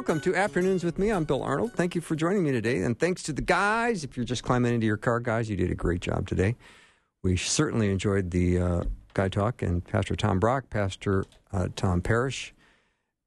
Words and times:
Welcome 0.00 0.18
to 0.18 0.34
Afternoons 0.34 0.82
with 0.82 0.98
me. 0.98 1.12
I'm 1.12 1.24
Bill 1.24 1.42
Arnold. 1.42 1.74
Thank 1.74 1.94
you 1.94 2.00
for 2.00 2.16
joining 2.16 2.42
me 2.42 2.52
today. 2.52 2.80
And 2.84 2.98
thanks 2.98 3.22
to 3.24 3.34
the 3.34 3.42
guys. 3.42 4.02
If 4.02 4.16
you're 4.16 4.24
just 4.24 4.42
climbing 4.42 4.72
into 4.72 4.86
your 4.86 4.96
car, 4.96 5.20
guys, 5.20 5.50
you 5.50 5.56
did 5.56 5.70
a 5.70 5.74
great 5.74 6.00
job 6.00 6.26
today. 6.26 6.56
We 7.22 7.36
certainly 7.36 7.90
enjoyed 7.90 8.30
the 8.30 8.58
uh, 8.58 8.84
Guy 9.12 9.28
Talk 9.28 9.60
and 9.60 9.84
Pastor 9.84 10.16
Tom 10.16 10.38
Brock, 10.40 10.70
Pastor 10.70 11.26
uh, 11.52 11.68
Tom 11.76 12.00
Parrish, 12.00 12.54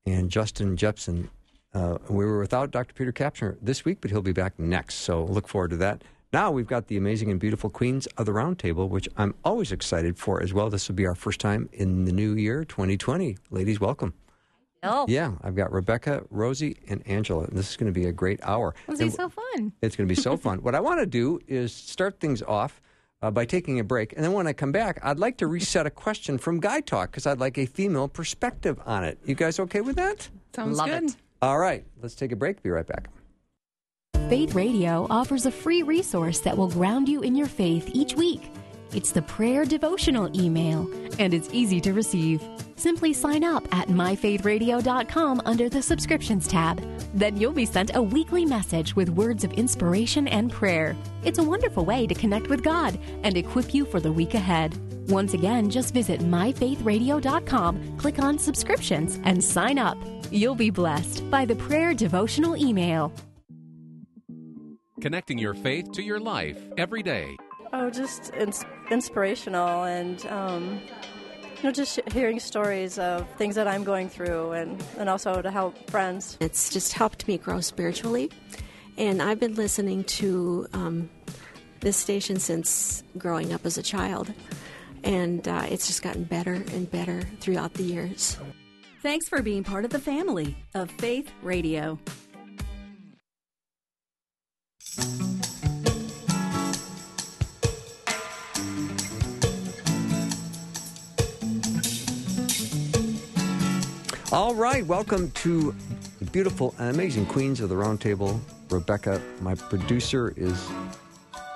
and 0.08 0.32
Justin 0.32 0.76
Jepson. 0.76 1.30
Uh, 1.76 2.00
we 2.10 2.26
were 2.26 2.40
without 2.40 2.72
Dr. 2.72 2.96
Peter 2.96 3.12
Kapsner 3.12 3.56
this 3.62 3.86
week, 3.86 4.00
but 4.02 4.10
he'll 4.10 4.24
be 4.24 4.34
back 4.34 4.58
next. 4.58 4.96
So 4.96 5.26
look 5.26 5.48
forward 5.48 5.70
to 5.70 5.78
that. 5.78 6.04
Now 6.34 6.50
we've 6.50 6.66
got 6.66 6.88
the 6.88 6.98
amazing 6.98 7.30
and 7.30 7.40
beautiful 7.40 7.70
Queens 7.70 8.08
of 8.18 8.26
the 8.26 8.32
Roundtable, 8.32 8.90
which 8.90 9.08
I'm 9.16 9.36
always 9.46 9.72
excited 9.72 10.18
for 10.18 10.42
as 10.42 10.56
well. 10.56 10.72
This 10.72 10.88
will 10.88 10.96
be 10.96 11.06
our 11.06 11.14
first 11.14 11.40
time 11.40 11.70
in 11.72 12.06
the 12.06 12.12
new 12.12 12.34
year, 12.34 12.66
2020. 12.66 13.38
Ladies, 13.52 13.80
welcome. 13.80 14.16
Oh, 14.84 15.06
Yeah, 15.08 15.32
I've 15.42 15.56
got 15.56 15.72
Rebekah, 15.72 16.24
Rosey, 16.32 16.78
and 16.90 17.02
Angela. 17.08 17.46
And 17.46 17.58
this 17.58 17.70
is 17.70 17.78
going 17.78 17.92
to 17.92 17.98
be 18.00 18.08
a 18.08 18.12
great 18.12 18.40
hour. 18.44 18.76
It's 18.88 19.00
going 19.00 19.12
to 19.12 19.18
be 19.18 19.24
so 19.24 19.30
fun. 19.30 19.74
It's 19.82 19.96
going 19.96 20.08
to 20.08 20.14
be 20.16 20.20
so 20.20 20.38
fun. 20.46 20.60
What 20.62 20.76
I 20.76 20.80
want 20.80 21.00
to 21.00 21.06
do 21.06 21.40
is 21.48 21.74
start 21.74 22.20
things 22.20 22.42
off 22.42 22.82
uh, 23.22 23.32
by 23.32 23.46
taking 23.46 23.80
a 23.80 23.84
break. 23.84 24.14
And 24.14 24.24
then 24.24 24.34
when 24.34 24.48
I 24.48 24.54
come 24.54 24.72
back, 24.72 25.00
I'd 25.02 25.20
like 25.20 25.38
to 25.38 25.48
reset 25.48 25.86
a 25.86 25.90
question 25.90 26.38
from 26.38 26.60
Guy 26.60 26.82
Talk 26.82 27.12
because 27.12 27.26
I'd 27.26 27.40
like 27.40 27.58
a 27.58 27.66
female 27.66 28.08
perspective 28.08 28.80
on 28.86 29.04
it. 29.06 29.18
You 29.26 29.36
guys 29.36 29.60
okay 29.60 29.82
with 29.82 29.96
that? 29.96 30.30
Sounds 30.56 30.78
Love 30.78 30.88
good. 30.90 31.04
it. 31.06 31.16
All 31.42 31.58
right, 31.58 31.86
let's 32.02 32.16
take 32.16 32.32
a 32.32 32.36
break. 32.36 32.62
Be 32.62 32.70
right 32.70 32.86
back. 32.86 33.10
Faith 34.30 34.56
Radio 34.56 35.06
offers 35.10 35.46
a 35.46 35.52
free 35.52 35.84
resource 35.84 36.40
that 36.40 36.58
will 36.58 36.70
ground 36.70 37.08
you 37.10 37.22
in 37.22 37.36
your 37.36 37.48
faith 37.48 37.90
each 37.94 38.16
week. 38.16 38.50
It's 38.94 39.12
the 39.12 39.24
prayer 39.24 39.66
devotional 39.66 40.30
email, 40.40 40.88
and 41.18 41.34
it's 41.34 41.50
easy 41.52 41.82
to 41.82 41.94
receive. 41.94 42.44
Simply 42.76 43.12
sign 43.14 43.44
up 43.44 43.64
at 43.74 43.88
myfaithradio.com 43.88 45.42
under 45.46 45.68
the 45.70 45.82
subscriptions 45.82 46.48
tab. 46.48 46.80
Then 47.14 47.38
you'll 47.38 47.54
be 47.54 47.66
sent 47.66 47.96
a 47.96 48.02
weekly 48.02 48.46
message 48.46 48.96
with 48.96 49.10
words 49.10 49.44
of 49.44 49.54
inspiration 49.54 50.28
and 50.28 50.52
prayer. 50.52 50.96
It's 51.24 51.40
a 51.40 51.44
wonderful 51.44 51.86
way 51.86 52.06
to 52.06 52.14
connect 52.14 52.50
with 52.50 52.64
God 52.64 53.00
and 53.24 53.36
equip 53.36 53.74
you 53.74 53.86
for 53.86 54.00
the 54.00 54.12
week 54.12 54.36
ahead. 54.36 54.78
Once 55.10 55.34
again, 55.34 55.70
just 55.70 55.94
visit 55.94 56.22
myfaithradio.com, 56.22 57.98
click 57.98 58.20
on 58.20 58.38
subscriptions, 58.38 59.20
and 59.24 59.44
sign 59.44 59.80
up. 59.80 59.98
You'll 60.32 60.56
be 60.56 60.70
blessed 60.70 61.30
by 61.32 61.46
the 61.46 61.56
prayer 61.56 61.94
devotional 61.94 62.56
email. 62.56 63.12
Connecting 65.02 65.38
your 65.38 65.54
faith 65.54 65.92
to 65.94 66.04
your 66.04 66.20
life 66.20 66.58
every 66.78 67.04
day. 67.04 67.36
Oh, 67.74 67.90
just 67.90 68.32
ins- 68.36 68.64
inspirational 68.94 69.84
and, 69.84 70.26
um, 70.28 70.80
you 71.58 71.64
know, 71.64 71.72
just 71.72 72.00
hearing 72.12 72.40
stories 72.40 72.98
of 73.00 73.28
things 73.38 73.56
that 73.56 73.68
I'm 73.68 73.84
going 73.84 74.08
through 74.08 74.52
and, 74.52 74.82
and 74.98 75.10
also 75.10 75.42
to 75.42 75.52
help 75.52 75.90
friends. 75.90 76.38
It's 76.40 76.70
just 76.70 76.94
helped 76.94 77.28
me 77.28 77.38
grow 77.38 77.60
spiritually. 77.60 78.32
And 78.98 79.22
I've 79.22 79.40
been 79.40 79.56
listening 79.56 80.04
to 80.06 80.68
um, 80.74 81.10
this 81.80 81.98
station 81.98 82.40
since 82.40 83.04
growing 83.18 83.52
up 83.52 83.66
as 83.66 83.78
a 83.78 83.84
child. 83.84 84.32
And 85.04 85.46
uh, 85.48 85.66
it's 85.70 85.88
just 85.88 86.02
gotten 86.02 86.24
better 86.24 86.54
and 86.54 86.90
better 86.90 87.22
throughout 87.40 87.74
the 87.74 87.84
years. 87.84 88.38
Thanks 89.02 89.28
for 89.28 89.42
being 89.42 89.64
part 89.64 89.84
of 89.84 89.92
the 89.92 90.00
family 90.00 90.56
of 90.74 90.90
Faith 90.92 91.30
Radio. 91.42 92.00
All 104.34 104.56
right, 104.56 104.84
welcome 104.88 105.30
to 105.32 105.76
the 106.18 106.26
beautiful 106.26 106.74
and 106.80 106.90
amazing 106.90 107.28
Queens 107.28 107.60
of 107.60 107.70
the 107.70 107.78
Round 107.78 108.02
Table. 108.02 108.42
Rebekah, 108.72 109.22
my 109.42 109.54
producer, 109.54 110.34
is 110.36 110.68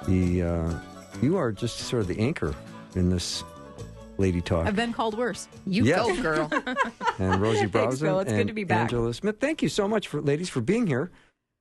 the. 0.08 0.44
Uh, 0.44 0.80
you 1.20 1.38
are 1.38 1.52
just 1.52 1.80
sort 1.80 2.04
of 2.04 2.08
the 2.08 2.20
anchor 2.20 2.54
in 2.94 3.10
this 3.10 3.44
lady 4.20 4.42
talk. 4.42 4.68
I've 4.68 4.76
been 4.76 4.94
called 4.94 5.18
worse. 5.18 5.48
You 5.66 5.86
Yes. 5.86 6.06
go, 6.06 6.22
girl. 6.22 6.50
and 7.18 7.42
Rosey 7.42 7.66
Bill. 7.66 7.90
It's 7.90 8.00
good 8.00 8.28
and 8.28 8.48
to 8.48 8.54
be 8.54 8.64
back. 8.64 8.82
Angela 8.82 9.12
Smith. 9.12 9.40
Thank 9.40 9.64
you 9.64 9.70
so 9.70 9.88
much 9.88 10.08
for 10.08 10.22
ladies 10.22 10.50
for 10.50 10.62
being 10.62 10.86
here. 10.86 11.09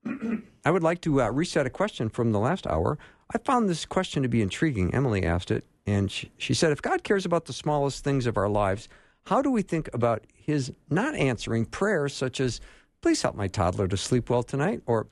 I 0.67 0.71
would 0.71 0.83
like 0.83 1.01
to 1.03 1.23
uh, 1.23 1.31
reset 1.31 1.65
a 1.65 1.71
question 1.71 2.11
from 2.11 2.33
the 2.33 2.39
last 2.41 2.67
hour. 2.67 2.99
I 3.35 3.39
found 3.39 3.71
this 3.71 3.87
question 3.87 4.23
to 4.23 4.29
be 4.29 4.43
intriguing. 4.43 4.95
Emily 4.95 5.25
asked 5.25 5.51
it, 5.51 5.65
and 5.87 6.11
she, 6.11 6.31
she 6.37 6.53
said, 6.53 6.73
"If 6.73 6.83
God 6.83 7.05
cares 7.05 7.25
about 7.25 7.47
the 7.47 7.55
smallest 7.55 8.05
things 8.05 8.27
of 8.27 8.37
our 8.37 8.51
lives, 8.51 8.87
how 9.27 9.43
do 9.43 9.51
we 9.51 9.63
think 9.63 9.89
about 9.93 10.25
His 10.35 10.73
not 10.91 11.15
answering 11.15 11.67
prayers 11.67 12.15
such 12.15 12.41
as, 12.41 12.61
please 13.01 13.23
help 13.23 13.37
my 13.37 13.49
toddler 13.49 13.89
to 13.89 13.97
sleep 13.97 14.31
well 14.31 14.43
tonight,' 14.43 14.83
or 14.87 15.09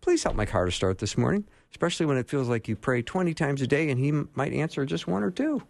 please 0.00 0.22
help 0.22 0.36
my 0.36 0.46
car 0.46 0.64
to 0.64 0.72
start 0.72 0.98
this 0.98 1.16
morning?" 1.16 1.44
Especially 1.70 2.06
when 2.06 2.16
it 2.16 2.28
feels 2.28 2.48
like 2.48 2.66
you 2.66 2.76
pray 2.76 3.02
twenty 3.02 3.34
times 3.34 3.62
a 3.62 3.66
day, 3.66 3.90
and 3.90 4.00
He 4.00 4.08
m- 4.08 4.28
might 4.34 4.52
answer 4.52 4.84
just 4.84 5.06
one 5.06 5.22
or 5.22 5.30
two. 5.30 5.62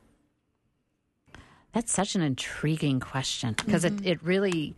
That's 1.72 1.92
such 1.92 2.14
an 2.14 2.22
intriguing 2.22 2.98
question 3.00 3.54
because 3.54 3.84
it, 3.84 3.96
mm-hmm. 3.96 4.06
it 4.06 4.22
really 4.22 4.74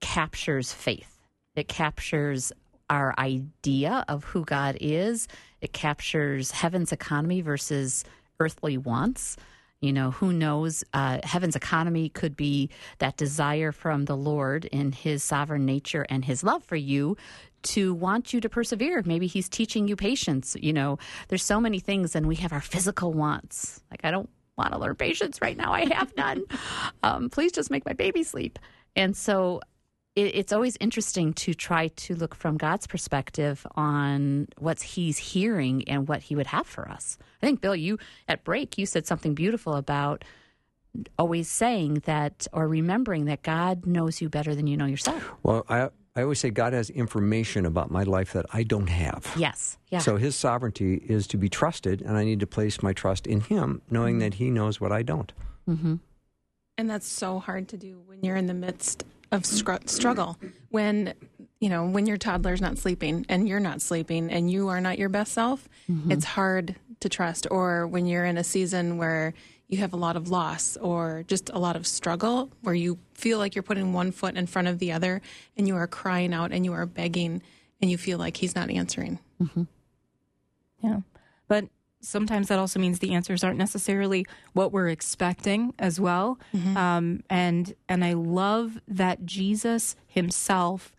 captures 0.00 0.72
faith. 0.72 1.20
It 1.54 1.68
captures 1.68 2.52
our 2.90 3.14
idea 3.18 4.04
of 4.08 4.24
who 4.24 4.44
God 4.44 4.76
is. 4.80 5.28
It 5.60 5.72
captures 5.72 6.50
heaven's 6.50 6.92
economy 6.92 7.40
versus 7.40 8.04
earthly 8.40 8.76
wants. 8.76 9.36
You 9.80 9.92
know, 9.92 10.10
who 10.10 10.32
knows? 10.32 10.82
Uh, 10.94 11.18
heaven's 11.22 11.54
economy 11.54 12.08
could 12.08 12.36
be 12.36 12.70
that 12.98 13.16
desire 13.16 13.72
from 13.72 14.06
the 14.06 14.16
Lord 14.16 14.64
in 14.66 14.92
his 14.92 15.22
sovereign 15.22 15.66
nature 15.66 16.06
and 16.08 16.24
his 16.24 16.42
love 16.42 16.64
for 16.64 16.76
you 16.76 17.16
to 17.64 17.92
want 17.92 18.32
you 18.32 18.40
to 18.40 18.48
persevere. 18.48 19.02
Maybe 19.04 19.26
he's 19.26 19.48
teaching 19.48 19.86
you 19.86 19.96
patience. 19.96 20.56
You 20.60 20.72
know, 20.72 20.98
there's 21.28 21.42
so 21.44 21.60
many 21.60 21.78
things, 21.78 22.16
and 22.16 22.26
we 22.26 22.36
have 22.36 22.52
our 22.52 22.60
physical 22.60 23.12
wants. 23.12 23.82
Like, 23.90 24.00
I 24.04 24.10
don't 24.10 24.30
want 24.56 24.72
to 24.72 24.78
learn 24.78 24.94
patience 24.94 25.40
right 25.42 25.56
now. 25.56 25.72
I 25.72 25.92
have 25.92 26.16
none. 26.16 26.44
um, 27.02 27.28
please 27.28 27.52
just 27.52 27.70
make 27.70 27.84
my 27.84 27.92
baby 27.92 28.22
sleep. 28.22 28.58
And 28.94 29.16
so 29.16 29.60
it, 30.16 30.34
it's 30.34 30.52
always 30.52 30.76
interesting 30.80 31.34
to 31.34 31.54
try 31.54 31.88
to 31.88 32.16
look 32.16 32.34
from 32.34 32.56
God's 32.56 32.86
perspective 32.86 33.64
on 33.76 34.48
what 34.58 34.82
He's 34.82 35.18
hearing 35.18 35.88
and 35.88 36.08
what 36.08 36.22
He 36.22 36.34
would 36.34 36.48
have 36.48 36.66
for 36.66 36.88
us. 36.88 37.18
I 37.42 37.46
think, 37.46 37.60
Bill, 37.60 37.76
you 37.76 37.98
at 38.26 38.42
break, 38.42 38.78
you 38.78 38.86
said 38.86 39.06
something 39.06 39.34
beautiful 39.34 39.74
about 39.74 40.24
always 41.18 41.48
saying 41.48 42.02
that 42.06 42.46
or 42.52 42.66
remembering 42.66 43.26
that 43.26 43.42
God 43.42 43.84
knows 43.84 44.22
you 44.22 44.30
better 44.30 44.54
than 44.54 44.66
you 44.66 44.78
know 44.78 44.86
yourself. 44.86 45.30
Well, 45.42 45.64
I 45.68 45.90
I 46.16 46.22
always 46.22 46.40
say 46.40 46.48
God 46.48 46.72
has 46.72 46.88
information 46.88 47.66
about 47.66 47.90
my 47.90 48.02
life 48.02 48.32
that 48.32 48.46
I 48.50 48.62
don't 48.62 48.86
have. 48.86 49.30
Yes. 49.36 49.76
Yeah. 49.90 49.98
So 49.98 50.16
his 50.16 50.34
sovereignty 50.34 50.94
is 50.94 51.26
to 51.26 51.36
be 51.36 51.50
trusted, 51.50 52.00
and 52.00 52.16
I 52.16 52.24
need 52.24 52.40
to 52.40 52.46
place 52.46 52.82
my 52.82 52.94
trust 52.94 53.26
in 53.26 53.42
him, 53.42 53.82
knowing 53.90 54.18
that 54.20 54.34
he 54.34 54.50
knows 54.50 54.80
what 54.80 54.92
I 54.92 55.02
don't. 55.02 55.30
mm-hmm. 55.68 55.96
And 56.78 56.90
that's 56.90 57.06
so 57.06 57.38
hard 57.38 57.68
to 57.68 57.78
do 57.78 58.02
when 58.04 58.22
you're 58.22 58.36
in 58.36 58.46
the 58.46 58.54
midst 58.54 59.04
of 59.32 59.44
struggle. 59.44 60.38
When, 60.70 61.14
you 61.60 61.68
know, 61.68 61.86
when 61.86 62.06
your 62.06 62.16
toddler's 62.16 62.60
not 62.60 62.78
sleeping 62.78 63.26
and 63.28 63.48
you're 63.48 63.60
not 63.60 63.80
sleeping 63.80 64.30
and 64.30 64.50
you 64.50 64.68
are 64.68 64.80
not 64.80 64.98
your 64.98 65.08
best 65.08 65.32
self, 65.32 65.68
mm-hmm. 65.90 66.12
it's 66.12 66.24
hard 66.24 66.76
to 67.00 67.08
trust. 67.08 67.46
Or 67.50 67.86
when 67.86 68.06
you're 68.06 68.24
in 68.24 68.38
a 68.38 68.44
season 68.44 68.98
where 68.98 69.34
you 69.68 69.78
have 69.78 69.92
a 69.92 69.96
lot 69.96 70.16
of 70.16 70.30
loss 70.30 70.76
or 70.76 71.24
just 71.26 71.50
a 71.50 71.58
lot 71.58 71.76
of 71.76 71.86
struggle, 71.86 72.50
where 72.62 72.74
you 72.74 72.98
feel 73.14 73.38
like 73.38 73.54
you're 73.54 73.62
putting 73.62 73.92
one 73.92 74.12
foot 74.12 74.36
in 74.36 74.46
front 74.46 74.68
of 74.68 74.78
the 74.78 74.92
other 74.92 75.20
and 75.56 75.66
you 75.66 75.74
are 75.76 75.86
crying 75.86 76.32
out 76.32 76.52
and 76.52 76.64
you 76.64 76.72
are 76.72 76.86
begging 76.86 77.42
and 77.80 77.90
you 77.90 77.98
feel 77.98 78.18
like 78.18 78.36
he's 78.36 78.54
not 78.54 78.70
answering. 78.70 79.18
Mm-hmm. 79.42 79.64
Yeah. 80.82 81.00
But 81.48 81.66
sometimes 82.06 82.48
that 82.48 82.58
also 82.58 82.78
means 82.78 82.98
the 82.98 83.14
answers 83.14 83.42
aren't 83.44 83.58
necessarily 83.58 84.24
what 84.52 84.72
we're 84.72 84.88
expecting 84.88 85.74
as 85.78 86.00
well. 86.00 86.38
Um, 86.76 87.22
and 87.28 87.74
and 87.88 88.04
I 88.04 88.12
love 88.14 88.78
that 88.88 89.26
Jesus 89.26 89.96
himself 90.06 90.92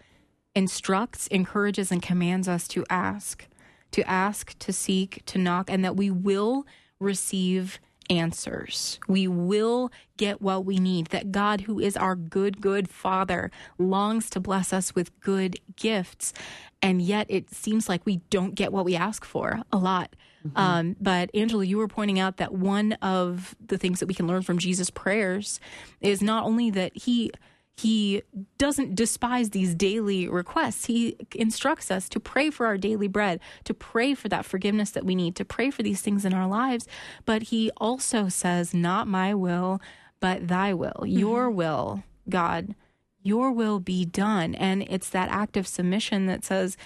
instructs, 0.55 1.27
encourages, 1.27 1.91
and 1.91 2.01
commands 2.01 2.47
us 2.47 2.67
to 2.69 2.83
ask, 2.89 3.47
to 3.91 4.07
ask, 4.09 4.57
to 4.59 4.73
seek, 4.73 5.21
to 5.27 5.37
knock, 5.37 5.69
and 5.69 5.83
that 5.85 5.95
we 5.95 6.09
will 6.09 6.65
receive 6.99 7.79
answers. 8.09 8.99
We 9.07 9.27
will 9.27 9.91
get 10.15 10.41
what 10.41 10.65
we 10.65 10.77
need. 10.77 11.07
That 11.07 11.31
God, 11.31 11.61
who 11.61 11.79
is 11.79 11.97
our 11.97 12.15
good, 12.15 12.61
good 12.61 12.89
Father, 12.89 13.51
longs 13.77 14.29
to 14.31 14.39
bless 14.39 14.73
us 14.73 14.95
with 14.95 15.17
good 15.19 15.59
gifts. 15.75 16.33
And 16.81 17.01
yet 17.01 17.27
it 17.29 17.53
seems 17.53 17.89
like 17.89 18.05
we 18.05 18.17
don't 18.29 18.55
get 18.55 18.71
what 18.71 18.85
we 18.85 18.95
ask 18.95 19.25
for 19.25 19.61
a 19.71 19.77
lot. 19.77 20.15
Mm-hmm. 20.47 20.57
Um, 20.57 20.95
but 20.99 21.29
Angela, 21.33 21.65
you 21.65 21.77
were 21.77 21.87
pointing 21.87 22.19
out 22.19 22.37
that 22.37 22.53
one 22.53 22.93
of 22.93 23.55
the 23.65 23.77
things 23.77 23.99
that 23.99 24.07
we 24.07 24.13
can 24.13 24.27
learn 24.27 24.41
from 24.41 24.57
Jesus' 24.57 24.89
prayers 24.89 25.59
is 26.01 26.21
not 26.21 26.45
only 26.45 26.69
that 26.71 26.95
he 26.95 27.31
he 27.79 28.23
doesn't 28.57 28.95
despise 28.95 29.51
these 29.51 29.75
daily 29.75 30.27
requests. 30.27 30.85
He 30.85 31.15
instructs 31.35 31.91
us 31.91 32.09
to 32.09 32.19
pray 32.19 32.49
for 32.49 32.65
our 32.65 32.75
daily 32.75 33.07
bread, 33.07 33.39
to 33.65 33.73
pray 33.75 34.15
for 34.15 34.29
that 34.29 34.45
forgiveness 34.45 34.89
that 34.91 35.05
we 35.05 35.13
need, 35.13 35.35
to 35.35 35.45
pray 35.45 35.69
for 35.69 35.83
these 35.83 36.01
things 36.01 36.25
in 36.25 36.33
our 36.33 36.47
lives. 36.47 36.87
But 37.23 37.43
he 37.43 37.69
also 37.77 38.29
says, 38.29 38.73
Not 38.73 39.07
my 39.07 39.35
will, 39.35 39.79
but 40.19 40.47
thy 40.47 40.73
will, 40.73 40.91
mm-hmm. 41.01 41.19
your 41.19 41.51
will, 41.51 42.03
God, 42.27 42.73
your 43.21 43.51
will 43.51 43.79
be 43.79 44.05
done. 44.05 44.55
And 44.55 44.83
it's 44.89 45.09
that 45.11 45.29
act 45.29 45.55
of 45.55 45.67
submission 45.67 46.25
that 46.25 46.43
says, 46.43 46.77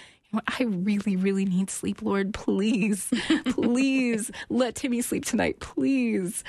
I 0.46 0.62
really, 0.64 1.16
really 1.16 1.44
need 1.44 1.70
sleep, 1.70 2.02
Lord. 2.02 2.32
Please, 2.32 3.08
please 3.46 4.30
let 4.48 4.74
Timmy 4.74 5.02
sleep 5.02 5.24
tonight, 5.24 5.60
please. 5.60 6.42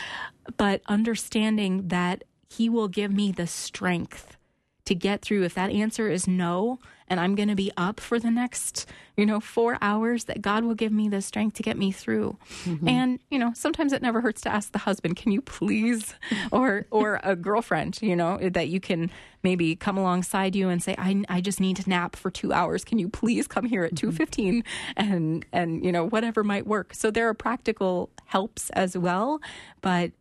But 0.57 0.81
understanding 0.87 1.89
that 1.89 2.23
he 2.49 2.69
will 2.69 2.87
give 2.87 3.11
me 3.11 3.31
the 3.31 3.47
strength 3.47 4.32
to 4.85 4.95
get 4.95 5.21
through. 5.21 5.43
If 5.43 5.53
that 5.55 5.69
answer 5.71 6.09
is 6.09 6.27
no, 6.27 6.79
and 7.07 7.19
I'm 7.19 7.35
going 7.35 7.49
to 7.49 7.55
be 7.55 7.71
up 7.77 7.99
for 7.99 8.19
the 8.19 8.31
next, 8.31 8.87
you 9.15 9.25
know, 9.25 9.39
four 9.39 9.77
hours, 9.81 10.25
that 10.25 10.41
God 10.41 10.63
will 10.63 10.75
give 10.75 10.91
me 10.91 11.09
the 11.09 11.21
strength 11.21 11.55
to 11.57 11.63
get 11.63 11.77
me 11.77 11.91
through. 11.91 12.37
Mm-hmm. 12.63 12.87
And, 12.87 13.19
you 13.29 13.37
know, 13.37 13.51
sometimes 13.53 13.93
it 13.93 14.01
never 14.01 14.21
hurts 14.21 14.41
to 14.41 14.49
ask 14.49 14.71
the 14.71 14.79
husband, 14.79 15.15
can 15.15 15.31
you 15.31 15.41
please, 15.41 16.15
or, 16.51 16.85
or 16.91 17.19
a 17.23 17.35
girlfriend, 17.35 18.01
you 18.01 18.15
know, 18.15 18.37
that 18.37 18.69
you 18.69 18.79
can 18.79 19.11
maybe 19.43 19.75
come 19.75 19.97
alongside 19.97 20.55
you 20.55 20.69
and 20.69 20.81
say, 20.81 20.95
I, 20.97 21.23
I 21.29 21.41
just 21.41 21.59
need 21.59 21.77
to 21.77 21.89
nap 21.89 22.15
for 22.15 22.31
two 22.31 22.53
hours. 22.53 22.83
Can 22.83 22.97
you 22.97 23.09
please 23.09 23.47
come 23.47 23.65
here 23.65 23.83
at 23.83 23.93
2.15 23.93 24.17
mm-hmm. 24.17 24.59
and, 24.95 25.45
and, 25.51 25.85
you 25.85 25.91
know, 25.91 26.07
whatever 26.07 26.43
might 26.43 26.65
work. 26.65 26.93
So 26.93 27.11
there 27.11 27.27
are 27.27 27.33
practical 27.33 28.09
helps 28.25 28.69
as 28.71 28.97
well, 28.97 29.39
but 29.81 30.11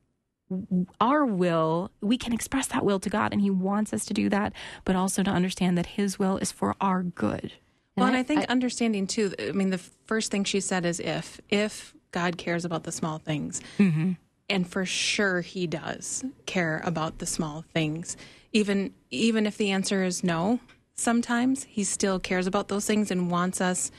our 1.00 1.24
will, 1.24 1.90
we 2.00 2.16
can 2.16 2.32
express 2.32 2.66
that 2.68 2.84
will 2.84 3.00
to 3.00 3.10
God, 3.10 3.32
and 3.32 3.40
He 3.40 3.50
wants 3.50 3.92
us 3.92 4.04
to 4.06 4.14
do 4.14 4.28
that, 4.28 4.52
but 4.84 4.96
also 4.96 5.22
to 5.22 5.30
understand 5.30 5.76
that 5.78 5.86
His 5.86 6.18
will 6.18 6.36
is 6.38 6.52
for 6.52 6.76
our 6.80 7.02
good. 7.02 7.52
Well, 7.96 8.06
and 8.06 8.16
I, 8.16 8.20
I 8.20 8.22
think 8.22 8.40
I, 8.42 8.44
understanding 8.44 9.06
too, 9.06 9.32
I 9.38 9.52
mean, 9.52 9.70
the 9.70 9.78
first 9.78 10.30
thing 10.30 10.44
she 10.44 10.60
said 10.60 10.84
is 10.84 10.98
if, 11.00 11.40
if 11.50 11.94
God 12.10 12.38
cares 12.38 12.64
about 12.64 12.84
the 12.84 12.92
small 12.92 13.18
things. 13.18 13.60
Mm-hmm. 13.78 14.12
And 14.48 14.68
for 14.68 14.84
sure 14.84 15.40
he 15.40 15.66
does 15.66 16.24
care 16.46 16.82
about 16.84 17.18
the 17.18 17.26
small 17.26 17.64
things. 17.72 18.16
Even 18.52 18.92
even 19.10 19.46
if 19.46 19.56
the 19.56 19.70
answer 19.70 20.04
is 20.04 20.22
no, 20.22 20.60
sometimes 20.94 21.64
he 21.64 21.84
still 21.84 22.18
cares 22.18 22.46
about 22.46 22.68
those 22.68 22.86
things 22.86 23.10
and 23.10 23.30
wants 23.30 23.62
us 23.62 23.90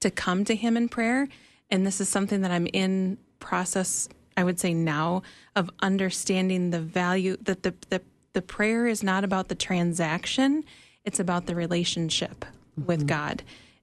to 0.00 0.10
come 0.10 0.44
to 0.44 0.54
him 0.54 0.76
in 0.76 0.88
prayer. 0.88 1.28
And 1.70 1.84
this 1.84 2.00
is 2.00 2.08
something 2.08 2.42
that 2.42 2.52
I'm 2.52 2.68
in 2.68 3.18
process 3.40 4.08
I 4.36 4.44
would 4.44 4.60
say 4.60 4.74
now 4.74 5.22
of 5.54 5.70
understanding 5.80 6.70
the 6.70 6.80
value 6.80 7.36
that 7.42 7.62
the 7.62 7.74
the, 7.88 8.02
the 8.32 8.42
prayer 8.42 8.86
is 8.86 9.02
not 9.02 9.24
about 9.24 9.48
the 9.48 9.54
transaction, 9.54 10.64
it's 11.04 11.20
about 11.20 11.46
the 11.46 11.54
relationship 11.54 12.44
mm-hmm. 12.44 12.86
with 12.86 13.06
God. 13.06 13.42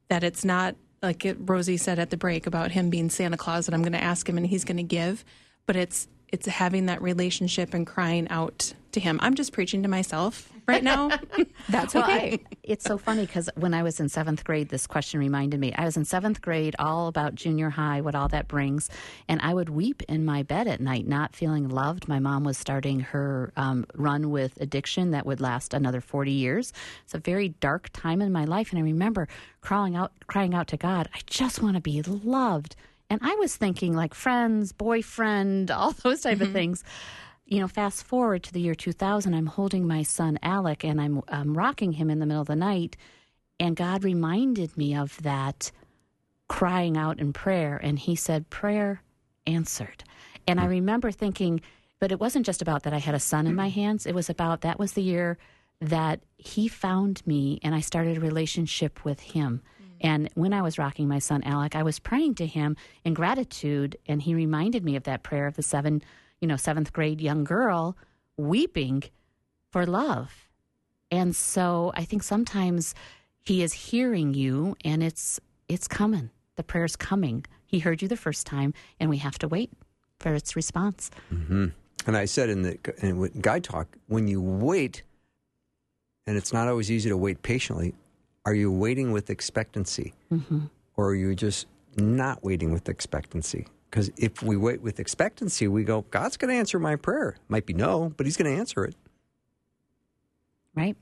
That 0.10 0.24
it's 0.24 0.46
not 0.46 0.76
like 1.02 1.26
it, 1.26 1.44
Rosey 1.46 1.80
said 1.80 2.00
at 2.00 2.12
the 2.12 2.18
break 2.18 2.46
about 2.46 2.72
him 2.72 2.90
being 2.90 3.10
Santa 3.10 3.38
Claus 3.38 3.68
and 3.68 3.76
I'm 3.76 3.82
going 3.82 3.94
to 3.94 4.04
ask 4.04 4.30
him 4.30 4.38
and 4.38 4.46
he's 4.48 4.64
going 4.64 4.78
to 4.78 4.84
give, 4.84 5.26
but 5.66 5.76
it's 5.76 6.08
it's 6.30 6.48
having 6.48 6.88
that 6.88 7.02
relationship 7.02 7.74
and 7.74 7.86
crying 7.86 8.28
out 8.30 8.74
to 8.92 9.00
him. 9.00 9.20
I'm 9.22 9.36
just 9.36 9.54
preaching 9.54 9.84
to 9.84 9.90
myself 9.90 10.53
right 10.68 10.84
now. 10.84 11.10
That's 11.70 11.94
well, 11.94 12.04
okay. 12.04 12.34
I, 12.34 12.56
it's 12.64 12.84
so 12.84 12.98
funny 12.98 13.26
because 13.26 13.50
when 13.56 13.74
I 13.74 13.84
was 13.84 14.00
in 14.00 14.10
seventh 14.10 14.44
grade, 14.44 14.70
this 14.70 14.88
question 14.88 15.20
reminded 15.20 15.60
me. 15.60 15.74
I 15.74 15.86
was 15.86 15.98
in 15.98 16.06
seventh 16.06 16.42
grade, 16.42 16.76
all 16.80 17.08
about 17.08 17.36
junior 17.36 17.70
high, 17.70 18.02
what 18.02 18.16
all 18.16 18.28
that 18.30 18.48
brings. 18.48 18.90
And 19.28 19.42
I 19.42 19.54
would 19.54 19.70
weep 19.70 20.04
in 20.04 20.26
my 20.26 20.44
bed 20.44 20.68
at 20.68 20.82
night, 20.82 21.08
not 21.08 21.36
feeling 21.36 21.70
loved. 21.70 22.08
My 22.08 22.20
mom 22.20 22.44
was 22.44 22.58
starting 22.58 23.02
her 23.02 23.52
um, 23.56 23.86
run 23.96 24.30
with 24.30 24.60
addiction 24.62 25.12
that 25.12 25.26
would 25.26 25.42
last 25.42 25.74
another 25.74 26.02
40 26.02 26.32
years. 26.32 26.74
It's 27.04 27.14
a 27.14 27.20
very 27.20 27.50
dark 27.50 27.90
time 27.94 28.22
in 28.22 28.32
my 28.32 28.46
life. 28.46 28.72
And 28.72 28.80
I 28.80 28.84
remember 28.84 29.28
crawling 29.62 29.96
out, 29.96 30.12
crying 30.28 30.54
out 30.54 30.68
to 30.68 30.78
God, 30.78 31.10
I 31.14 31.20
just 31.26 31.62
want 31.62 31.76
to 31.76 31.82
be 31.82 32.02
loved. 32.02 32.76
And 33.10 33.20
I 33.24 33.36
was 33.36 33.56
thinking 33.56 33.94
like 33.94 34.14
friends, 34.14 34.72
boyfriend, 34.72 35.70
all 35.72 35.92
those 35.92 36.22
type 36.22 36.36
mm-hmm. 36.38 36.48
of 36.48 36.52
things. 36.52 36.84
You 37.46 37.60
know, 37.60 37.68
fast 37.68 38.04
forward 38.04 38.44
to 38.44 38.54
the 38.54 38.62
year 38.62 38.76
2000, 38.76 39.34
I'm 39.34 39.48
holding 39.48 39.86
my 39.86 40.04
son 40.04 40.40
Alec 40.42 40.84
and 40.84 41.00
I'm, 41.00 41.22
I'm 41.28 41.58
rocking 41.58 41.94
him 41.94 42.10
in 42.10 42.20
the 42.20 42.26
middle 42.26 42.42
of 42.42 42.48
the 42.48 42.56
night. 42.56 42.96
And 43.60 43.76
God 43.76 44.04
reminded 44.04 44.76
me 44.78 44.96
of 44.96 45.22
that 45.22 45.72
crying 46.48 46.98
out 46.98 47.20
in 47.20 47.34
prayer. 47.34 47.80
And 47.82 47.98
He 47.98 48.16
said, 48.16 48.50
Prayer 48.50 49.02
answered. 49.48 50.04
And 50.48 50.60
I 50.60 50.66
remember 50.66 51.12
thinking, 51.12 51.62
but 52.00 52.12
it 52.12 52.20
wasn't 52.20 52.46
just 52.46 52.62
about 52.62 52.84
that 52.84 52.94
I 52.94 53.00
had 53.00 53.16
a 53.16 53.20
son 53.20 53.48
in 53.48 53.56
my 53.56 53.70
mm-hmm. 53.70 53.80
hands. 53.80 54.06
It 54.06 54.14
was 54.14 54.30
about 54.30 54.62
that 54.62 54.80
was 54.80 54.94
the 54.94 55.02
year 55.02 55.38
that 55.80 56.20
He 56.38 56.68
found 56.68 57.26
me 57.26 57.60
and 57.64 57.74
I 57.74 57.80
started 57.80 58.18
a 58.18 58.22
relationship 58.22 59.06
with 59.06 59.20
Him. 59.20 59.62
Mm. 59.82 59.86
And 60.02 60.30
when 60.36 60.54
I 60.54 60.62
was 60.62 60.78
rocking 60.78 61.08
my 61.08 61.20
son 61.20 61.44
Alec, 61.44 61.76
I 61.76 61.84
was 61.84 61.98
praying 61.98 62.36
to 62.36 62.46
him 62.46 62.76
in 63.06 63.14
gratitude, 63.14 63.98
and 64.06 64.22
he 64.22 64.36
reminded 64.36 64.84
me 64.84 64.98
of 64.98 65.04
that 65.04 65.24
prayer 65.24 65.48
of 65.48 65.56
the 65.56 65.64
seven, 65.64 66.04
you 66.44 66.48
know, 66.48 66.58
seventh 66.58 66.92
grade 66.92 67.22
young 67.22 67.46
girl 67.46 67.96
weeping 68.36 69.02
for 69.72 69.86
love. 69.86 70.50
And 71.10 71.34
so 71.34 71.94
I 71.96 72.04
think 72.04 72.22
sometimes 72.22 72.94
he 73.40 73.64
is 73.64 73.72
hearing 73.72 74.34
you, 74.34 74.76
and 74.84 75.02
it's 75.02 75.40
it's 75.70 75.88
coming. 75.88 76.32
The 76.58 76.64
prayer's 76.64 76.98
coming. 76.98 77.46
He 77.66 77.80
heard 77.80 78.02
you 78.02 78.10
the 78.10 78.18
first 78.18 78.46
time, 78.46 78.74
and 79.00 79.10
we 79.10 79.20
have 79.20 79.40
to 79.40 79.48
wait 79.48 79.72
for 80.20 80.36
its 80.36 80.54
response. 80.58 81.12
Mm-hmm. 81.34 81.68
And 82.08 82.18
I 82.18 82.26
said 82.26 82.50
in 82.50 82.64
the 82.64 82.78
in 82.98 83.40
Guy 83.40 83.62
Talk, 83.62 83.88
when 84.08 84.28
you 84.28 84.42
wait, 84.42 85.04
and 86.28 86.36
it's 86.36 86.52
not 86.52 86.68
always 86.68 86.92
easy 86.92 87.08
to 87.10 87.16
wait 87.16 87.42
patiently, 87.42 87.96
are 88.46 88.54
you 88.54 88.70
waiting 88.70 89.14
with 89.14 89.30
expectancy? 89.30 90.14
Mm-hmm. 90.30 90.66
Or 90.98 91.12
are 91.12 91.16
you 91.16 91.36
just 91.36 91.68
not 91.96 92.44
waiting 92.44 92.74
with 92.74 92.90
expectancy? 92.90 93.66
Because 93.94 94.10
if 94.18 94.42
we 94.42 94.58
wait 94.58 94.82
with 94.82 95.00
expectancy, 95.00 95.68
we 95.68 95.84
go, 95.84 96.02
God's 96.10 96.36
going 96.36 96.52
to 96.52 96.58
answer 96.58 96.80
my 96.80 96.96
prayer. 96.96 97.36
Might 97.48 97.68
be 97.68 97.76
no, 97.76 98.12
but 98.18 98.26
He's 98.26 98.36
going 98.36 98.52
to 98.52 98.60
answer 98.60 98.84
it. 98.86 98.96
Right. 100.74 100.98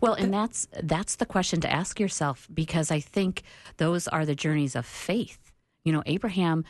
Well, 0.00 0.14
and 0.14 0.32
that's 0.32 0.68
that's 0.84 1.16
the 1.16 1.26
question 1.26 1.60
to 1.62 1.72
ask 1.72 1.98
yourself 1.98 2.46
because 2.54 2.92
I 2.92 3.00
think 3.00 3.42
those 3.78 4.06
are 4.06 4.24
the 4.24 4.36
journeys 4.36 4.76
of 4.76 4.86
faith. 4.86 5.50
You 5.82 5.92
know, 5.92 6.04
Abraham 6.06 6.64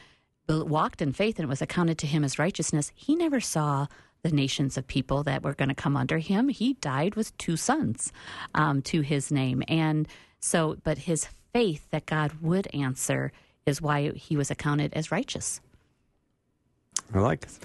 walked 0.49 1.03
in 1.03 1.13
faith 1.13 1.39
and 1.39 1.45
it 1.45 1.51
was 1.51 1.61
accounted 1.61 1.99
to 1.99 2.07
him 2.07 2.25
as 2.25 2.39
righteousness. 2.39 2.91
He 2.95 3.15
never 3.15 3.39
saw 3.39 3.89
the 4.23 4.33
nations 4.33 4.79
of 4.79 4.87
people 4.87 5.23
that 5.25 5.43
were 5.43 5.55
going 5.55 5.69
to 5.69 5.75
come 5.75 5.99
under 5.99 6.17
him. 6.17 6.49
He 6.49 6.75
died 6.75 7.15
with 7.15 7.37
two 7.37 7.59
sons 7.59 8.11
um, 8.55 8.81
to 8.83 9.03
his 9.03 9.31
name. 9.31 9.63
And 9.69 10.09
so, 10.41 10.79
but 10.83 10.97
his 10.97 11.29
faith 11.53 11.87
that 11.91 12.07
God 12.07 12.41
would 12.41 12.69
answer 12.75 13.33
is 13.69 13.81
why 13.81 14.11
he 14.11 14.37
was 14.37 14.51
accounted 14.51 14.93
as 14.95 15.13
righteous. 15.13 15.61
I 17.15 17.21
like 17.21 17.45
it. 17.45 17.59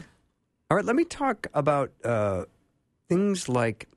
All 0.70 0.78
right, 0.78 0.86
let 0.86 0.96
me 0.96 1.04
talk 1.04 1.48
about 1.54 1.92
uh, 2.04 2.46
things 3.10 3.50
like 3.50 3.88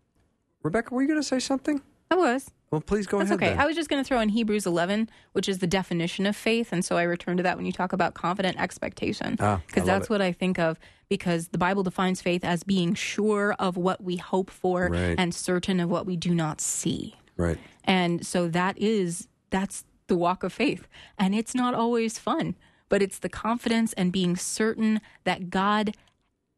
Rebekah, 0.63 0.95
were 0.95 1.03
you 1.03 1.09
going 1.09 1.21
to 1.21 1.27
say 1.27 1.39
something? 1.39 1.81
I 2.11 2.17
was. 2.17 2.51
Well, 2.71 2.81
please 2.81 3.07
go 3.07 3.19
That's 3.19 3.31
ahead. 3.31 3.43
okay. 3.43 3.51
Then. 3.51 3.61
I 3.61 3.67
was 3.67 3.77
just 3.77 3.89
going 3.89 4.03
to 4.03 4.07
throw 4.07 4.21
in 4.21 4.29
Hebrews 4.29 4.67
11, 4.67 5.09
which 5.33 5.49
is 5.49 5.59
the 5.59 5.67
definition 5.67 6.27
of 6.27 6.35
faith. 6.35 6.73
And 6.73 6.85
so 6.85 6.97
I 6.97 7.05
return 7.05 7.37
to 7.37 7.43
that 7.45 7.57
when 7.57 7.65
you 7.65 7.73
talk 7.73 7.93
about 7.93 8.15
confident 8.15 8.61
expectation. 8.61 9.33
Because 9.33 9.61
ah, 9.79 9.85
that's 9.85 10.07
it. 10.07 10.11
what 10.11 10.21
I 10.21 10.33
think 10.33 10.59
of. 10.59 10.79
Because 11.09 11.49
the 11.49 11.59
Bible 11.59 11.85
defines 11.85 12.21
faith 12.21 12.45
as 12.45 12.65
being 12.65 12.95
sure 12.95 13.55
of 13.59 13.77
what 13.77 14.03
we 14.03 14.17
hope 14.17 14.51
for 14.51 14.89
right. 14.91 15.15
and 15.17 15.33
certain 15.33 15.79
of 15.79 15.89
what 15.89 16.07
we 16.07 16.17
do 16.17 16.35
not 16.35 16.61
see. 16.61 17.15
Right. 17.37 17.59
And 17.85 18.27
so 18.27 18.49
that 18.49 18.77
is, 18.79 19.29
that's 19.51 19.85
the 20.07 20.17
walk 20.17 20.43
of 20.43 20.53
faith. 20.53 20.89
And 21.19 21.35
it's 21.35 21.55
not 21.55 21.75
always 21.75 22.19
fun, 22.19 22.57
but 22.89 23.03
it's 23.03 23.19
the 23.19 23.29
confidence 23.29 23.93
and 23.95 24.13
being 24.13 24.37
certain 24.37 25.01
that 25.25 25.51
God 25.51 25.95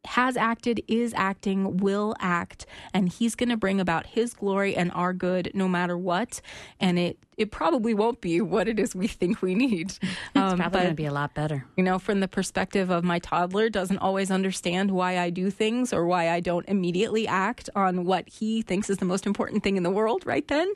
has 0.05 0.37
acted, 0.37 0.81
is 0.87 1.13
acting, 1.15 1.77
will 1.77 2.15
act, 2.19 2.65
and 2.93 3.09
he's 3.09 3.35
going 3.35 3.49
to 3.49 3.57
bring 3.57 3.81
about 3.81 4.07
his 4.07 4.33
glory 4.33 4.75
and 4.75 4.91
our 4.93 5.13
good 5.13 5.51
no 5.53 5.67
matter 5.67 5.97
what. 5.97 6.41
And 6.79 6.97
it 6.97 7.19
it 7.39 7.51
probably 7.51 7.93
won't 7.93 8.19
be 8.19 8.41
what 8.41 8.67
it 8.67 8.77
is 8.79 8.93
we 8.93 9.07
think 9.07 9.41
we 9.41 9.55
need. 9.55 9.93
Um, 10.35 10.51
it's 10.51 10.61
probably 10.61 10.79
going 10.81 10.91
to 10.91 10.95
be 10.95 11.05
a 11.05 11.11
lot 11.11 11.33
better. 11.33 11.65
You 11.75 11.83
know, 11.83 11.97
from 11.97 12.19
the 12.19 12.27
perspective 12.27 12.89
of 12.89 13.03
my 13.03 13.19
toddler, 13.19 13.69
doesn't 13.69 13.97
always 13.97 14.29
understand 14.31 14.91
why 14.91 15.17
I 15.17 15.31
do 15.31 15.49
things 15.49 15.91
or 15.91 16.05
why 16.05 16.29
I 16.29 16.39
don't 16.39 16.67
immediately 16.67 17.27
act 17.27 17.69
on 17.75 18.05
what 18.05 18.29
he 18.29 18.61
thinks 18.61 18.89
is 18.89 18.97
the 18.97 19.05
most 19.05 19.25
important 19.25 19.63
thing 19.63 19.75
in 19.75 19.83
the 19.83 19.89
world 19.89 20.25
right 20.25 20.47
then. 20.47 20.71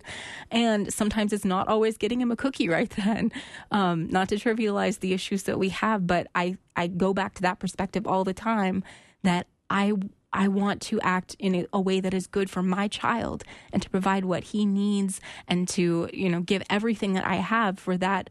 And 0.50 0.92
sometimes 0.92 1.34
it's 1.34 1.46
not 1.46 1.68
always 1.68 1.98
getting 1.98 2.20
him 2.20 2.32
a 2.32 2.36
cookie 2.36 2.68
right 2.68 2.90
then. 3.06 3.32
Um, 3.72 4.10
not 4.10 4.30
to 4.30 4.36
trivialize 4.36 5.00
the 5.00 5.14
issues 5.14 5.44
that 5.44 5.60
we 5.60 5.70
have, 5.70 6.08
but 6.08 6.28
I 6.34 6.58
I 6.76 6.88
go 6.88 7.14
back 7.14 7.36
to 7.36 7.42
that 7.44 7.60
perspective 7.60 8.08
all 8.08 8.24
the 8.24 8.34
time 8.34 8.84
that 9.24 9.48
I 9.70 9.94
I 10.34 10.48
want 10.48 10.82
to 10.84 11.00
act 11.02 11.36
in 11.40 11.56
a, 11.56 11.66
a, 11.72 11.80
way 11.80 12.00
that 12.00 12.14
is 12.14 12.28
good 12.28 12.50
for 12.50 12.64
my 12.64 12.88
child 12.88 13.44
and 13.72 13.82
to 13.82 13.90
provide 13.90 14.26
what 14.26 14.46
he 14.46 14.66
needs 14.66 15.22
and 15.48 15.68
to, 15.70 16.10
you 16.12 16.30
know, 16.30 16.42
give 16.42 16.64
everything 16.70 17.14
that 17.14 17.26
I 17.26 17.36
have 17.36 17.80
for 17.80 17.98
that 17.98 18.30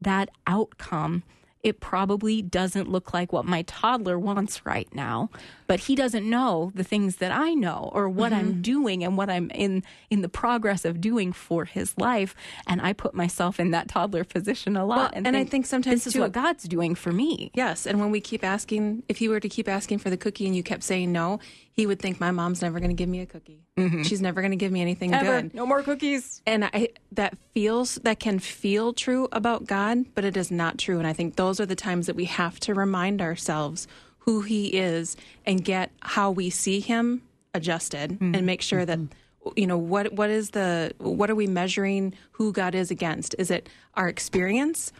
that 0.00 0.30
outcome 0.46 1.24
it 1.62 1.80
probably 1.80 2.40
doesn't 2.40 2.88
look 2.88 3.12
like 3.12 3.32
what 3.32 3.44
my 3.44 3.62
toddler 3.62 4.18
wants 4.18 4.64
right 4.64 4.92
now 4.94 5.30
but 5.66 5.80
he 5.80 5.94
doesn't 5.94 6.28
know 6.28 6.72
the 6.74 6.84
things 6.84 7.16
that 7.16 7.32
i 7.32 7.54
know 7.54 7.90
or 7.92 8.08
what 8.08 8.32
mm-hmm. 8.32 8.40
i'm 8.40 8.62
doing 8.62 9.04
and 9.04 9.16
what 9.16 9.28
i'm 9.28 9.50
in 9.50 9.82
in 10.08 10.22
the 10.22 10.28
progress 10.28 10.84
of 10.84 11.00
doing 11.00 11.32
for 11.32 11.64
his 11.64 11.96
life 11.98 12.34
and 12.66 12.80
i 12.80 12.92
put 12.92 13.14
myself 13.14 13.60
in 13.60 13.70
that 13.70 13.88
toddler 13.88 14.24
position 14.24 14.76
a 14.76 14.84
lot 14.84 14.96
well, 14.96 15.10
and, 15.12 15.26
and 15.26 15.36
think, 15.36 15.48
i 15.48 15.50
think 15.50 15.66
sometimes 15.66 16.04
this 16.04 16.12
too, 16.12 16.18
is 16.18 16.20
what 16.20 16.32
god's 16.32 16.64
doing 16.64 16.94
for 16.94 17.12
me 17.12 17.50
yes 17.54 17.86
and 17.86 18.00
when 18.00 18.10
we 18.10 18.20
keep 18.20 18.44
asking 18.44 19.02
if 19.08 19.18
he 19.18 19.28
were 19.28 19.40
to 19.40 19.48
keep 19.48 19.68
asking 19.68 19.98
for 19.98 20.10
the 20.10 20.16
cookie 20.16 20.46
and 20.46 20.56
you 20.56 20.62
kept 20.62 20.82
saying 20.82 21.12
no 21.12 21.38
he 21.80 21.86
would 21.86 21.98
think 21.98 22.20
my 22.20 22.30
mom's 22.30 22.60
never 22.60 22.78
going 22.78 22.90
to 22.90 22.94
give 22.94 23.08
me 23.08 23.20
a 23.20 23.26
cookie. 23.26 23.62
Mm-hmm. 23.80 24.02
She's 24.02 24.20
never 24.20 24.40
going 24.40 24.50
to 24.50 24.56
give 24.56 24.72
me 24.72 24.80
anything 24.80 25.14
Ever. 25.14 25.42
good. 25.42 25.54
No 25.54 25.66
more 25.66 25.82
cookies. 25.82 26.42
And 26.46 26.64
I, 26.64 26.88
that 27.12 27.36
feels 27.52 27.96
that 27.96 28.20
can 28.20 28.38
feel 28.38 28.92
true 28.92 29.28
about 29.32 29.66
God, 29.66 30.06
but 30.14 30.24
it 30.24 30.36
is 30.36 30.50
not 30.50 30.78
true. 30.78 30.98
And 30.98 31.06
I 31.06 31.12
think 31.12 31.36
those 31.36 31.60
are 31.60 31.66
the 31.66 31.76
times 31.76 32.06
that 32.06 32.16
we 32.16 32.26
have 32.26 32.60
to 32.60 32.74
remind 32.74 33.20
ourselves 33.20 33.86
who 34.18 34.42
He 34.42 34.68
is 34.68 35.16
and 35.46 35.64
get 35.64 35.90
how 36.00 36.30
we 36.30 36.50
see 36.50 36.80
Him 36.80 37.22
adjusted, 37.54 38.12
mm-hmm. 38.12 38.34
and 38.34 38.46
make 38.46 38.62
sure 38.62 38.84
mm-hmm. 38.84 39.06
that 39.06 39.56
you 39.56 39.66
know 39.66 39.78
what 39.78 40.12
what 40.12 40.30
is 40.30 40.50
the 40.50 40.92
what 40.98 41.30
are 41.30 41.34
we 41.34 41.46
measuring 41.46 42.14
who 42.32 42.52
God 42.52 42.74
is 42.74 42.90
against? 42.90 43.34
Is 43.38 43.50
it 43.50 43.68
our 43.94 44.08
experience, 44.08 44.92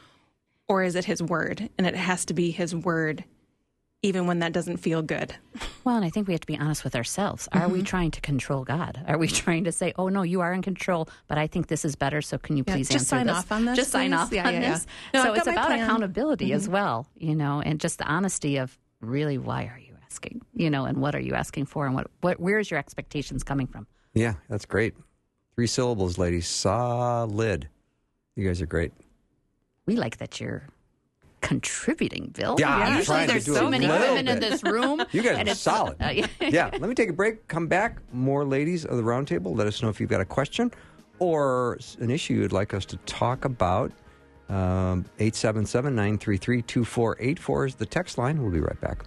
or 0.68 0.82
is 0.82 0.96
it 0.96 1.04
His 1.04 1.22
Word? 1.22 1.68
And 1.78 1.87
it 1.87 1.94
has 1.94 2.25
to 2.26 2.34
be 2.34 2.50
His 2.50 2.75
Word 2.75 3.25
even 4.02 4.26
when 4.26 4.38
that 4.38 4.52
doesn't 4.52 4.78
feel 4.78 5.02
good. 5.02 5.35
Well, 5.85 5.97
and 5.97 6.04
I 6.04 6.11
think 6.11 6.26
we 6.26 6.35
have 6.35 6.40
to 6.40 6.47
be 6.47 6.59
honest 6.59 6.85
with 6.85 6.97
ourselves. 6.97 7.49
Are 7.52 7.62
mm-hmm. 7.62 7.73
we 7.73 7.83
trying 7.83 8.11
to 8.12 8.21
control 8.21 8.64
God? 8.64 9.02
Are 9.07 9.19
we 9.19 9.28
trying 9.45 9.64
to 9.64 9.73
say, 9.73 9.92
"Oh 9.97 10.09
no, 10.09 10.23
you 10.23 10.40
are 10.40 10.52
in 10.52 10.62
control, 10.62 11.09
but 11.26 11.38
I 11.38 11.47
think 11.47 11.69
this 11.69 11.85
is 11.85 11.97
better, 11.97 12.23
so 12.23 12.38
can 12.38 12.57
you 12.57 12.64
yeah, 12.66 12.75
please 12.75 12.88
just 12.88 13.12
answer 13.12 13.16
sign 13.16 13.26
this? 13.26 13.37
off 13.37 13.52
on 13.52 13.64
this? 13.64 13.76
Just 13.76 13.90
please? 13.90 13.92
sign 13.92 14.12
off 14.12 14.33
yeah, 14.33 14.47
on 14.47 14.54
yeah, 14.54 14.73
this." 14.73 14.87
No, 15.14 15.25
so 15.25 15.35
it's 15.35 15.47
about 15.47 15.66
plan. 15.66 15.80
accountability 15.80 16.47
mm-hmm. 16.47 16.57
as 16.57 16.69
well, 16.69 17.07
you 17.16 17.35
know, 17.35 17.61
and 17.61 17.80
just 17.80 17.99
the 17.99 18.04
honesty 18.07 18.57
of 18.57 18.78
really 19.00 19.38
why 19.38 19.64
are 19.64 19.78
you 19.78 19.95
asking, 20.04 20.42
you 20.54 20.71
know, 20.71 20.85
and 20.85 20.99
what 20.99 21.14
are 21.14 21.21
you 21.21 21.35
asking 21.35 21.66
for, 21.66 21.87
and 21.87 21.95
what 21.95 22.09
what 22.21 22.40
where's 22.40 22.71
your 22.71 22.78
expectations 22.78 23.42
coming 23.42 23.66
from? 23.66 23.87
Yeah, 24.14 24.35
that's 24.49 24.64
great. 24.64 24.95
Three 25.54 25.66
syllables, 25.66 26.19
ladies. 26.19 26.47
Solid. 26.47 27.69
You 28.37 28.47
guys 28.47 28.62
are 28.62 28.66
great. 28.66 28.92
We 29.87 29.97
like 29.97 30.19
that 30.19 30.40
you're 30.40 30.69
contributing, 31.40 32.32
Bill. 32.37 32.56
Yeah, 32.59 32.78
yeah. 32.78 32.97
Usually 32.99 33.26
there's 33.26 33.44
so 33.47 33.68
many 33.68 33.87
women 33.87 34.26
bit. 34.26 34.28
in 34.28 34.40
this 34.40 34.62
room. 34.62 35.02
You 35.12 35.23
guys 35.23 35.38
are 35.38 35.40
it's- 35.40 35.61
solid. 35.61 35.97
uh, 36.00 36.09
yeah. 36.14 36.26
yeah, 36.40 36.70
let 36.73 36.82
me 36.82 36.94
take 36.94 37.11
a 37.11 37.12
break. 37.12 37.47
Come 37.49 37.66
back. 37.66 37.99
More 38.12 38.44
ladies 38.44 38.85
of 38.85 38.97
the 38.97 39.02
roundtable. 39.02 39.56
Let 39.56 39.66
us 39.66 39.82
know 39.82 39.88
if 39.88 40.00
you've 40.00 40.11
got 40.11 40.20
a 40.20 40.25
question 40.25 40.70
or 41.18 41.78
an 41.99 42.11
issue 42.11 42.35
you'd 42.35 42.52
like 42.52 42.75
us 42.75 42.85
to 42.87 42.97
talk 42.99 43.44
about. 43.44 43.92
Um, 44.49 45.04
877 45.20 45.94
933 45.94 46.62
2484 46.62 47.66
is 47.66 47.75
the 47.76 47.87
text 47.87 48.18
line. 48.18 48.42
We'll 48.42 48.50
be 48.50 48.61
right 48.61 48.80
back. 48.80 49.04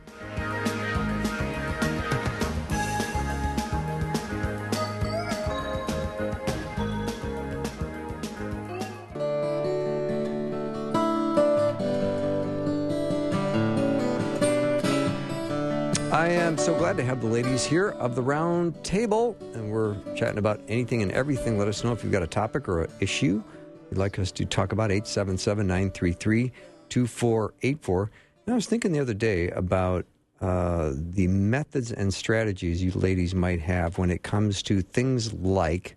I 16.53 16.55
am 16.55 16.59
so 16.59 16.77
glad 16.77 16.97
to 16.97 17.03
have 17.03 17.19
the 17.19 17.27
ladies 17.27 17.65
here 17.65 17.89
of 17.93 18.13
the 18.13 18.21
round 18.21 18.83
table, 18.83 19.35
and 19.55 19.71
we're 19.71 19.95
chatting 20.13 20.37
about 20.37 20.61
anything 20.67 21.01
and 21.01 21.11
everything. 21.11 21.57
Let 21.57 21.67
us 21.67 21.83
know 21.83 21.93
if 21.93 22.03
you've 22.03 22.11
got 22.11 22.21
a 22.21 22.27
topic 22.27 22.69
or 22.69 22.83
an 22.83 22.91
issue 22.99 23.41
you'd 23.89 23.97
like 23.97 24.19
us 24.19 24.31
to 24.33 24.45
talk 24.45 24.71
about. 24.71 24.91
877 24.91 25.65
933 25.65 26.51
2484. 26.89 28.11
I 28.47 28.53
was 28.53 28.67
thinking 28.67 28.91
the 28.91 28.99
other 28.99 29.15
day 29.15 29.49
about 29.49 30.05
uh, 30.41 30.91
the 30.93 31.25
methods 31.25 31.91
and 31.91 32.13
strategies 32.13 32.83
you 32.83 32.91
ladies 32.91 33.33
might 33.33 33.61
have 33.61 33.97
when 33.97 34.11
it 34.11 34.21
comes 34.21 34.61
to 34.61 34.83
things 34.83 35.33
like 35.33 35.95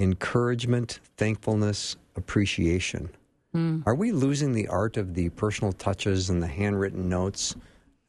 encouragement, 0.00 1.00
thankfulness, 1.18 1.96
appreciation. 2.16 3.10
Are 3.84 3.94
we 3.94 4.12
losing 4.12 4.52
the 4.52 4.68
art 4.68 4.96
of 4.96 5.12
the 5.12 5.28
personal 5.28 5.74
touches 5.74 6.30
and 6.30 6.42
the 6.42 6.46
handwritten 6.46 7.10
notes? 7.10 7.54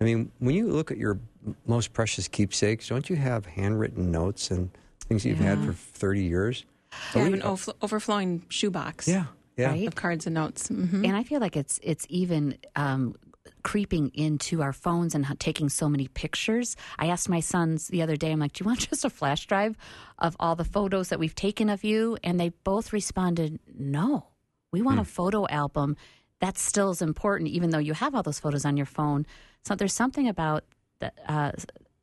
I 0.01 0.06
mean, 0.06 0.32
when 0.39 0.56
you 0.56 0.68
look 0.72 0.91
at 0.91 0.98
your 0.98 1.20
most 1.65 1.91
precious 1.91 2.27
keepsakes, 2.27 2.88
don't 2.88 3.10
you 3.10 3.18
have 3.18 3.46
handwritten 3.46 4.12
notes 4.12 4.50
and 4.50 4.70
things 5.01 5.25
you've 5.25 5.39
had 5.39 5.63
for 5.63 5.74
30 5.74 6.24
years? 6.24 6.65
I 7.13 7.20
have 7.20 7.34
an 7.34 7.41
overf- 7.41 7.74
overflowing 7.82 8.46
shoebox 8.50 9.08
yeah, 9.08 9.25
yeah. 9.58 9.70
Right? 9.70 9.88
of 9.88 9.96
cards 9.96 10.25
and 10.25 10.34
notes. 10.36 10.70
hmm 10.70 11.03
And 11.03 11.15
I 11.15 11.24
feel 11.24 11.39
like 11.39 11.58
it's 11.58 11.79
it's 11.84 12.06
even 12.10 12.58
um, 12.75 13.15
creeping 13.63 14.12
into 14.13 14.62
our 14.62 14.74
phones 14.74 15.15
and 15.15 15.25
taking 15.39 15.70
so 15.70 15.89
many 15.89 16.08
pictures. 16.08 16.75
I 16.98 17.08
asked 17.08 17.29
my 17.29 17.41
sons 17.41 17.89
the 17.89 18.01
other 18.01 18.15
day, 18.15 18.32
I'm 18.32 18.39
like, 18.39 18.53
"Do 18.53 18.63
you 18.63 18.68
want 18.68 18.79
just 18.89 19.06
a 19.06 19.10
flash 19.10 19.46
drive 19.48 19.77
of 20.18 20.36
all 20.39 20.56
the 20.56 20.65
photos 20.65 21.10
that 21.10 21.20
we've 21.20 21.36
taken 21.36 21.70
of 21.70 21.84
you?" 21.84 22.18
And 22.24 22.39
they 22.39 22.50
both 22.63 22.94
responded, 22.94 23.60
"No, 23.77 24.27
we 24.72 24.82
want 24.82 25.00
a 25.00 25.06
photo 25.06 25.46
album." 25.48 25.98
That 26.41 26.58
still 26.58 26.91
is 26.91 27.01
important, 27.01 27.50
even 27.50 27.69
though 27.69 27.79
you 27.79 27.93
have 27.93 28.15
all 28.15 28.24
those 28.24 28.39
photos 28.39 28.65
on 28.65 28.77
your 28.77 28.86
phone. 28.86 29.25
So 29.63 29.75
there's 29.75 29.93
something 29.93 30.27
about 30.27 30.63
the, 31.00 31.12
uh, 31.27 31.51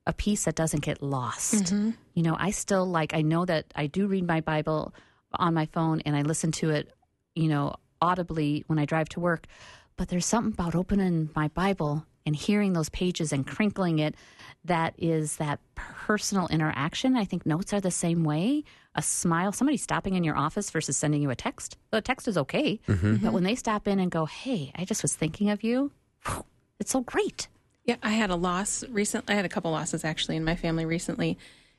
a 0.06 0.12
piece 0.12 0.44
that 0.44 0.54
doesn't 0.54 0.82
get 0.82 1.02
lost. 1.02 1.72
You 2.14 2.22
know, 2.22 2.36
I 2.38 2.50
still 2.50 2.86
like. 2.86 3.14
I 3.14 3.22
know 3.22 3.44
that 3.44 3.66
I 3.74 3.86
do 3.86 4.06
read 4.06 4.26
my 4.26 4.40
Bible 4.40 4.94
on 5.32 5.54
my 5.54 5.66
phone, 5.66 6.00
and 6.06 6.14
I 6.14 6.22
listen 6.22 6.52
to 6.52 6.70
it 6.70 6.92
you 7.36 7.48
know, 7.48 7.76
audibly 8.02 8.64
when 8.66 8.80
I 8.80 8.84
drive 8.86 9.08
to 9.10 9.20
work. 9.20 9.46
But 9.96 10.08
there's 10.08 10.26
something 10.26 10.52
about 10.52 10.74
opening 10.74 11.30
my 11.36 11.48
Bible 11.48 12.04
and 12.26 12.36
hearing 12.36 12.72
those 12.74 12.88
pages 12.90 13.32
and 13.32 13.46
crinkling 13.46 14.00
it 14.00 14.14
that 14.64 14.94
is 14.98 15.36
that 15.36 15.60
personal 15.76 16.48
interaction. 16.48 17.16
I 17.16 17.24
think 17.24 17.46
notes 17.46 17.72
are 17.72 17.80
the 17.80 17.90
same 17.90 18.24
way. 18.24 18.64
A 18.94 19.02
smile, 19.02 19.52
somebody 19.52 19.76
stopping 19.76 20.14
in 20.14 20.24
your 20.24 20.36
office 20.36 20.70
versus 20.70 20.96
sending 20.96 21.22
you 21.22 21.30
a 21.30 21.36
text. 21.36 21.78
The 21.90 22.00
text 22.00 22.26
is 22.26 22.36
okay. 22.36 22.80
Mm-hmm. 22.88 23.16
But 23.16 23.32
when 23.32 23.44
they 23.44 23.54
stop 23.54 23.86
in 23.86 24.00
and 24.00 24.10
go, 24.10 24.26
hey, 24.26 24.72
I 24.74 24.84
just 24.84 25.02
was 25.02 25.14
thinking 25.14 25.50
of 25.50 25.62
you, 25.62 25.92
it's 26.80 26.90
so 26.90 27.00
great. 27.00 27.48
Yeah, 27.84 27.96
I 28.02 28.10
had 28.10 28.30
a 28.30 28.36
loss 28.36 28.82
recently. 28.88 29.32
I 29.32 29.36
had 29.36 29.44
a 29.44 29.48
couple 29.48 29.70
losses 29.70 30.04
actually 30.04 30.36
in 30.36 30.44
my 30.44 30.56
family 30.56 30.84
recently. 30.84 31.38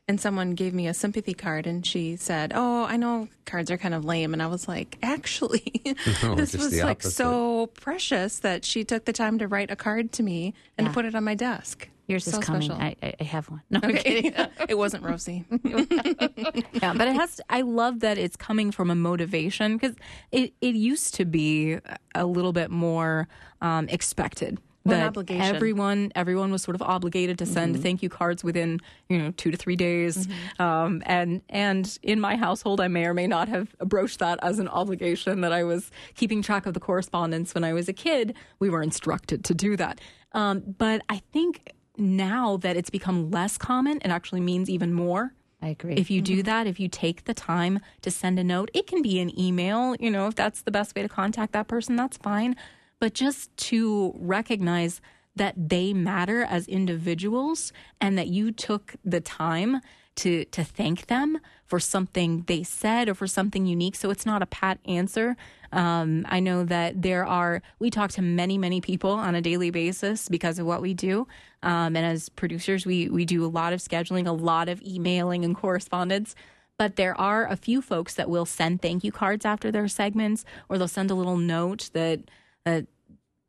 And 0.09 0.21
someone 0.21 0.51
gave 0.51 0.73
me 0.73 0.87
a 0.87 0.93
sympathy 0.93 1.33
card 1.33 1.67
and 1.67 1.85
she 1.85 2.15
said, 2.15 2.53
Oh, 2.55 2.85
I 2.85 2.95
know 2.95 3.27
cards 3.45 3.69
are 3.69 3.77
kind 3.77 3.93
of 3.93 4.05
lame. 4.05 4.31
And 4.31 4.41
I 4.41 4.47
was 4.47 4.65
like, 4.65 4.97
Actually, 5.03 5.81
No, 6.23 6.33
this 6.35 6.55
was 6.55 6.81
like 6.81 7.03
so 7.03 7.67
precious 7.67 8.39
that 8.39 8.63
she 8.63 8.85
took 8.85 9.03
the 9.03 9.11
time 9.11 9.37
to 9.39 9.49
write 9.49 9.69
a 9.69 9.75
card 9.75 10.13
to 10.13 10.23
me 10.23 10.53
and 10.77 10.87
Yeah. 10.87 10.93
put 10.93 11.03
it 11.03 11.13
on 11.13 11.25
my 11.25 11.35
desk. 11.35 11.89
Yours 12.07 12.23
So 12.23 12.39
is 12.39 12.45
coming. 12.45 12.61
special. 12.61 12.81
I, 12.81 12.95
I, 13.03 13.13
I 13.19 13.23
have 13.25 13.49
one. 13.49 13.61
No, 13.69 13.81
I'm 13.83 13.95
kidding. 13.97 14.33
it 14.69 14.77
wasn't 14.77 15.03
Rosey. 15.03 15.43
yeah, 16.81 16.93
but 16.95 17.09
it 17.09 17.15
has. 17.17 17.35
To, 17.35 17.43
I 17.49 17.61
love 17.61 17.99
that 17.99 18.17
it's 18.17 18.37
coming 18.37 18.71
from 18.71 18.89
a 18.89 18.95
motivation 18.95 19.75
because 19.75 19.97
it 20.31 20.53
it 20.61 20.75
used 20.75 21.15
to 21.15 21.25
be 21.25 21.79
a 22.15 22.25
little 22.25 22.53
bit 22.53 22.71
more 22.71 23.27
um, 23.61 23.89
expected. 23.89 24.57
That 24.89 25.07
obligation. 25.07 25.55
Everyone, 25.55 26.11
everyone 26.15 26.51
was 26.51 26.61
sort 26.61 26.75
of 26.75 26.81
obligated 26.81 27.37
to 27.39 27.45
send 27.45 27.81
thank 27.81 28.03
you 28.03 28.09
cards 28.09 28.43
within 28.43 28.79
you 29.09 29.17
know 29.17 29.31
two 29.37 29.51
to 29.51 29.57
three 29.57 29.75
days, 29.75 30.27
um, 30.59 31.01
and 31.05 31.41
and 31.49 31.97
in 32.03 32.19
my 32.19 32.35
household, 32.35 32.81
I 32.81 32.87
may 32.87 33.05
or 33.05 33.13
may 33.13 33.27
not 33.27 33.47
have 33.49 33.77
broached 33.79 34.19
that 34.19 34.39
as 34.41 34.59
an 34.59 34.67
obligation 34.67 35.41
that 35.41 35.51
I 35.53 35.63
was 35.63 35.91
keeping 36.15 36.41
track 36.41 36.65
of 36.65 36.73
the 36.73 36.79
correspondence 36.79 37.53
when 37.53 37.63
I 37.63 37.73
was 37.73 37.87
a 37.87 37.93
kid. 37.93 38.35
We 38.59 38.69
were 38.69 38.81
instructed 38.81 39.43
to 39.45 39.53
do 39.53 39.75
that, 39.77 39.99
um, 40.33 40.63
but 40.77 41.01
I 41.09 41.21
think 41.31 41.71
now 41.97 42.57
that 42.57 42.77
it's 42.77 42.89
become 42.89 43.31
less 43.31 43.57
common, 43.57 43.97
it 43.97 44.09
actually 44.09 44.41
means 44.41 44.69
even 44.69 44.93
more. 44.93 45.33
I 45.61 45.69
agree. 45.69 45.95
If 45.95 46.11
you 46.11 46.21
do 46.21 46.43
that, 46.43 46.67
if 46.67 46.79
you 46.79 46.87
take 46.87 47.25
the 47.25 47.33
time 47.33 47.79
to 48.03 48.11
send 48.11 48.37
a 48.37 48.43
note, 48.43 48.69
it 48.75 48.85
can 48.85 49.01
be 49.01 49.19
an 49.19 49.37
email, 49.39 49.95
you 49.99 50.11
know, 50.11 50.27
if 50.27 50.35
that's 50.35 50.61
the 50.61 50.69
best 50.71 50.95
way 50.95 51.01
to 51.01 51.09
contact 51.09 51.53
that 51.53 51.67
person, 51.67 51.95
that's 51.95 52.17
fine. 52.17 52.55
But 52.99 53.13
just 53.13 53.55
to 53.57 54.13
recognize 54.17 55.01
that 55.35 55.69
they 55.69 55.93
matter 55.93 56.43
as 56.43 56.67
individuals 56.67 57.71
and 58.01 58.17
that 58.17 58.27
you 58.27 58.51
took 58.51 58.95
the 59.05 59.21
time 59.21 59.81
to 60.15 60.45
to 60.45 60.63
thank 60.63 61.05
them 61.07 61.39
for 61.65 61.79
something 61.79 62.43
they 62.47 62.63
said 62.63 63.07
or 63.07 63.13
for 63.13 63.27
something 63.27 63.65
unique. 63.65 63.95
So 63.95 64.09
it's 64.09 64.25
not 64.25 64.41
a 64.41 64.47
pat 64.47 64.79
answer. 64.85 65.37
Um, 65.71 66.25
I 66.27 66.39
know 66.39 66.63
that 66.65 67.01
there 67.01 67.25
are 67.25 67.61
we 67.79 67.89
talk 67.89 68.11
to 68.11 68.21
many 68.21 68.57
many 68.57 68.81
people 68.81 69.11
on 69.11 69.35
a 69.35 69.41
daily 69.41 69.69
basis 69.69 70.27
because 70.27 70.59
of 70.59 70.65
what 70.65 70.81
we 70.81 70.93
do, 70.93 71.27
um, 71.61 71.95
and 71.95 72.05
as 72.05 72.29
producers 72.29 72.85
we 72.85 73.09
we 73.09 73.25
do 73.25 73.45
a 73.45 73.47
lot 73.47 73.73
of 73.73 73.79
scheduling, 73.79 74.27
a 74.27 74.31
lot 74.31 74.69
of 74.69 74.81
emailing 74.81 75.45
and 75.45 75.55
correspondence. 75.55 76.35
But 76.77 76.95
there 76.95 77.19
are 77.19 77.47
a 77.47 77.55
few 77.55 77.81
folks 77.81 78.13
that 78.15 78.29
will 78.29 78.45
send 78.45 78.81
thank 78.81 79.03
you 79.03 79.11
cards 79.11 79.45
after 79.45 79.71
their 79.71 79.87
segments, 79.87 80.45
or 80.69 80.77
they'll 80.77 80.87
send 80.87 81.11
a 81.11 81.15
little 81.15 81.37
note 81.37 81.89
that 81.93 82.21
that 82.67 82.85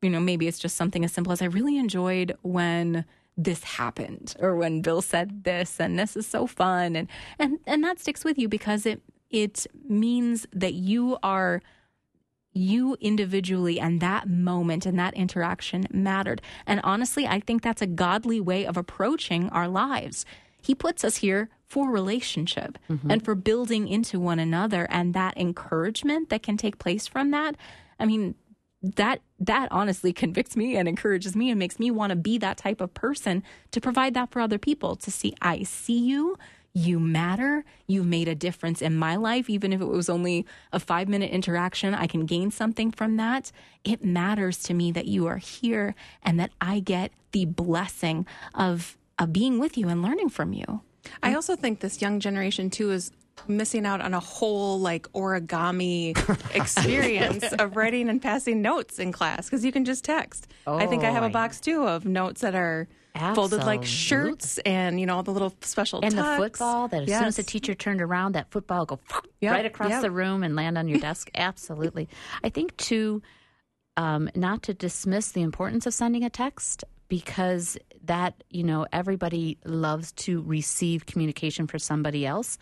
you 0.00 0.10
know, 0.10 0.20
maybe 0.20 0.46
it's 0.46 0.60
just 0.60 0.76
something 0.76 1.04
as 1.04 1.12
simple 1.12 1.32
as 1.32 1.42
I 1.42 1.46
really 1.46 1.76
enjoyed 1.76 2.36
when 2.42 3.04
this 3.36 3.64
happened 3.64 4.34
or 4.38 4.56
when 4.56 4.80
Bill 4.80 5.02
said 5.02 5.44
this 5.44 5.80
and 5.80 5.98
this 5.98 6.16
is 6.16 6.26
so 6.26 6.46
fun 6.46 6.96
and 6.96 7.08
and 7.38 7.58
and 7.66 7.82
that 7.84 7.98
sticks 8.00 8.24
with 8.24 8.38
you 8.38 8.48
because 8.48 8.86
it 8.86 9.00
it 9.30 9.66
means 9.88 10.46
that 10.52 10.74
you 10.74 11.18
are 11.22 11.60
you 12.52 12.96
individually 13.00 13.78
and 13.78 14.00
that 14.00 14.28
moment 14.28 14.86
and 14.86 14.98
that 14.98 15.14
interaction 15.14 15.86
mattered. 15.92 16.40
And 16.66 16.80
honestly, 16.82 17.26
I 17.26 17.40
think 17.40 17.62
that's 17.62 17.82
a 17.82 17.86
godly 17.86 18.40
way 18.40 18.66
of 18.66 18.76
approaching 18.76 19.48
our 19.50 19.68
lives. 19.68 20.24
He 20.60 20.74
puts 20.74 21.04
us 21.04 21.16
here 21.16 21.50
for 21.66 21.90
relationship 21.90 22.78
mm-hmm. 22.90 23.10
and 23.10 23.24
for 23.24 23.34
building 23.34 23.86
into 23.86 24.18
one 24.18 24.38
another 24.38 24.88
and 24.90 25.14
that 25.14 25.36
encouragement 25.36 26.30
that 26.30 26.42
can 26.42 26.56
take 26.56 26.78
place 26.78 27.06
from 27.06 27.30
that. 27.30 27.54
I 28.00 28.06
mean, 28.06 28.34
that 28.82 29.20
that 29.40 29.68
honestly 29.70 30.12
convicts 30.12 30.56
me 30.56 30.76
and 30.76 30.88
encourages 30.88 31.34
me 31.34 31.50
and 31.50 31.58
makes 31.58 31.78
me 31.78 31.90
want 31.90 32.10
to 32.10 32.16
be 32.16 32.38
that 32.38 32.56
type 32.56 32.80
of 32.80 32.94
person 32.94 33.42
to 33.72 33.80
provide 33.80 34.14
that 34.14 34.30
for 34.30 34.40
other 34.40 34.58
people 34.58 34.94
to 34.96 35.10
see 35.10 35.34
I 35.42 35.62
see 35.64 35.98
you 35.98 36.38
you 36.74 37.00
matter 37.00 37.64
you've 37.86 38.06
made 38.06 38.28
a 38.28 38.34
difference 38.36 38.80
in 38.80 38.94
my 38.94 39.16
life. 39.16 39.50
Even 39.50 39.72
if 39.72 39.80
it 39.80 39.86
was 39.86 40.08
only 40.08 40.46
a 40.72 40.78
5 40.78 41.08
minute 41.08 41.30
interaction 41.30 41.92
I 41.94 42.06
can 42.06 42.24
gain 42.24 42.50
something 42.50 42.92
from 42.92 43.16
that. 43.16 43.50
It 43.84 44.04
matters 44.04 44.62
to 44.64 44.74
me 44.74 44.92
that 44.92 45.06
you 45.06 45.26
are 45.26 45.38
here 45.38 45.94
and 46.22 46.38
that 46.38 46.50
I 46.60 46.80
get 46.80 47.12
the 47.32 47.46
blessing 47.46 48.26
of 48.54 48.96
of 49.18 49.32
being 49.32 49.58
with 49.58 49.76
you 49.76 49.88
and 49.88 50.00
learning 50.02 50.28
from 50.28 50.52
you. 50.52 50.82
I 51.22 51.34
also 51.34 51.56
think 51.56 51.80
this 51.80 52.00
young 52.00 52.20
generation 52.20 52.70
too 52.70 52.92
is 52.92 53.10
missing 53.46 53.86
out 53.86 54.00
on 54.00 54.14
a 54.14 54.20
whole 54.20 54.80
like 54.80 55.10
origami 55.12 56.16
experience 56.54 57.44
of 57.52 57.76
writing 57.76 58.08
and 58.08 58.20
passing 58.20 58.62
notes 58.62 58.98
in 58.98 59.12
class 59.12 59.46
because 59.46 59.64
you 59.64 59.72
can 59.72 59.84
just 59.84 60.04
text. 60.04 60.46
I 60.66 60.86
think 60.86 61.04
I 61.04 61.10
have 61.10 61.22
Oh, 61.22 61.26
a 61.26 61.30
box 61.30 61.60
too 61.60 61.86
of 61.86 62.04
notes 62.04 62.40
that 62.42 62.54
are 62.54 62.88
folded 63.34 63.64
like 63.64 63.84
shirts 63.84 64.58
and 64.58 65.00
you 65.00 65.06
know 65.06 65.16
all 65.16 65.22
the 65.22 65.32
little 65.32 65.52
special 65.62 66.00
And 66.02 66.12
the 66.16 66.36
football 66.36 66.88
that 66.88 67.02
as 67.02 67.08
soon 67.08 67.24
as 67.24 67.36
the 67.36 67.42
teacher 67.42 67.74
turned 67.74 68.00
around, 68.00 68.32
that 68.32 68.50
football 68.50 68.80
would 68.80 68.88
go 68.88 69.00
Yep, 69.40 69.52
right 69.52 69.66
across 69.66 69.90
yep. 69.90 70.02
the 70.02 70.10
room 70.10 70.42
and 70.42 70.54
land 70.56 70.76
on 70.78 70.88
your 70.88 70.98
desk. 70.98 71.30
Absolutely. 71.34 72.08
I 72.44 72.48
think 72.48 72.76
too, 72.76 73.22
um, 73.96 74.30
not 74.34 74.62
to 74.64 74.74
dismiss 74.74 75.32
the 75.32 75.42
importance 75.42 75.86
of 75.86 75.94
sending 75.94 76.24
a 76.24 76.30
text 76.30 76.84
because 77.08 77.78
that 78.04 78.34
you 78.50 78.62
know 78.62 78.86
everybody 78.92 79.58
loves 79.64 80.12
to 80.12 80.42
receive 80.42 81.06
communication 81.06 81.66
for 81.66 81.78
somebody 81.78 82.24
else. 82.26 82.58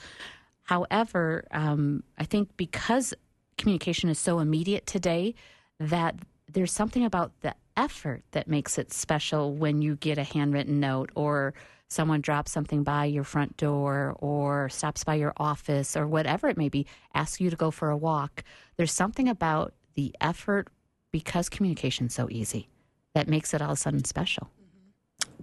However, 0.66 1.44
um, 1.52 2.02
I 2.18 2.24
think 2.24 2.56
because 2.56 3.14
communication 3.56 4.10
is 4.10 4.18
so 4.18 4.40
immediate 4.40 4.86
today, 4.86 5.34
that 5.78 6.16
there's 6.52 6.72
something 6.72 7.04
about 7.04 7.32
the 7.40 7.54
effort 7.76 8.22
that 8.32 8.48
makes 8.48 8.78
it 8.78 8.92
special 8.92 9.54
when 9.54 9.80
you 9.80 9.96
get 9.96 10.18
a 10.18 10.24
handwritten 10.24 10.80
note 10.80 11.10
or 11.14 11.54
someone 11.88 12.20
drops 12.20 12.50
something 12.50 12.82
by 12.82 13.04
your 13.04 13.22
front 13.22 13.56
door 13.56 14.16
or 14.18 14.68
stops 14.68 15.04
by 15.04 15.14
your 15.14 15.32
office 15.36 15.96
or 15.96 16.06
whatever 16.06 16.48
it 16.48 16.56
may 16.56 16.68
be, 16.68 16.84
asks 17.14 17.40
you 17.40 17.48
to 17.48 17.56
go 17.56 17.70
for 17.70 17.90
a 17.90 17.96
walk. 17.96 18.42
There's 18.76 18.92
something 18.92 19.28
about 19.28 19.72
the 19.94 20.14
effort 20.20 20.68
because 21.12 21.48
communication's 21.48 22.14
so 22.14 22.28
easy 22.30 22.68
that 23.14 23.28
makes 23.28 23.54
it 23.54 23.62
all 23.62 23.70
of 23.70 23.78
a 23.78 23.80
sudden 23.80 24.04
special. 24.04 24.50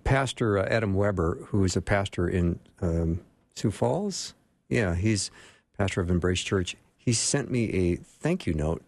Pastor 0.04 0.58
uh, 0.60 0.66
Adam 0.66 0.94
Weber, 0.94 1.46
who 1.48 1.64
is 1.64 1.78
a 1.78 1.82
pastor 1.82 2.28
in 2.28 2.60
um, 2.82 3.22
Sioux 3.56 3.72
Falls. 3.72 4.34
Yeah, 4.70 4.96
he's 4.96 5.32
pastor 5.78 6.02
of 6.02 6.10
Embrace 6.10 6.42
Church. 6.42 6.76
He 6.98 7.14
sent 7.14 7.52
me 7.52 7.70
a 7.70 7.96
thank 7.96 8.46
you 8.48 8.54
note 8.54 8.82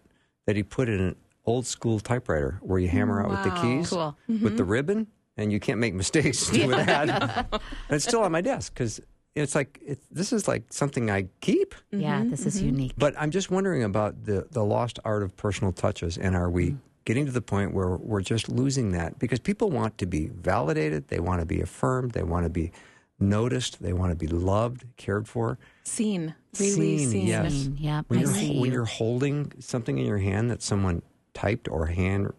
that 0.46 0.56
he 0.56 0.64
put 0.64 0.88
in 0.90 1.00
an 1.00 1.16
old 1.46 1.66
school 1.66 2.00
typewriter 2.00 2.60
where 2.62 2.80
you 2.80 2.88
hammer 2.88 3.22
out 3.22 3.30
with 3.30 3.44
the 3.44 3.62
keys 3.62 3.90
Cool. 3.90 4.16
with 4.28 4.58
the 4.58 4.64
mm-hmm. 4.64 4.72
ribbon, 4.72 5.08
and 5.38 5.52
you 5.52 5.60
can't 5.60 5.80
make 5.80 5.94
mistakes 5.94 6.50
with 6.52 6.70
that. 6.70 7.48
and 7.52 7.62
it's 7.90 8.06
still 8.06 8.22
on 8.22 8.32
my 8.32 8.42
desk 8.42 8.74
because 8.74 9.02
it's 9.36 9.54
like 9.54 9.80
it, 9.86 10.00
this 10.12 10.32
is 10.32 10.48
like 10.48 10.72
something 10.72 11.12
I 11.12 11.28
keep. 11.42 11.76
Mm-hmm, 11.76 12.00
yeah, 12.00 12.24
this 12.26 12.46
is 12.46 12.58
mm-hmm. 12.58 12.68
unique. 12.68 12.94
But 12.98 13.16
I'm 13.18 13.32
just 13.32 13.52
wondering 13.52 13.84
about 13.84 14.24
the, 14.24 14.48
the 14.52 14.64
lost 14.64 15.00
art 15.04 15.24
of 15.24 15.36
personal 15.36 15.74
touches. 15.74 16.18
And 16.18 16.36
are 16.36 16.50
we 16.50 16.72
mm. 16.72 16.78
getting 17.04 17.26
to 17.26 17.32
the 17.32 17.42
point 17.42 17.74
where 17.74 17.98
we're 17.98 18.22
just 18.22 18.48
losing 18.48 18.92
that? 18.94 19.20
Because 19.20 19.40
people 19.40 19.70
want 19.70 19.98
to 19.98 20.06
be 20.06 20.28
validated, 20.28 21.10
they 21.10 21.20
want 21.20 21.42
to 21.42 21.46
be 21.46 21.60
affirmed, 21.60 22.12
they 22.12 22.24
want 22.24 22.46
to 22.46 22.50
be 22.50 22.72
noticed, 23.20 23.82
they 23.82 23.94
want 23.94 24.12
to 24.12 24.16
be 24.16 24.28
loved, 24.28 24.86
cared 24.98 25.28
for. 25.28 25.58
Seen, 25.84 26.36
really 26.60 26.98
Seen, 27.00 27.10
seen. 27.10 27.28
yes. 27.28 27.54
Seen, 27.54 27.78
yep, 27.80 28.06
When, 28.08 28.20
I 28.20 28.22
you're, 28.24 28.32
see 28.34 28.60
when 28.60 28.72
you. 28.72 28.78
you're 28.78 28.86
holding 28.86 29.52
something 29.60 29.98
in 29.98 30.06
your 30.06 30.18
hand 30.18 30.52
that 30.52 30.62
someone 30.62 31.02
typed 31.34 31.68
or 31.70 31.88
hand 31.88 32.32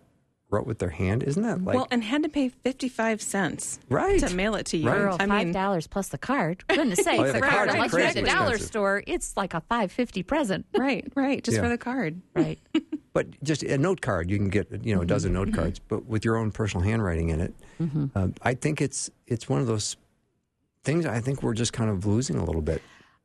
wrote 0.48 0.66
with 0.66 0.78
their 0.78 0.90
hand, 0.90 1.22
isn't 1.24 1.42
that 1.42 1.64
like 1.64 1.74
well, 1.74 1.88
and 1.90 2.04
had 2.04 2.22
to 2.22 2.28
pay 2.28 2.48
fifty 2.48 2.88
five 2.88 3.20
cents 3.20 3.80
Right. 3.88 4.20
to 4.20 4.34
mail 4.34 4.54
it 4.54 4.66
to 4.66 4.76
you. 4.76 4.88
Right. 4.88 4.98
Girl, 4.98 5.16
I 5.18 5.26
mean, 5.26 5.52
dollars 5.52 5.86
plus 5.86 6.08
the 6.08 6.18
card. 6.18 6.64
Goodness 6.68 7.00
sakes, 7.00 7.08
Oh, 7.20 7.24
yeah, 7.24 7.32
the 7.32 7.40
the 7.40 7.40
card. 7.40 7.52
cards 7.68 7.74
Unless 7.74 7.92
you're 7.92 8.00
at 8.02 8.14
the 8.14 8.22
dollar 8.22 8.50
expensive. 8.50 8.66
store, 8.66 9.02
it's 9.06 9.36
like 9.36 9.54
a 9.54 9.60
five 9.62 9.90
fifty 9.90 10.22
present. 10.22 10.66
right, 10.76 11.04
right, 11.16 11.42
just 11.42 11.56
Yeah. 11.56 11.62
for 11.64 11.68
the 11.68 11.78
card. 11.78 12.20
Right. 12.34 12.58
But 13.12 13.42
just 13.42 13.62
a 13.62 13.78
note 13.78 14.02
card, 14.02 14.30
you 14.30 14.36
can 14.36 14.50
get 14.50 14.84
you 14.84 14.94
know 14.94 15.00
a 15.00 15.06
dozen 15.06 15.30
mm-hmm. 15.30 15.38
note 15.38 15.48
mm-hmm. 15.48 15.56
cards, 15.58 15.78
but 15.78 16.04
with 16.04 16.22
your 16.22 16.36
own 16.36 16.50
personal 16.50 16.84
handwriting 16.86 17.30
in 17.30 17.40
it. 17.40 17.54
Mm-hmm. 17.80 18.06
Um, 18.14 18.34
I 18.42 18.52
think 18.52 18.82
it's 18.82 19.08
it's 19.26 19.48
one 19.48 19.62
of 19.62 19.66
those 19.66 19.96
things. 20.87 21.05
I 21.05 21.20
think 21.20 21.42
we're 21.42 21.55
just 21.55 21.75
kind 21.75 21.90
of 21.90 22.07
losing 22.07 22.37
a 22.37 22.44
little 22.44 22.62
bit. 22.62 22.81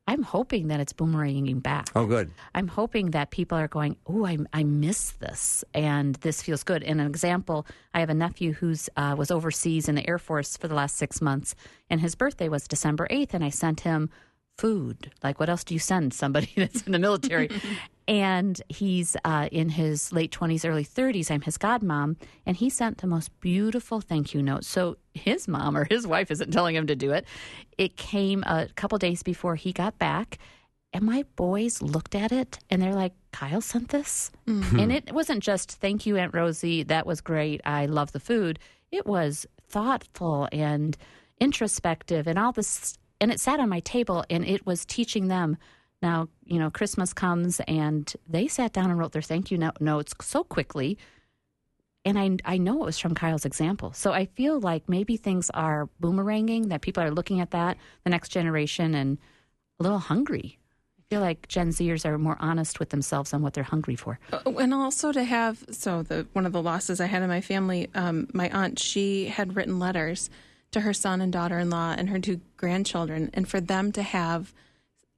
I'm 0.08 0.24
hoping 0.24 0.66
that 0.68 0.80
it's 0.80 0.92
boomeranging 0.92 1.62
back. 1.62 1.88
Oh, 1.94 2.06
good. 2.06 2.32
I'm 2.56 2.66
hoping 2.66 3.12
that 3.12 3.30
people 3.30 3.56
are 3.56 3.68
going, 3.68 3.96
oh, 4.06 4.26
I, 4.26 4.38
I 4.52 4.64
miss 4.64 5.12
this, 5.12 5.64
and 5.74 6.16
this 6.16 6.42
feels 6.42 6.64
good. 6.64 6.82
And 6.82 7.00
an 7.00 7.06
example, 7.06 7.66
I 7.94 8.00
have 8.00 8.10
a 8.10 8.14
nephew 8.14 8.52
who's 8.52 8.90
uh, 8.96 9.14
was 9.16 9.30
overseas 9.30 9.88
in 9.88 9.94
the 9.94 10.06
Air 10.08 10.18
Force 10.18 10.56
for 10.56 10.66
the 10.66 10.74
last 10.74 10.96
six 10.96 11.22
months, 11.22 11.54
and 11.88 12.00
his 12.00 12.16
birthday 12.16 12.48
was 12.48 12.66
December 12.66 13.06
8th, 13.12 13.32
and 13.32 13.44
I 13.44 13.50
sent 13.50 13.80
him 13.80 14.10
food. 14.58 15.12
Like, 15.22 15.38
what 15.38 15.48
else 15.48 15.62
do 15.62 15.72
you 15.72 15.80
send 15.80 16.12
somebody 16.12 16.50
that's 16.56 16.82
in 16.82 16.92
the 16.92 16.98
military? 16.98 17.48
and 18.08 18.60
he's 18.68 19.16
uh, 19.24 19.48
in 19.52 19.68
his 19.70 20.12
late 20.12 20.32
20s, 20.32 20.68
early 20.68 20.84
30s. 20.84 21.30
I'm 21.30 21.42
his 21.42 21.58
godmom, 21.58 22.16
and 22.46 22.56
he 22.56 22.68
sent 22.70 22.98
the 22.98 23.06
most 23.06 23.30
beautiful 23.40 24.00
thank 24.00 24.34
you 24.34 24.42
note. 24.42 24.64
So 24.64 24.96
his 25.14 25.46
mom 25.48 25.76
or 25.76 25.84
his 25.84 26.06
wife 26.06 26.30
isn't 26.30 26.50
telling 26.50 26.74
him 26.74 26.86
to 26.88 26.96
do 26.96 27.12
it. 27.12 27.26
It 27.78 27.96
came 27.96 28.42
a 28.44 28.68
couple 28.74 28.98
days 28.98 29.22
before 29.22 29.56
he 29.56 29.72
got 29.72 29.98
back. 29.98 30.38
And 30.94 31.04
my 31.04 31.24
boys 31.36 31.80
looked 31.80 32.14
at 32.14 32.32
it 32.32 32.58
and 32.68 32.82
they're 32.82 32.94
like, 32.94 33.14
Kyle 33.32 33.62
sent 33.62 33.88
this? 33.88 34.30
And 34.78 34.92
it 34.92 35.10
wasn't 35.12 35.42
just, 35.42 35.72
thank 35.72 36.04
you, 36.04 36.18
Aunt 36.18 36.32
Rosey. 36.34 36.86
That 36.86 37.06
was 37.06 37.22
great. 37.22 37.62
I 37.64 37.86
love 37.86 38.12
the 38.12 38.20
food. 38.20 38.58
It 38.90 39.06
was 39.06 39.46
thoughtful 39.70 40.48
and 40.52 40.94
introspective 41.40 42.26
and 42.26 42.38
all 42.38 42.52
this. 42.52 42.98
And 43.22 43.32
it 43.32 43.40
sat 43.40 43.58
on 43.58 43.68
my 43.70 43.80
table 43.80 44.24
and 44.28 44.44
it 44.44 44.66
was 44.66 44.84
teaching 44.84 45.28
them. 45.28 45.56
Now, 46.02 46.28
you 46.44 46.58
know, 46.58 46.70
Christmas 46.70 47.12
comes 47.12 47.60
and 47.68 48.12
they 48.28 48.48
sat 48.48 48.72
down 48.72 48.90
and 48.90 48.98
wrote 48.98 49.12
their 49.12 49.22
thank 49.22 49.50
you 49.50 49.58
no- 49.58 49.72
notes 49.80 50.12
so 50.20 50.42
quickly. 50.42 50.98
And 52.04 52.18
I, 52.18 52.36
I 52.44 52.58
know 52.58 52.82
it 52.82 52.86
was 52.86 52.98
from 52.98 53.14
Kyle's 53.14 53.44
example. 53.44 53.92
So 53.92 54.12
I 54.12 54.26
feel 54.26 54.58
like 54.58 54.88
maybe 54.88 55.16
things 55.16 55.48
are 55.54 55.88
boomeranging, 56.02 56.68
that 56.70 56.80
people 56.80 57.02
are 57.02 57.12
looking 57.12 57.40
at 57.40 57.52
that, 57.52 57.78
the 58.02 58.10
next 58.10 58.30
generation, 58.30 58.96
and 58.96 59.18
a 59.78 59.84
little 59.84 60.00
hungry. 60.00 60.58
I 60.98 61.02
feel 61.08 61.20
like 61.20 61.46
Gen 61.46 61.68
Zers 61.68 62.04
are 62.04 62.18
more 62.18 62.36
honest 62.40 62.80
with 62.80 62.88
themselves 62.88 63.32
on 63.32 63.42
what 63.42 63.54
they're 63.54 63.62
hungry 63.62 63.94
for. 63.94 64.18
Uh, 64.32 64.40
and 64.58 64.74
also 64.74 65.12
to 65.12 65.22
have 65.22 65.64
so 65.70 66.02
the 66.02 66.26
one 66.32 66.46
of 66.46 66.52
the 66.52 66.62
losses 66.62 67.00
I 67.00 67.06
had 67.06 67.22
in 67.22 67.28
my 67.28 67.40
family, 67.40 67.88
um, 67.94 68.26
my 68.32 68.50
aunt 68.50 68.80
she 68.80 69.26
had 69.26 69.54
written 69.54 69.78
letters 69.78 70.28
to 70.72 70.80
her 70.80 70.94
son 70.94 71.20
and 71.20 71.32
daughter-in-law 71.32 71.94
and 71.98 72.08
her 72.08 72.18
two 72.18 72.40
grandchildren, 72.56 73.30
and 73.34 73.48
for 73.48 73.60
them 73.60 73.92
to 73.92 74.02
have 74.02 74.52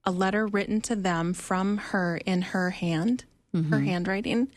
a 0.06 0.10
letter 0.10 0.46
written 0.46 0.80
to 0.82 0.96
them 0.96 1.32
from 1.34 1.78
her 1.78 2.18
in 2.26 2.42
her 2.42 2.70
hand, 2.70 3.24
mm-hmm. 3.54 3.70
her 3.70 3.80
handwriting, 3.80 4.48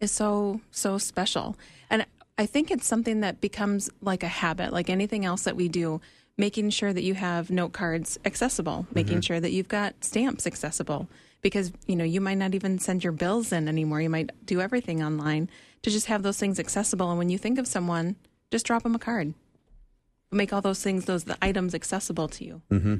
is 0.00 0.10
so 0.12 0.60
so 0.70 0.98
special. 0.98 1.56
And 1.88 2.06
I 2.36 2.46
think 2.46 2.70
it's 2.70 2.86
something 2.86 3.20
that 3.20 3.40
becomes 3.40 3.88
like 4.00 4.22
a 4.22 4.28
habit, 4.28 4.72
like 4.72 4.90
anything 4.90 5.24
else 5.24 5.42
that 5.42 5.56
we 5.56 5.68
do. 5.68 6.00
Making 6.38 6.68
sure 6.68 6.92
that 6.92 7.02
you 7.02 7.14
have 7.14 7.48
note 7.48 7.72
cards 7.72 8.18
accessible, 8.26 8.86
making 8.92 9.14
mm-hmm. 9.14 9.20
sure 9.20 9.40
that 9.40 9.52
you've 9.52 9.68
got 9.68 10.04
stamps 10.04 10.46
accessible, 10.46 11.08
because 11.40 11.72
you 11.86 11.96
know 11.96 12.04
you 12.04 12.20
might 12.20 12.34
not 12.36 12.54
even 12.54 12.78
send 12.78 13.02
your 13.02 13.14
bills 13.14 13.52
in 13.52 13.68
anymore. 13.68 14.02
You 14.02 14.10
might 14.10 14.32
do 14.44 14.60
everything 14.60 15.02
online 15.02 15.48
to 15.80 15.90
just 15.90 16.08
have 16.08 16.22
those 16.22 16.38
things 16.38 16.60
accessible. 16.60 17.08
And 17.08 17.16
when 17.16 17.30
you 17.30 17.38
think 17.38 17.58
of 17.58 17.66
someone, 17.66 18.16
just 18.50 18.66
drop 18.66 18.82
them 18.82 18.94
a 18.94 18.98
card. 18.98 19.32
Make 20.32 20.52
all 20.52 20.60
those 20.60 20.82
things, 20.82 21.04
those 21.04 21.24
the 21.24 21.36
items 21.40 21.74
accessible 21.74 22.28
to 22.28 22.44
you. 22.44 22.62
Mm-hmm. 22.70 22.96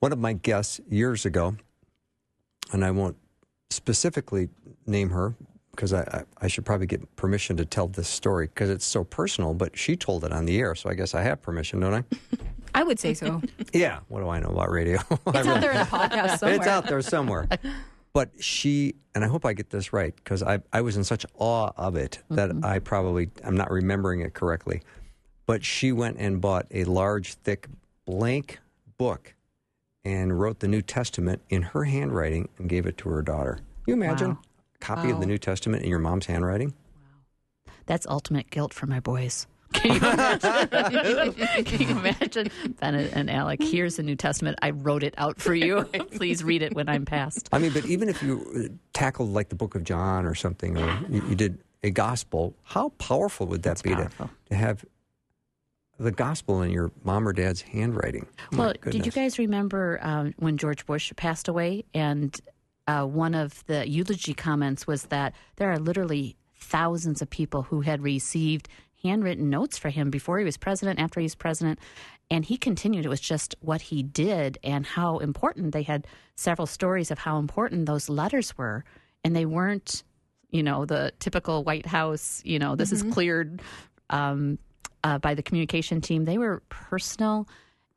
One 0.00 0.12
of 0.12 0.18
my 0.18 0.32
guests 0.32 0.80
years 0.88 1.26
ago, 1.26 1.56
and 2.72 2.84
I 2.84 2.90
won't 2.90 3.16
specifically 3.70 4.48
name 4.86 5.10
her 5.10 5.34
because 5.72 5.92
I, 5.92 6.00
I, 6.02 6.22
I 6.42 6.48
should 6.48 6.64
probably 6.64 6.86
get 6.86 7.16
permission 7.16 7.56
to 7.56 7.64
tell 7.64 7.88
this 7.88 8.08
story 8.08 8.46
because 8.46 8.70
it's 8.70 8.84
so 8.84 9.04
personal, 9.04 9.54
but 9.54 9.76
she 9.76 9.96
told 9.96 10.24
it 10.24 10.32
on 10.32 10.44
the 10.44 10.58
air, 10.58 10.74
so 10.74 10.90
I 10.90 10.94
guess 10.94 11.14
I 11.14 11.22
have 11.22 11.42
permission, 11.42 11.80
don't 11.80 11.94
I? 11.94 12.04
I 12.74 12.82
would 12.84 12.98
say 12.98 13.14
so. 13.14 13.42
yeah. 13.72 14.00
What 14.08 14.20
do 14.20 14.28
I 14.28 14.40
know 14.40 14.48
about 14.48 14.70
radio? 14.70 15.00
It's 15.26 15.46
out 15.46 15.60
there 15.60 15.72
in 15.72 15.78
a 15.78 15.84
podcast 15.84 16.38
somewhere. 16.38 16.56
It's 16.58 16.66
out 16.66 16.86
there 16.86 17.02
somewhere. 17.02 17.48
but 18.12 18.30
she 18.40 18.94
and 19.14 19.24
I 19.24 19.28
hope 19.28 19.44
I 19.44 19.52
get 19.52 19.70
this 19.70 19.92
right 19.92 20.14
because 20.16 20.42
I 20.42 20.60
I 20.72 20.80
was 20.80 20.96
in 20.96 21.04
such 21.04 21.26
awe 21.36 21.72
of 21.76 21.96
it 21.96 22.20
that 22.30 22.50
mm-hmm. 22.50 22.64
I 22.64 22.78
probably 22.78 23.30
I'm 23.44 23.56
not 23.56 23.70
remembering 23.70 24.20
it 24.20 24.32
correctly. 24.32 24.82
But 25.46 25.64
she 25.64 25.92
went 25.92 26.18
and 26.18 26.40
bought 26.40 26.66
a 26.70 26.84
large, 26.84 27.34
thick, 27.34 27.66
blank 28.06 28.60
book 28.96 29.34
and 30.04 30.38
wrote 30.38 30.60
the 30.60 30.68
New 30.68 30.82
Testament 30.82 31.42
in 31.48 31.62
her 31.62 31.84
handwriting 31.84 32.48
and 32.58 32.68
gave 32.68 32.86
it 32.86 32.96
to 32.98 33.08
her 33.10 33.22
daughter. 33.22 33.54
Can 33.56 33.64
you 33.86 33.94
imagine 33.94 34.28
Wow. 34.30 34.38
a 34.74 34.78
copy 34.78 35.10
of 35.10 35.20
the 35.20 35.26
New 35.26 35.38
Testament 35.38 35.82
in 35.82 35.90
your 35.90 35.98
mom's 35.98 36.26
handwriting? 36.26 36.68
Wow. 36.68 37.72
That's 37.86 38.06
ultimate 38.06 38.50
guilt 38.50 38.72
for 38.74 38.86
my 38.86 39.00
boys. 39.00 39.46
Can 39.72 39.92
you 39.92 40.00
imagine? 40.00 41.64
Can 41.64 41.80
you 41.80 41.88
imagine? 41.98 42.48
Ben 42.78 42.94
and 42.94 43.30
Alec, 43.30 43.62
here's 43.62 43.96
the 43.96 44.02
New 44.02 44.16
Testament. 44.16 44.58
I 44.60 44.70
wrote 44.70 45.02
it 45.02 45.14
out 45.16 45.40
for 45.40 45.54
you. 45.54 45.84
Please 46.14 46.44
read 46.44 46.60
it 46.60 46.74
when 46.74 46.90
I'm 46.90 47.06
passed. 47.06 47.48
I 47.52 47.58
mean, 47.58 47.72
but 47.72 47.86
even 47.86 48.10
if 48.10 48.22
you 48.22 48.44
uh, 48.54 48.74
tackled 48.92 49.30
like 49.32 49.48
the 49.48 49.54
Book 49.54 49.74
of 49.74 49.82
John 49.82 50.26
or 50.26 50.34
something, 50.34 50.76
or 50.76 50.98
you, 51.08 51.22
you 51.26 51.34
did 51.34 51.58
a 51.82 51.88
gospel, 51.90 52.54
how 52.64 52.90
powerful 52.98 53.46
would 53.46 53.62
that 53.62 53.78
That's 53.78 53.82
be 53.82 53.94
to, 53.94 54.10
to 54.50 54.54
have 54.54 54.84
the 56.02 56.10
gospel 56.10 56.62
in 56.62 56.70
your 56.70 56.90
mom 57.04 57.26
or 57.26 57.32
dad's 57.32 57.62
handwriting? 57.62 58.26
My 58.50 58.58
Well, 58.58 58.74
did 58.90 59.06
you 59.06 59.12
guys 59.12 59.38
remember 59.38 59.98
um, 60.02 60.34
when 60.38 60.56
George 60.56 60.86
Bush 60.86 61.12
passed 61.16 61.48
away? 61.48 61.84
And 61.94 62.38
uh, 62.86 63.04
one 63.04 63.34
of 63.34 63.64
the 63.66 63.88
eulogy 63.88 64.34
comments 64.34 64.86
was 64.86 65.04
that 65.04 65.34
there 65.56 65.70
are 65.70 65.78
literally 65.78 66.36
thousands 66.56 67.22
of 67.22 67.30
people 67.30 67.62
who 67.62 67.80
had 67.80 68.02
received 68.02 68.68
handwritten 69.02 69.50
notes 69.50 69.78
for 69.78 69.90
him 69.90 70.10
before 70.10 70.38
he 70.38 70.44
was 70.44 70.56
president, 70.56 71.00
after 71.00 71.20
he 71.20 71.24
was 71.24 71.34
president. 71.34 71.78
And 72.30 72.44
he 72.44 72.56
continued. 72.56 73.04
It 73.04 73.08
was 73.08 73.20
just 73.20 73.54
what 73.60 73.82
he 73.82 74.02
did 74.02 74.58
and 74.62 74.86
how 74.86 75.18
important. 75.18 75.72
They 75.72 75.82
had 75.82 76.06
several 76.34 76.66
stories 76.66 77.10
of 77.10 77.18
how 77.18 77.38
important 77.38 77.86
those 77.86 78.08
letters 78.08 78.56
were. 78.56 78.84
And 79.24 79.36
they 79.36 79.44
weren't, 79.44 80.02
you 80.50 80.62
know, 80.62 80.84
the 80.84 81.12
typical 81.18 81.62
White 81.64 81.86
House, 81.86 82.40
you 82.44 82.58
know, 82.58 82.74
this 82.74 82.92
is 82.92 83.02
cleared 83.02 83.60
um, 84.10 84.58
uh, 85.04 85.18
by 85.18 85.34
the 85.34 85.42
communication 85.42 86.00
team. 86.00 86.24
They 86.24 86.38
were 86.38 86.62
personal 86.68 87.48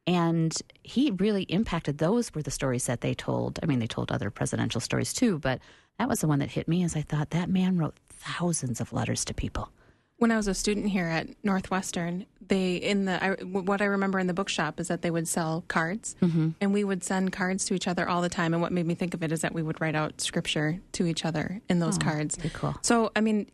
and 0.08 0.56
he 0.84 1.12
really 1.12 1.44
impacted 1.44 1.98
those 1.98 2.34
were 2.34 2.44
the 2.44 2.52
stories 2.52 2.86
that 2.86 3.02
they 3.02 3.16
told 3.16 3.60
i 3.64 3.66
mean 3.66 3.80
they 3.80 3.88
told 3.88 4.12
other 4.12 4.30
presidential 4.30 4.80
stories 4.80 5.12
too 5.14 5.40
but 5.40 5.60
that 5.98 6.08
was 6.08 6.20
the 6.20 6.28
one 6.28 6.38
that 6.38 6.52
hit 6.52 6.68
me 6.68 6.84
as 6.84 6.96
i 6.96 7.02
thought 7.02 7.32
that 7.32 7.50
man 7.50 7.76
wrote 7.76 7.98
thousands 8.08 8.80
of 8.80 8.94
letters 8.94 9.26
to 9.26 9.34
people 9.34 9.70
When 10.18 10.32
I 10.32 10.38
was 10.38 10.48
a 10.48 10.54
student 10.54 10.88
here 10.88 11.08
at 11.08 11.28
Northwestern, 11.44 12.26
they 12.40 12.76
in 12.76 13.04
the 13.04 13.22
I, 13.22 13.30
what 13.44 13.82
I 13.82 13.86
remember 13.86 14.18
in 14.20 14.28
the 14.28 14.34
bookshop 14.34 14.80
is 14.80 14.88
that 14.88 15.02
they 15.02 15.12
would 15.12 15.28
sell 15.28 15.66
cards, 15.68 16.16
and 16.62 16.72
we 16.72 16.84
would 16.86 17.04
send 17.04 17.34
cards 17.34 17.66
to 17.66 17.74
each 17.74 17.86
other 17.88 18.08
all 18.08 18.22
the 18.22 18.30
time. 18.30 18.54
And 18.54 18.62
what 18.62 18.72
made 18.72 18.86
me 18.86 18.96
think 18.96 19.14
of 19.14 19.24
it 19.24 19.32
is 19.34 19.42
that 19.42 19.54
we 19.54 19.62
would 19.62 19.82
write 19.82 19.94
out 19.96 20.22
scripture 20.22 20.80
to 20.94 21.06
each 21.06 21.26
other 21.26 21.62
in 21.68 21.80
those 21.80 21.98
cards. 21.98 22.38
cool 22.54 22.76
So, 22.82 23.12
I 23.14 23.20
mean, 23.20 23.48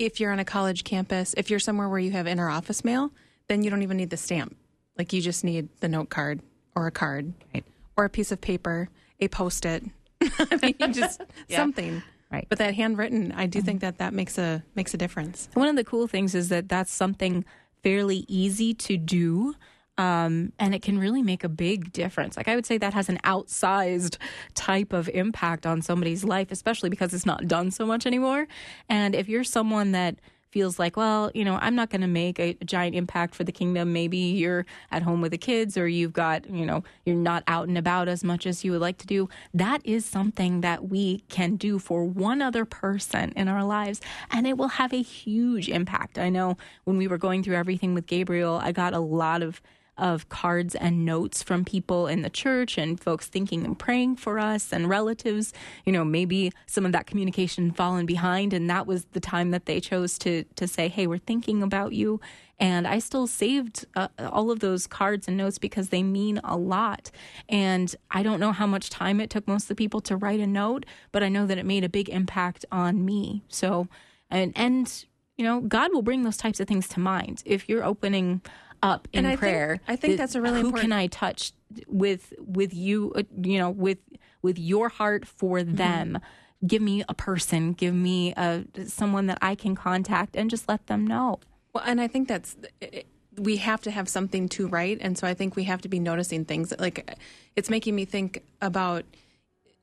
if 0.00 0.18
you're 0.18 0.32
on 0.32 0.38
a 0.38 0.44
college 0.44 0.82
campus, 0.82 1.34
if 1.36 1.50
you're 1.50 1.60
somewhere 1.60 1.88
where 1.88 1.98
you 1.98 2.10
have 2.12 2.26
inter 2.26 2.48
office 2.48 2.82
mail, 2.84 3.12
then 3.48 3.62
you 3.62 3.70
don't 3.70 3.82
even 3.82 3.98
need 3.98 4.10
the 4.10 4.16
stamp. 4.16 4.56
Like 4.96 5.12
you 5.12 5.20
just 5.20 5.44
need 5.44 5.68
the 5.80 5.88
note 5.88 6.08
card 6.08 6.40
or 6.74 6.86
a 6.86 6.90
card 6.90 7.34
Right. 7.54 7.64
or 7.96 8.06
a 8.06 8.08
piece 8.08 8.32
of 8.32 8.40
paper, 8.40 8.88
a 9.20 9.28
post 9.28 9.66
it. 9.66 9.84
I 10.22 10.58
mean, 10.62 10.92
just 10.92 11.20
something. 11.50 12.02
Right. 12.32 12.46
But 12.48 12.58
that 12.58 12.74
handwritten, 12.74 13.32
I 13.32 13.46
do 13.46 13.60
think 13.60 13.80
mm-hmm. 13.80 13.86
that 13.86 13.98
that 13.98 14.14
makes 14.14 14.38
a 14.38 14.64
makes 14.74 14.94
a 14.94 14.96
difference. 14.96 15.50
One 15.52 15.68
of 15.68 15.76
the 15.76 15.84
cool 15.84 16.06
things 16.06 16.34
is 16.34 16.48
that 16.48 16.68
that's 16.68 16.92
something 16.92 17.44
fairly 17.82 18.24
easy 18.26 18.72
to 18.74 18.96
do. 18.96 19.54
Um, 20.00 20.54
and 20.58 20.74
it 20.74 20.80
can 20.80 20.98
really 20.98 21.22
make 21.22 21.44
a 21.44 21.48
big 21.50 21.92
difference. 21.92 22.34
Like 22.34 22.48
I 22.48 22.54
would 22.54 22.64
say 22.64 22.78
that 22.78 22.94
has 22.94 23.10
an 23.10 23.18
outsized 23.22 24.16
type 24.54 24.94
of 24.94 25.10
impact 25.10 25.66
on 25.66 25.82
somebody's 25.82 26.24
life, 26.24 26.50
especially 26.50 26.88
because 26.88 27.12
it's 27.12 27.26
not 27.26 27.46
done 27.46 27.70
so 27.70 27.84
much 27.84 28.06
anymore. 28.06 28.48
And 28.88 29.14
if 29.14 29.28
you're 29.28 29.44
someone 29.44 29.92
that 29.92 30.16
feels 30.48 30.78
like, 30.78 30.96
well, 30.96 31.30
you 31.34 31.44
know, 31.44 31.58
I'm 31.60 31.74
not 31.74 31.90
going 31.90 32.00
to 32.00 32.06
make 32.06 32.40
a, 32.40 32.54
giant 32.64 32.96
impact 32.96 33.34
for 33.34 33.44
the 33.44 33.52
kingdom. 33.52 33.92
Maybe 33.92 34.16
you're 34.16 34.64
at 34.90 35.02
home 35.02 35.20
with 35.20 35.32
the 35.32 35.38
kids 35.38 35.76
or 35.76 35.86
you've 35.86 36.14
got, 36.14 36.48
you 36.48 36.64
know, 36.64 36.82
you're 37.04 37.14
not 37.14 37.44
out 37.46 37.68
and 37.68 37.76
about 37.76 38.08
as 38.08 38.24
much 38.24 38.46
as 38.46 38.64
you 38.64 38.72
would 38.72 38.80
like 38.80 38.96
to 38.98 39.06
do. 39.06 39.28
That 39.52 39.82
is 39.84 40.06
something 40.06 40.62
that 40.62 40.88
we 40.88 41.24
can 41.28 41.56
do 41.56 41.78
for 41.78 42.04
one 42.04 42.40
other 42.40 42.64
person 42.64 43.34
in 43.36 43.48
our 43.48 43.64
lives 43.64 44.00
and 44.30 44.46
it 44.46 44.56
will 44.56 44.68
have 44.68 44.94
a 44.94 45.02
huge 45.02 45.68
impact. 45.68 46.18
I 46.18 46.30
know 46.30 46.56
when 46.84 46.96
we 46.96 47.06
were 47.06 47.18
going 47.18 47.42
through 47.42 47.56
everything 47.56 47.92
with 47.92 48.06
Gabriel, 48.06 48.58
I 48.62 48.72
got 48.72 48.94
a 48.94 48.98
lot 49.00 49.42
of 49.42 49.60
of 49.96 50.28
cards 50.28 50.74
and 50.74 51.04
notes 51.04 51.42
from 51.42 51.64
people 51.64 52.06
in 52.06 52.22
the 52.22 52.30
church 52.30 52.78
and 52.78 52.98
folks 52.98 53.26
thinking 53.26 53.64
and 53.64 53.78
praying 53.78 54.16
for 54.16 54.38
us 54.38 54.72
and 54.72 54.88
relatives. 54.88 55.52
You 55.84 55.92
know, 55.92 56.04
maybe 56.04 56.52
some 56.66 56.86
of 56.86 56.92
that 56.92 57.06
communication 57.06 57.70
fallen 57.72 58.06
behind, 58.06 58.52
and 58.52 58.68
that 58.70 58.86
was 58.86 59.04
the 59.06 59.20
time 59.20 59.50
that 59.50 59.66
they 59.66 59.80
chose 59.80 60.18
to 60.20 60.44
to 60.56 60.66
say, 60.66 60.88
"Hey, 60.88 61.06
we're 61.06 61.18
thinking 61.18 61.62
about 61.62 61.92
you." 61.92 62.20
And 62.60 62.86
I 62.86 62.98
still 62.98 63.26
saved 63.26 63.86
uh, 63.96 64.08
all 64.18 64.50
of 64.50 64.60
those 64.60 64.86
cards 64.86 65.26
and 65.26 65.38
notes 65.38 65.56
because 65.56 65.88
they 65.88 66.02
mean 66.02 66.40
a 66.44 66.58
lot. 66.58 67.10
And 67.48 67.94
I 68.10 68.22
don't 68.22 68.38
know 68.38 68.52
how 68.52 68.66
much 68.66 68.90
time 68.90 69.18
it 69.18 69.30
took 69.30 69.48
most 69.48 69.64
of 69.64 69.68
the 69.68 69.74
people 69.76 70.02
to 70.02 70.16
write 70.16 70.40
a 70.40 70.46
note, 70.46 70.84
but 71.10 71.22
I 71.22 71.30
know 71.30 71.46
that 71.46 71.56
it 71.56 71.64
made 71.64 71.84
a 71.84 71.88
big 71.88 72.10
impact 72.10 72.66
on 72.70 73.04
me. 73.04 73.42
So, 73.48 73.88
and 74.30 74.52
and 74.54 75.04
you 75.38 75.44
know, 75.44 75.62
God 75.62 75.94
will 75.94 76.02
bring 76.02 76.22
those 76.22 76.36
types 76.36 76.60
of 76.60 76.68
things 76.68 76.86
to 76.88 77.00
mind 77.00 77.42
if 77.46 77.66
you're 77.66 77.82
opening 77.82 78.42
up 78.82 79.08
in 79.12 79.18
And 79.18 79.26
I 79.26 79.30
think- 79.30 79.40
prayer. 79.40 79.80
I 79.88 79.96
think 79.96 80.16
that's 80.16 80.34
a 80.34 80.40
really 80.40 80.60
who 80.60 80.66
important- 80.68 80.90
can 80.90 80.98
I 80.98 81.06
touch 81.06 81.52
with 81.86 82.32
with 82.38 82.74
you? 82.74 83.12
uh, 83.14 83.22
You 83.42 83.58
know, 83.58 83.70
with 83.70 83.98
with 84.42 84.58
your 84.58 84.88
heart 84.88 85.26
for 85.26 85.58
Mm-hmm. 85.58 85.74
them. 85.76 86.18
Give 86.66 86.82
me 86.82 87.02
a 87.08 87.14
person. 87.14 87.72
Give 87.72 87.94
me 87.94 88.32
a 88.34 88.64
someone 88.86 89.26
that 89.26 89.38
I 89.40 89.54
can 89.54 89.74
contact 89.74 90.36
and 90.36 90.50
just 90.50 90.68
let 90.68 90.86
them 90.86 91.06
know. 91.06 91.40
Well, 91.74 91.84
and 91.86 92.00
I 92.00 92.06
think 92.08 92.28
that's 92.28 92.56
it- 92.80 93.06
we 93.38 93.56
have 93.58 93.80
to 93.82 93.90
have 93.90 94.08
something 94.08 94.48
to 94.50 94.66
write, 94.66 94.98
and 95.00 95.16
so 95.16 95.26
I 95.26 95.34
think 95.34 95.56
we 95.56 95.64
have 95.64 95.80
to 95.82 95.88
be 95.88 95.98
noticing 96.00 96.44
things. 96.44 96.74
Like 96.78 97.16
it's 97.56 97.70
making 97.70 97.94
me 97.94 98.04
think 98.04 98.42
about 98.60 99.04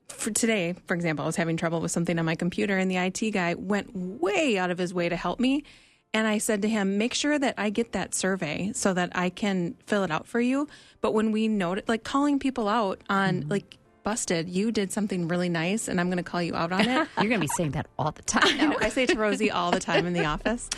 for 0.09 0.31
today, 0.31 0.73
for 0.85 0.93
example, 0.93 1.23
I 1.23 1.25
was 1.25 1.35
having 1.35 1.57
trouble 1.57 1.81
with 1.81 1.91
something 1.91 2.17
on 2.19 2.25
my 2.25 2.35
computer, 2.35 2.77
and 2.77 2.89
the 2.91 2.97
IT 2.97 3.31
guy 3.31 3.55
went 3.55 3.93
way 3.95 4.57
out 4.57 4.69
of 4.71 4.77
his 4.77 4.93
way 4.93 5.09
to 5.09 5.15
help 5.15 5.39
me. 5.39 5.63
And 6.13 6.27
I 6.27 6.37
said 6.37 6.61
to 6.63 6.69
him, 6.69 6.97
"Make 6.97 7.13
sure 7.13 7.37
that 7.37 7.55
I 7.57 7.69
get 7.69 7.91
that 7.91 8.15
survey 8.15 8.71
so 8.73 8.93
that 8.93 9.11
I 9.13 9.29
can 9.29 9.75
fill 9.85 10.03
it 10.03 10.11
out 10.11 10.27
for 10.27 10.39
you." 10.39 10.67
But 11.01 11.13
when 11.13 11.31
we 11.31 11.47
note, 11.47 11.83
like 11.87 12.03
calling 12.03 12.39
people 12.39 12.67
out 12.67 13.01
on 13.09 13.45
like 13.49 13.77
busted, 14.03 14.47
you 14.47 14.71
did 14.71 14.91
something 14.91 15.27
really 15.27 15.49
nice, 15.49 15.87
and 15.87 15.99
I'm 15.99 16.07
going 16.07 16.17
to 16.17 16.23
call 16.23 16.41
you 16.41 16.55
out 16.55 16.71
on 16.71 16.81
it. 16.81 16.87
you're 17.17 17.29
going 17.29 17.31
to 17.31 17.39
be 17.39 17.47
saying 17.47 17.71
that 17.71 17.87
all 17.99 18.11
the 18.11 18.21
time 18.23 18.71
I. 18.71 18.85
I 18.85 18.89
say 18.89 19.05
to 19.05 19.15
Rosey 19.15 19.51
all 19.53 19.69
the 19.69 19.81
time 19.81 20.05
in 20.05 20.13
the 20.13 20.25
office. 20.25 20.69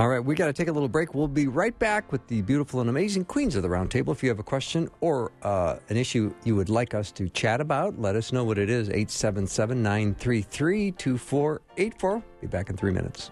All 0.00 0.08
right, 0.08 0.24
we 0.24 0.34
got 0.34 0.46
to 0.46 0.54
take 0.54 0.68
a 0.68 0.72
little 0.72 0.88
break. 0.88 1.14
We'll 1.14 1.28
be 1.28 1.46
right 1.46 1.78
back 1.78 2.10
with 2.10 2.26
the 2.26 2.40
beautiful 2.40 2.80
and 2.80 2.88
amazing 2.88 3.26
queens 3.26 3.54
of 3.54 3.62
the 3.62 3.68
round 3.68 3.90
table. 3.90 4.14
If 4.14 4.22
you 4.22 4.30
have 4.30 4.38
a 4.38 4.42
question 4.42 4.88
or 5.02 5.30
uh, 5.42 5.76
an 5.90 5.98
issue 5.98 6.32
you 6.42 6.56
would 6.56 6.70
like 6.70 6.94
us 6.94 7.12
to 7.12 7.28
chat 7.28 7.60
about, 7.60 8.00
let 8.00 8.16
us 8.16 8.32
know 8.32 8.42
what 8.42 8.56
it 8.56 8.70
is. 8.70 8.88
877 8.88 9.82
933 9.82 10.92
2484. 10.92 12.22
Be 12.40 12.46
back 12.46 12.70
in 12.70 12.78
three 12.78 12.92
minutes. 12.92 13.30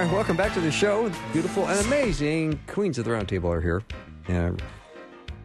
Right, 0.00 0.12
welcome 0.12 0.34
back 0.34 0.54
to 0.54 0.62
the 0.62 0.72
show. 0.72 1.12
Beautiful 1.30 1.68
and 1.68 1.78
amazing 1.86 2.58
queens 2.66 2.96
of 2.96 3.04
the 3.04 3.10
round 3.10 3.28
table 3.28 3.52
are 3.52 3.60
here. 3.60 3.82
Uh, 4.30 4.52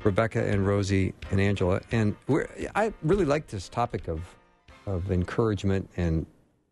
Rebekah 0.02 0.48
and 0.48 0.66
Rosey 0.66 1.12
and 1.30 1.42
Angela. 1.42 1.82
And 1.92 2.16
we're, 2.30 2.48
I 2.74 2.94
really 3.04 3.26
like 3.26 3.48
this 3.48 3.68
topic 3.68 4.08
of, 4.08 4.22
of 4.86 5.12
encouragement 5.12 5.90
and 5.98 6.26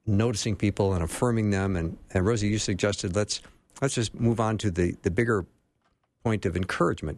noticing 0.06 0.56
people 0.56 0.94
and 0.94 1.04
affirming 1.04 1.50
them. 1.50 1.76
And, 1.76 1.98
and 2.14 2.26
Rosey, 2.26 2.50
you 2.50 2.58
suggested 2.58 3.18
let's, 3.18 3.42
let's 3.82 3.96
just 3.96 4.16
move 4.16 4.40
on 4.40 4.58
to 4.60 4.72
the, 4.72 4.96
the 5.02 5.12
bigger 5.12 5.46
point 6.24 6.46
of 6.46 6.56
encouragement. 6.56 7.18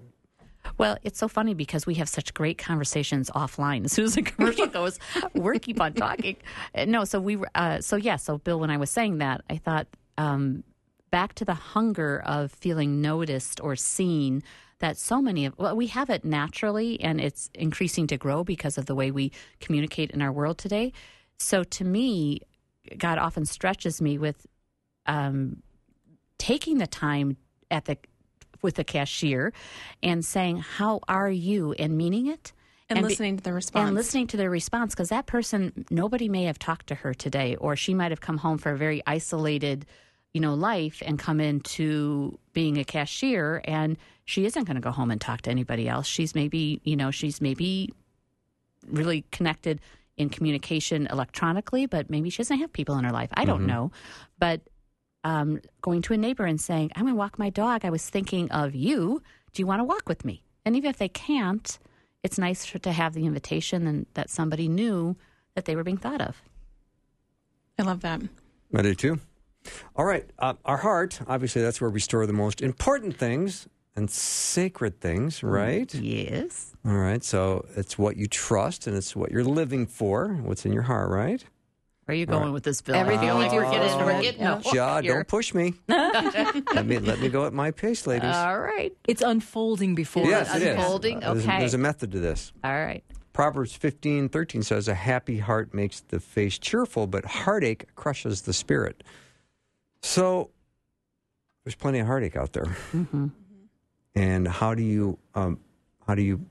Well, 0.80 0.98
it's 1.04 1.20
so 1.20 1.28
funny 1.28 1.54
because 1.54 1.86
we 1.86 1.94
have 1.94 2.10
such 2.10 2.34
great 2.34 2.58
conversations 2.58 3.30
offline. 3.36 3.86
As 3.86 3.92
soon 3.94 4.06
as 4.06 4.16
the 4.16 4.24
commercial 4.24 4.66
goes, 4.82 4.98
we 5.36 5.60
keep 5.60 5.80
on 5.80 5.94
talking. 5.94 6.38
Uh, 6.74 6.86
No, 6.86 7.06
so 7.06 7.20
we 7.20 7.38
uh, 7.54 7.82
so 7.82 7.98
yeah, 7.98 8.16
so 8.16 8.40
Bill, 8.40 8.60
when 8.60 8.72
I 8.72 8.78
was 8.78 8.90
saying 8.90 9.20
that, 9.20 9.42
I 9.48 9.58
thought 9.58 9.86
um, 10.18 10.64
back 11.12 11.34
to 11.36 11.46
the 11.46 11.54
hunger 11.54 12.22
of 12.26 12.52
feeling 12.52 13.02
noticed 13.02 13.60
or 13.62 13.76
seen 13.76 14.44
that 14.80 14.98
so 14.98 15.22
many 15.22 15.46
of, 15.46 15.58
well, 15.58 15.76
we 15.76 15.88
have 15.88 16.10
it 16.10 16.26
naturally 16.26 17.00
and 17.00 17.22
it's 17.22 17.50
increasing 17.54 18.08
to 18.08 18.18
grow 18.18 18.44
because 18.44 18.78
of 18.78 18.86
the 18.86 18.96
way 18.96 19.12
we 19.12 19.32
communicate 19.60 20.12
in 20.12 20.22
our 20.22 20.32
world 20.32 20.58
today. 20.58 20.92
So 21.38 21.64
to 21.64 21.84
me, 21.84 22.42
God 22.98 23.18
often 23.18 23.46
stretches 23.46 24.02
me 24.02 24.18
with 24.18 24.46
um, 25.06 25.62
taking 26.38 26.78
the 26.78 26.88
time 26.88 27.38
at 27.72 27.86
the 27.86 27.98
with 28.62 28.76
the 28.76 28.84
cashier 28.84 29.54
and 30.02 30.26
saying, 30.26 30.58
How 30.58 31.00
are 31.08 31.30
you? 31.30 31.74
and 31.74 31.98
meaning 31.98 32.28
it. 32.28 32.52
And, 32.90 32.98
be- 33.00 33.04
listening 33.04 33.38
to 33.38 33.44
the 33.44 33.54
response. 33.54 33.88
and 33.88 33.96
listening 33.96 34.28
to 34.28 34.38
their 34.38 34.50
response 34.50 34.94
because 34.94 35.10
that 35.10 35.26
person 35.26 35.86
nobody 35.90 36.30
may 36.30 36.44
have 36.44 36.60
talked 36.60 36.88
to 36.88 36.96
her 36.96 37.14
today 37.14 37.56
or 37.56 37.76
she 37.76 37.94
might 37.94 38.12
have 38.12 38.22
come 38.22 38.38
home 38.38 38.58
for 38.60 38.72
a 38.72 38.78
very 38.78 39.02
isolated 39.08 39.86
you 40.34 40.42
know 40.42 40.54
life 40.54 41.02
and 41.06 41.18
come 41.18 41.40
into 41.40 42.38
being 42.54 42.78
a 42.78 42.84
cashier 42.84 43.62
and 43.66 43.98
she 44.26 44.46
isn't 44.46 44.66
going 44.66 44.76
to 44.76 44.82
go 44.82 44.92
home 44.92 45.10
and 45.10 45.20
talk 45.22 45.42
to 45.42 45.50
anybody 45.50 45.88
else. 45.88 46.06
She's 46.06 46.36
maybe 46.36 46.80
you 46.84 46.96
know 46.96 47.10
she's 47.10 47.42
maybe 47.42 47.92
really 48.88 49.24
connected 49.32 49.82
in 50.18 50.30
communication 50.30 51.08
electronically 51.08 51.88
but 51.88 52.10
maybe 52.10 52.30
she 52.30 52.38
doesn't 52.38 52.60
have 52.60 52.72
people 52.72 52.98
in 52.98 53.04
her 53.04 53.12
life. 53.12 53.30
I 53.34 53.46
don't 53.46 53.66
know. 53.66 53.92
But 54.38 54.62
um, 55.24 55.60
going 55.82 56.04
to 56.04 56.14
a 56.14 56.18
neighbor 56.18 56.46
and 56.46 56.62
saying 56.62 56.92
i'm 56.96 57.02
going 57.06 57.16
to 57.16 57.18
walk 57.18 57.40
my 57.40 57.50
dog. 57.50 57.84
I 57.84 57.90
was 57.90 58.08
thinking 58.08 58.52
of 58.52 58.76
you. 58.76 59.24
Do 59.54 59.62
you 59.62 59.66
want 59.66 59.80
to 59.80 59.84
walk 59.86 60.08
with 60.08 60.24
me? 60.24 60.44
And 60.66 60.76
even 60.76 60.90
if 60.92 60.98
they 60.98 61.10
can't 61.10 61.80
it's 62.26 62.40
nice 62.40 62.66
to 62.82 62.92
have 62.92 63.14
the 63.14 63.28
invitation 63.28 63.86
and 63.86 64.08
that 64.16 64.32
somebody 64.32 64.68
knew 64.68 65.16
that 65.54 65.66
they 65.66 65.76
were 65.76 65.84
being 65.84 65.96
thought 65.98 66.22
of. 66.22 66.42
I 67.78 67.84
love 67.84 68.02
that. 68.02 68.20
I 68.74 68.82
do 68.82 68.96
too. 68.96 69.20
All 69.96 70.06
right. 70.06 70.28
Uh, 70.40 70.56
our 70.66 70.78
heart, 70.78 71.20
obviously, 71.28 71.62
that's 71.62 71.80
where 71.80 71.92
we 71.92 72.00
store 72.00 72.26
the 72.26 72.34
most 72.34 72.62
important 72.62 73.16
things 73.16 73.68
and 73.96 74.10
sacred 74.10 75.00
things, 75.00 75.44
right? 75.44 75.94
Yes. 75.94 76.74
All 76.84 76.94
right. 76.94 77.24
So 77.24 77.68
it's 77.76 77.96
what 77.96 78.18
you 78.18 78.26
trust 78.26 78.88
and 78.88 78.98
it's 78.98 79.16
what 79.16 79.30
you're 79.30 79.44
living 79.44 79.86
for, 79.86 80.30
what's 80.30 80.66
in 80.66 80.74
your 80.74 80.84
heart, 80.84 81.12
right? 81.12 81.46
Where 82.06 82.14
are 82.14 82.18
you 82.18 82.26
going 82.28 82.52
with 82.54 82.64
this, 82.64 82.82
Bill? 82.82 82.96
Everything 82.96 83.30
I 83.30 83.32
feel 83.32 83.36
like 83.36 83.52
with 83.52 83.54
we're 83.54 83.64
your 83.64 83.72
getting, 83.72 83.98
we're 83.98 84.12
heart. 84.12 84.22
getting 84.24 84.42
Yeah. 84.42 84.62
a 84.64 84.76
Ja, 84.76 85.02
here. 85.02 85.14
don't 85.16 85.28
push 85.28 85.54
me. 85.56 85.74
let 85.88 86.86
me 86.86 87.00
let 87.00 87.20
me 87.20 87.30
go 87.30 87.46
at 87.48 87.54
my 87.54 87.72
pace, 87.72 88.06
ladies. 88.06 88.36
All 88.36 88.60
right. 88.60 88.94
It's 89.08 89.24
unfolding 89.24 89.96
before 89.96 90.26
yes, 90.28 90.50
us. 90.50 90.58
it 90.58 90.62
is. 90.62 90.76
unfolding? 90.76 91.24
Uh, 91.24 91.34
there's, 91.34 91.46
a, 91.46 91.50
Okay. 91.50 91.60
there's 91.60 91.74
a 91.74 91.78
method 91.80 92.12
to 92.12 92.20
this. 92.20 92.54
All 92.64 92.74
right. 92.74 93.04
Proverbs 93.34 93.74
fifteen 93.74 94.30
thirteen 94.30 94.62
says, 94.62 94.88
A 94.88 94.94
happy 94.94 95.40
heart 95.40 95.74
makes 95.74 96.02
the 96.02 96.20
face 96.20 96.60
cheerful, 96.60 97.08
but 97.08 97.26
heartache 97.26 97.88
crushes 97.96 98.42
the 98.44 98.54
spirit. 98.54 99.04
So 100.04 100.52
there's 101.64 101.76
plenty 101.76 101.98
of 102.00 102.06
heartache 102.08 102.36
out 102.36 102.54
there. 102.54 102.78
Mm-hmm. 102.94 103.28
And 104.14 104.48
how 104.48 104.76
do 104.76 104.84
you 104.84 105.18
um, 105.34 105.60
how 106.08 106.14
do 106.14 106.22
you 106.22 106.46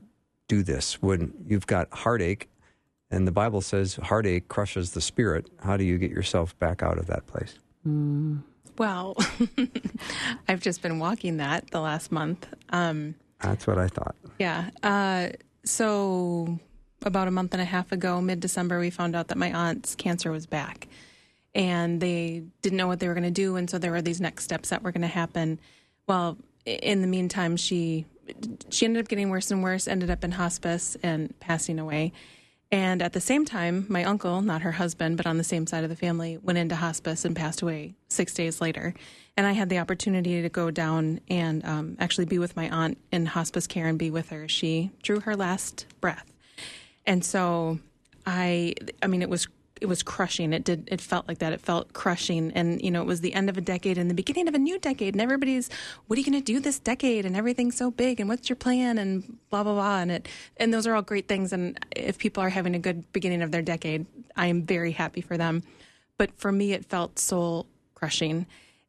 do 0.49 0.61
this 0.63 1.01
when 1.01 1.33
you've 1.47 1.65
got 1.65 1.87
heartache 1.93 2.49
and 3.15 3.27
the 3.27 3.31
Bible 3.31 3.61
says 3.61 3.95
heartache 3.95 4.47
crushes 4.49 4.91
the 4.91 5.01
spirit? 5.01 5.49
How 5.63 5.77
do 5.77 5.83
you 5.83 5.97
get 5.97 6.11
yourself 6.11 6.57
back 6.59 6.83
out 6.83 6.97
of 6.97 7.07
that 7.07 7.25
place? 7.27 7.57
Well, 8.77 9.15
I've 10.49 10.59
just 10.59 10.81
been 10.81 10.99
walking 10.99 11.37
that 11.37 11.71
the 11.71 11.79
last 11.79 12.11
month. 12.11 12.47
Um, 12.69 13.15
That's 13.39 13.65
what 13.65 13.77
I 13.77 13.87
thought. 13.87 14.15
yeah. 14.37 14.69
Uh, 14.83 15.29
so 15.63 16.59
about 17.03 17.27
a 17.27 17.31
month 17.31 17.53
and 17.53 17.61
a 17.61 17.65
half 17.65 17.91
ago, 17.91 18.19
mid 18.19 18.39
December, 18.39 18.79
we 18.79 18.89
found 18.89 19.15
out 19.15 19.29
that 19.29 19.37
my 19.37 19.51
aunt's 19.53 19.95
cancer 19.95 20.31
was 20.31 20.45
back. 20.45 20.87
And 21.53 22.01
they 22.01 22.43
didn't 22.61 22.75
know 22.75 22.87
what 22.87 22.99
they 22.99 23.07
were 23.07 23.13
going 23.13 23.23
to 23.23 23.31
do. 23.31 23.55
And 23.55 23.69
so 23.69 23.77
there 23.77 23.91
were 23.91 24.01
these 24.01 24.19
next 24.19 24.43
steps 24.43 24.69
that 24.69 24.83
were 24.83 24.91
going 24.91 25.03
to 25.03 25.07
happen. 25.07 25.59
Well, 26.05 26.37
in 26.65 26.99
the 27.01 27.07
meantime, 27.07 27.55
she 27.55 28.05
she 28.69 28.85
ended 28.85 29.03
up 29.03 29.07
getting 29.07 29.29
worse 29.29 29.51
and 29.51 29.63
worse, 29.63 29.87
ended 29.87 30.09
up 30.09 30.23
in 30.23 30.31
hospice 30.31 30.97
and 31.01 31.33
passing 31.39 31.79
away. 31.79 32.11
And 32.71 33.01
at 33.01 33.13
the 33.13 33.21
same 33.21 33.45
time, 33.45 33.85
my 33.89 34.03
uncle, 34.03 34.41
not 34.41 34.61
her 34.63 34.73
husband, 34.73 35.17
but 35.17 35.27
on 35.27 35.37
the 35.37 35.43
same 35.43 35.67
side 35.67 35.83
of 35.83 35.89
the 35.89 35.95
family, 35.95 36.37
went 36.37 36.57
into 36.57 36.75
hospice 36.75 37.23
and 37.23 37.35
passed 37.35 37.61
away 37.61 37.95
six 38.07 38.33
days 38.33 38.59
later. 38.59 38.93
And 39.37 39.45
I 39.45 39.51
had 39.51 39.69
the 39.69 39.79
opportunity 39.79 40.41
to 40.41 40.49
go 40.49 40.71
down 40.71 41.19
and 41.29 41.63
um, 41.65 41.95
actually 41.99 42.25
be 42.25 42.39
with 42.39 42.55
my 42.55 42.69
aunt 42.69 42.97
in 43.11 43.27
hospice 43.27 43.67
care 43.67 43.87
and 43.87 43.99
be 43.99 44.09
with 44.09 44.29
her. 44.29 44.47
She 44.47 44.91
drew 45.03 45.19
her 45.21 45.35
last 45.35 45.85
breath. 46.01 46.31
And 47.05 47.23
so 47.23 47.79
I, 48.25 48.73
I 49.03 49.07
mean, 49.07 49.21
it 49.21 49.29
was 49.29 49.47
it 49.81 49.87
was 49.87 50.03
crushing. 50.03 50.53
It 50.53 50.63
did. 50.63 50.87
It 50.91 51.01
felt 51.01 51.27
like 51.27 51.39
that. 51.39 51.51
It 51.51 51.61
felt 51.61 51.93
crushing. 51.93 52.51
And 52.53 52.81
you 52.81 52.89
know, 52.89 53.01
it 53.01 53.05
was 53.05 53.21
the 53.21 53.33
end 53.33 53.49
of 53.49 53.57
a 53.57 53.61
decade 53.61 53.97
and 53.97 54.09
the 54.09 54.13
beginning 54.13 54.47
of 54.47 54.55
a 54.55 54.59
new 54.59 54.79
decade. 54.79 55.13
And 55.13 55.21
everybody's, 55.21 55.69
what 56.07 56.17
are 56.17 56.21
you 56.21 56.25
going 56.25 56.41
to 56.41 56.45
do 56.45 56.59
this 56.59 56.79
decade? 56.79 57.25
And 57.25 57.35
everything's 57.35 57.75
so 57.75 57.91
big. 57.91 58.19
And 58.19 58.29
what's 58.29 58.49
your 58.49 58.55
plan? 58.55 58.97
And 58.97 59.37
blah 59.49 59.63
blah 59.63 59.73
blah. 59.73 59.99
And 59.99 60.11
it 60.11 60.27
and 60.57 60.73
those 60.73 60.87
are 60.87 60.95
all 60.95 61.01
great 61.01 61.27
things. 61.27 61.51
And 61.51 61.77
if 61.95 62.17
people 62.17 62.41
are 62.41 62.49
having 62.49 62.75
a 62.75 62.79
good 62.79 63.11
beginning 63.11 63.41
of 63.41 63.51
their 63.51 63.61
decade, 63.61 64.05
I 64.35 64.47
am 64.47 64.63
very 64.63 64.91
happy 64.91 65.21
for 65.21 65.37
them. 65.37 65.63
But 66.17 66.31
for 66.37 66.51
me, 66.51 66.71
it 66.71 66.85
felt 66.85 67.19
soul 67.19 67.67
crushing. 67.95 68.45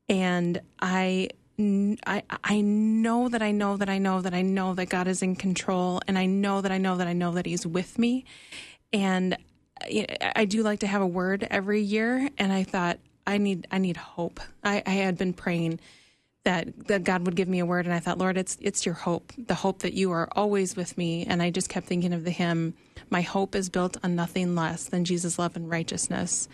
And 0.08 0.60
I 0.80 1.30
I, 1.58 2.22
I 2.44 2.60
know 2.60 3.28
that 3.28 3.42
I 3.42 3.50
know 3.50 3.76
that 3.76 3.88
I 3.88 3.98
know 3.98 4.20
that 4.20 4.34
I 4.34 4.42
know 4.42 4.74
that 4.74 4.86
God 4.86 5.08
is 5.08 5.22
in 5.22 5.36
control, 5.36 6.00
and 6.06 6.18
I 6.18 6.26
know 6.26 6.60
that 6.60 6.70
I 6.70 6.78
know 6.78 6.96
that 6.98 7.06
I 7.06 7.14
know 7.14 7.32
that 7.32 7.46
He's 7.46 7.66
with 7.66 7.98
me. 7.98 8.24
And 8.92 9.36
I 9.82 10.44
do 10.46 10.62
like 10.62 10.80
to 10.80 10.86
have 10.86 11.02
a 11.02 11.06
word 11.06 11.46
every 11.50 11.82
year, 11.82 12.28
and 12.38 12.52
I 12.52 12.64
thought 12.64 12.98
I 13.26 13.38
need 13.38 13.66
I 13.70 13.78
need 13.78 13.96
hope. 13.96 14.40
I, 14.64 14.82
I 14.86 14.90
had 14.90 15.18
been 15.18 15.32
praying 15.32 15.80
that 16.44 16.88
that 16.88 17.04
God 17.04 17.26
would 17.26 17.36
give 17.36 17.48
me 17.48 17.58
a 17.58 17.66
word, 17.66 17.86
and 17.86 17.94
I 17.94 17.98
thought, 17.98 18.18
Lord, 18.18 18.38
it's 18.38 18.56
it's 18.60 18.86
your 18.86 18.94
hope, 18.94 19.32
the 19.36 19.54
hope 19.54 19.80
that 19.80 19.94
you 19.94 20.12
are 20.12 20.28
always 20.32 20.76
with 20.76 20.96
me. 20.96 21.26
And 21.26 21.42
I 21.42 21.50
just 21.50 21.68
kept 21.68 21.86
thinking 21.86 22.12
of 22.12 22.24
the 22.24 22.30
hymn, 22.30 22.74
"My 23.10 23.20
hope 23.20 23.54
is 23.54 23.68
built 23.68 23.96
on 24.02 24.14
nothing 24.16 24.54
less 24.54 24.84
than 24.84 25.04
Jesus' 25.04 25.38
love 25.38 25.56
and 25.56 25.68
righteousness." 25.68 26.48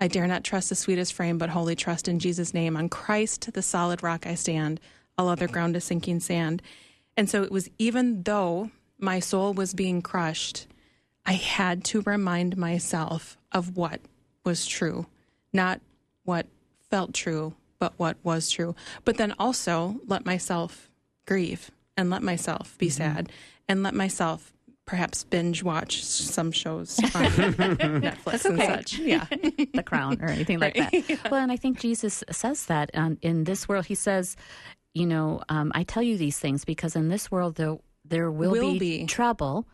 I 0.00 0.06
dare 0.06 0.28
not 0.28 0.44
trust 0.44 0.68
the 0.68 0.76
sweetest 0.76 1.12
frame, 1.12 1.38
but 1.38 1.50
wholly 1.50 1.74
trust 1.74 2.06
in 2.06 2.20
Jesus' 2.20 2.54
name. 2.54 2.76
On 2.76 2.88
Christ, 2.88 3.52
the 3.52 3.62
solid 3.62 4.02
rock 4.04 4.26
I 4.26 4.36
stand. 4.36 4.78
All 5.16 5.28
other 5.28 5.48
ground 5.48 5.74
is 5.74 5.82
sinking 5.82 6.20
sand. 6.20 6.62
And 7.16 7.28
so 7.28 7.42
it 7.42 7.50
was 7.50 7.68
even 7.80 8.22
though 8.22 8.70
my 9.00 9.18
soul 9.18 9.52
was 9.52 9.74
being 9.74 10.00
crushed, 10.00 10.67
I 11.28 11.32
had 11.32 11.84
to 11.84 12.00
remind 12.00 12.56
myself 12.56 13.36
of 13.52 13.76
what 13.76 14.00
was 14.44 14.64
true, 14.64 15.04
not 15.52 15.82
what 16.24 16.46
felt 16.88 17.12
true, 17.12 17.52
but 17.78 17.92
what 17.98 18.16
was 18.22 18.50
true. 18.50 18.74
But 19.04 19.18
then 19.18 19.34
also 19.38 20.00
let 20.06 20.24
myself 20.24 20.88
grieve 21.26 21.70
and 21.98 22.08
let 22.08 22.22
myself 22.22 22.78
be 22.78 22.88
sad 22.88 23.30
and 23.68 23.82
let 23.82 23.92
myself 23.92 24.54
perhaps 24.86 25.22
binge 25.22 25.62
watch 25.62 26.02
some 26.02 26.50
shows 26.50 26.98
on 26.98 27.10
Netflix 27.10 28.46
and 28.46 28.58
such. 28.58 28.98
Yeah. 28.98 29.26
the 29.74 29.82
crown 29.84 30.22
or 30.22 30.30
anything 30.30 30.58
like 30.58 30.76
that. 30.76 31.20
Well, 31.30 31.42
and 31.42 31.52
I 31.52 31.56
think 31.56 31.78
Jesus 31.78 32.24
says 32.30 32.64
that 32.66 32.90
um, 32.94 33.18
in 33.20 33.44
this 33.44 33.68
world. 33.68 33.84
He 33.84 33.94
says, 33.94 34.34
you 34.94 35.04
know, 35.04 35.42
um, 35.50 35.72
I 35.74 35.82
tell 35.82 36.02
you 36.02 36.16
these 36.16 36.38
things 36.38 36.64
because 36.64 36.96
in 36.96 37.08
this 37.08 37.30
world 37.30 37.56
there, 37.56 37.76
there 38.06 38.30
will, 38.30 38.52
Will 38.52 38.72
be, 38.72 39.00
be. 39.00 39.06
trouble, 39.06 39.68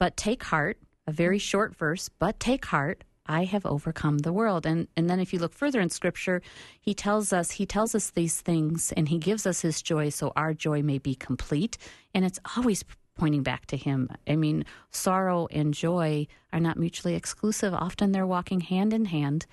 but 0.00 0.16
take 0.16 0.42
heart. 0.42 0.78
A 1.06 1.12
very 1.12 1.38
short 1.38 1.76
verse, 1.76 2.08
but 2.08 2.40
take 2.40 2.64
heart. 2.66 3.04
I 3.26 3.44
have 3.44 3.66
overcome 3.66 4.18
the 4.18 4.32
world. 4.32 4.66
And 4.66 4.88
and 4.96 5.10
then 5.10 5.20
if 5.20 5.32
you 5.32 5.38
look 5.38 5.52
further 5.52 5.80
in 5.80 5.90
scripture, 5.90 6.42
he 6.80 6.94
tells 6.94 7.32
us 7.32 7.52
he 7.52 7.66
tells 7.66 7.94
us 7.94 8.10
these 8.10 8.40
things 8.40 8.92
and 8.96 9.08
he 9.08 9.18
gives 9.18 9.46
us 9.46 9.60
his 9.60 9.82
joy 9.82 10.10
so 10.10 10.32
our 10.36 10.54
joy 10.54 10.82
may 10.82 10.98
be 10.98 11.14
complete. 11.14 11.78
And 12.14 12.24
it's 12.24 12.40
always 12.56 12.84
pointing 13.16 13.42
back 13.42 13.66
to 13.66 13.76
him. 13.76 14.10
I 14.28 14.36
mean, 14.36 14.64
sorrow 14.90 15.48
and 15.50 15.74
joy 15.74 16.26
are 16.52 16.60
not 16.60 16.78
mutually 16.78 17.14
exclusive. 17.14 17.74
Often 17.74 18.12
they're 18.12 18.26
walking 18.26 18.60
hand 18.60 18.92
in 18.92 19.06
hand. 19.06 19.46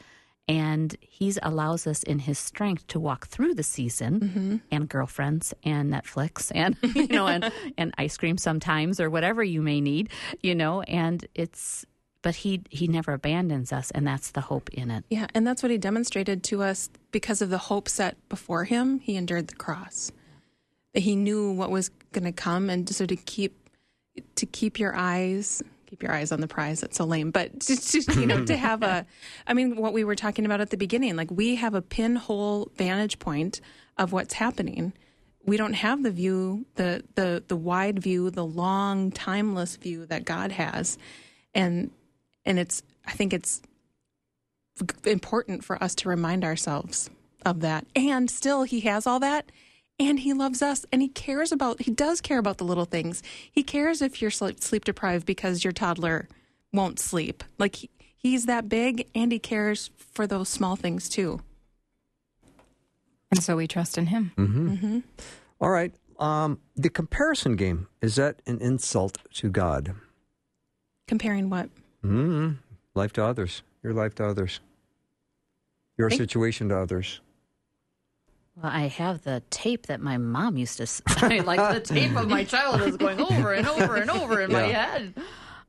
And 0.47 0.95
he 0.99 1.34
allows 1.41 1.88
us 1.88 2.03
in 2.03 2.19
his 2.19 2.38
strength 2.38 2.88
to 2.88 2.99
walk 2.99 3.27
through 3.27 3.53
the 3.53 3.63
season 3.63 4.19
mm-hmm. 4.19 4.58
and 4.71 4.89
girlfriends 4.89 5.53
and 5.63 5.91
Netflix 5.91 6.51
and 6.53 6.77
you 6.95 7.08
know 7.08 7.27
and, 7.27 7.51
and 7.77 7.93
ice 7.97 8.17
cream 8.17 8.38
sometimes 8.38 8.99
or 8.99 9.10
whatever 9.10 9.43
you 9.43 9.62
may 9.62 9.79
need, 9.79 10.10
you 10.41 10.53
know, 10.53 10.82
and 10.82 11.25
it's 11.34 11.86
but 12.21 12.36
he 12.36 12.62
he 12.69 12.88
never 12.88 13.13
abandons 13.13 13.71
us 13.71 13.91
and 13.91 14.08
that's 14.08 14.32
the 14.32 14.41
hope 14.41 14.69
in 14.71 14.91
it. 14.91 15.06
Yeah, 15.10 15.27
and 15.34 15.45
that's 15.45 15.63
what 15.63 15.71
he 15.71 15.77
demonstrated 15.77 16.43
to 16.45 16.63
us 16.63 16.89
because 17.12 17.41
of 17.41 17.49
the 17.49 17.58
hope 17.58 17.88
set 17.88 18.17
before 18.29 18.65
him. 18.65 18.99
He 18.99 19.15
endured 19.15 19.47
the 19.47 19.56
cross. 19.56 20.12
He 20.93 21.15
knew 21.15 21.51
what 21.51 21.71
was 21.71 21.89
going 22.12 22.25
to 22.25 22.32
come, 22.32 22.69
and 22.69 22.88
so 22.89 23.06
to 23.06 23.15
keep 23.15 23.69
to 24.36 24.45
keep 24.45 24.79
your 24.79 24.95
eyes 24.95 25.63
keep 25.93 26.01
your 26.01 26.12
eyes 26.12 26.32
on 26.32 26.41
the 26.41 26.47
prize. 26.47 26.82
That's 26.82 26.97
so 26.97 27.06
lame, 27.06 27.29
but 27.29 27.60
to, 27.60 28.19
you 28.19 28.25
know 28.25 28.43
to 28.45 28.58
have 28.58 28.82
a, 28.82 29.06
I 29.45 29.53
mean, 29.53 29.75
what 29.75 29.93
we 29.93 30.03
were 30.03 30.15
talking 30.15 30.43
about 30.43 30.60
at 30.60 30.71
the 30.71 30.77
beginning, 30.77 31.15
like 31.15 31.29
we 31.29 31.53
have 31.53 31.75
a 31.75 31.84
pinhole 31.84 32.71
vantage 32.77 33.19
point 33.19 33.62
of 33.95 34.12
what's 34.12 34.34
happening. 34.34 34.93
We 35.45 35.56
don't 35.56 35.73
have 35.73 36.01
the 36.01 36.10
view, 36.10 36.65
the 36.75 37.03
the 37.13 37.43
the 37.47 37.56
wide 37.56 37.99
view, 37.99 38.32
the 38.32 38.45
long, 38.45 39.12
timeless 39.12 39.75
view 39.75 40.08
that 40.08 40.25
God 40.25 40.51
has, 40.53 40.97
and 41.53 41.91
and 42.43 42.58
it's 42.58 42.82
I 43.06 43.12
think 43.12 43.32
it's 43.32 43.62
important 45.06 45.63
for 45.63 45.84
us 45.84 45.93
to 45.95 46.10
remind 46.10 46.43
ourselves 46.43 47.12
of 47.45 47.60
that. 47.60 47.86
And 47.95 48.32
still, 48.32 48.63
he 48.63 48.79
has 48.79 49.06
all 49.06 49.19
that, 49.19 49.51
and 49.99 50.19
he 50.19 50.34
loves 50.34 50.62
us, 50.62 50.86
and 50.91 51.01
he 51.01 51.08
cares 51.08 51.51
about. 51.51 51.82
He 51.82 51.91
does 51.91 52.21
care 52.21 52.39
about 52.39 52.58
the 52.58 52.63
little 52.65 52.86
things. 52.86 53.21
He 53.51 53.63
cares 53.63 54.01
if 54.01 54.21
you're 54.21 54.32
sleep, 54.32 54.60
sleep 54.62 54.86
deprived 54.86 55.25
because 55.25 55.63
your 55.63 55.73
toddler 55.73 56.27
won't 56.71 56.99
sleep. 56.99 57.43
Like 57.60 57.75
he, 57.75 57.89
he's 58.15 58.45
that 58.47 58.67
big, 58.69 59.08
and 59.13 59.32
he 59.32 59.39
cares 59.39 59.91
for 59.97 60.25
those 60.27 60.49
small 60.49 60.75
things 60.75 61.08
too. 61.10 61.41
And 63.32 63.43
so 63.43 63.56
we 63.56 63.67
trust 63.67 63.97
in 63.97 64.08
him. 64.08 64.32
Mm-hmm. 64.38 64.99
All 65.60 65.69
right. 65.69 65.93
Um, 66.19 66.60
the 66.75 66.89
comparison 66.89 67.56
game 67.56 67.88
is 68.01 68.15
that 68.15 68.41
an 68.45 68.62
insult 68.62 69.17
to 69.36 69.49
God? 69.49 69.95
Comparing 71.08 71.49
what? 71.49 71.69
mm 72.03 72.58
Life 72.95 73.13
to 73.13 73.23
others. 73.23 73.63
Your 73.82 73.93
life 73.93 74.13
to 74.15 74.25
others. 74.25 74.60
Your 75.97 76.10
Thank- 76.10 76.21
situation 76.21 76.69
to 76.69 76.77
others. 76.77 77.21
Well, 78.56 78.72
I 78.72 78.88
have 78.88 79.24
the 79.24 79.42
tape 79.50 79.88
that 79.88 80.00
my 80.00 80.18
mom 80.18 80.58
used 80.58 80.78
to. 80.78 80.84
s- 80.84 81.02
I 81.08 81.39
like 81.39 81.74
the 81.74 81.80
tape 81.82 82.16
of 82.16 82.28
my 82.30 82.44
childhood 82.44 82.89
is 82.89 82.98
going 82.98 83.20
over 83.20 83.54
and 83.54 83.68
over 83.68 83.96
and 83.96 84.10
over 84.12 84.42
in 84.42 84.52
my 84.52 84.62
head. 84.63 85.13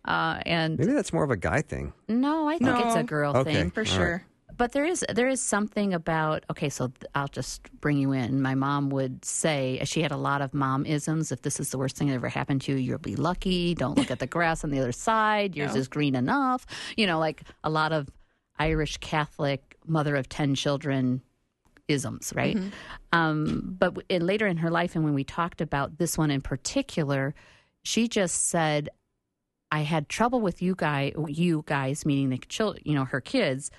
Uh, 0.05 0.41
and 0.45 0.79
Maybe 0.79 0.93
that's 0.93 1.13
more 1.13 1.25
of 1.25 1.31
a 1.31 1.37
guy 1.37 1.63
thing. 1.63 1.95
no, 2.09 2.47
I 2.49 2.59
think 2.59 2.79
it's 2.85 2.95
a 2.95 3.03
girl 3.03 3.37
Okay. 3.39 3.55
thing. 3.55 3.71
For 3.71 3.81
All 3.81 3.87
sure. 3.87 4.13
right. 4.13 4.21
But 4.57 4.71
there 4.71 4.85
is 4.85 5.05
there 5.13 5.27
is 5.29 5.41
something 5.41 5.95
about 5.95 6.45
okay, 6.49 6.69
so 6.69 6.93
I'll 7.17 7.27
just 7.27 7.63
bring 7.81 7.97
you 7.99 8.13
in. 8.13 8.41
My 8.41 8.55
mom 8.55 8.89
would 8.91 9.25
say 9.25 9.81
she 9.85 10.01
had 10.03 10.13
a 10.13 10.17
lot 10.17 10.43
of 10.43 10.55
mom 10.55 10.87
isms. 10.87 11.33
If 11.33 11.43
this 11.43 11.59
is 11.59 11.71
the 11.71 11.79
worst 11.79 11.97
thing 11.97 12.07
that 12.09 12.15
ever 12.15 12.29
happened 12.29 12.61
to 12.63 12.73
you, 12.73 12.79
you'll 12.79 12.99
be 12.99 13.17
lucky. 13.17 13.75
Don't 13.75 13.97
look 13.99 14.13
at 14.13 14.21
the 14.21 14.29
grass 14.29 14.63
on 14.63 14.71
the 14.71 14.79
other 14.79 14.93
side. 14.93 15.57
Yours 15.57 15.73
No. 15.75 15.81
is 15.81 15.89
green 15.89 16.15
enough. 16.15 16.67
You 16.97 17.09
know, 17.09 17.19
like 17.19 17.43
a 17.65 17.71
lot 17.71 17.91
of 17.93 18.09
Irish 18.59 18.99
Catholic 18.99 19.77
mother 19.87 20.15
of 20.15 20.29
ten 20.29 20.55
children 20.55 21.23
isms, 21.89 22.33
right? 22.35 22.57
Um, 23.13 23.77
but 23.79 23.95
w- 23.95 24.25
later 24.25 24.47
in 24.47 24.57
her 24.59 24.71
life, 24.71 24.95
and 24.95 25.05
when 25.05 25.15
we 25.15 25.25
talked 25.25 25.61
about 25.61 25.99
this 25.99 26.17
one 26.19 26.31
in 26.31 26.41
particular, 26.41 27.35
she 27.83 28.09
just 28.09 28.49
said, 28.49 28.89
"I 29.71 29.81
had 29.83 30.09
trouble 30.09 30.41
with 30.41 30.63
you 30.63 30.75
guy, 30.75 31.13
you 31.29 31.63
guys, 31.67 32.07
meaning 32.07 32.31
the 32.31 32.39
children, 32.39 32.83
you 32.87 32.95
know, 32.95 33.05
her 33.05 33.21
kids." 33.21 33.71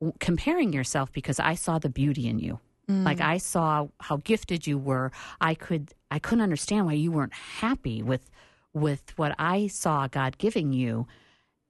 w- 0.00 0.14
comparing 0.20 0.72
yourself 0.72 1.12
because 1.12 1.40
I 1.40 1.54
saw 1.54 1.78
the 1.80 1.88
beauty 1.90 2.28
in 2.28 2.38
you. 2.38 2.60
Like 3.04 3.20
I 3.20 3.38
saw 3.38 3.88
how 4.00 4.18
gifted 4.18 4.66
you 4.66 4.78
were. 4.78 5.10
I 5.40 5.54
could 5.54 5.92
I 6.10 6.18
couldn't 6.18 6.42
understand 6.42 6.86
why 6.86 6.94
you 6.94 7.10
weren't 7.12 7.34
happy 7.34 8.02
with 8.02 8.30
with 8.72 9.12
what 9.16 9.34
I 9.38 9.66
saw 9.66 10.06
God 10.06 10.38
giving 10.38 10.72
you. 10.72 11.06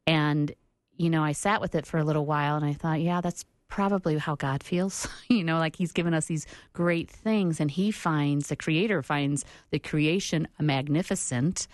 And 0.06 0.52
you 0.96 1.10
know, 1.10 1.24
I 1.24 1.32
sat 1.32 1.60
with 1.60 1.74
it 1.74 1.86
for 1.86 1.98
a 1.98 2.04
little 2.04 2.26
while 2.26 2.56
and 2.56 2.64
I 2.64 2.72
thought, 2.72 3.00
yeah, 3.00 3.20
that's 3.20 3.44
probably 3.68 4.18
how 4.18 4.34
God 4.34 4.62
feels. 4.62 5.08
you 5.28 5.44
know, 5.44 5.58
like 5.58 5.76
he's 5.76 5.92
given 5.92 6.14
us 6.14 6.26
these 6.26 6.46
great 6.72 7.10
things 7.10 7.60
and 7.60 7.70
he 7.70 7.90
finds 7.90 8.48
the 8.48 8.56
creator 8.56 9.02
finds 9.02 9.44
the 9.70 9.78
creation 9.78 10.48
magnificent 10.58 11.68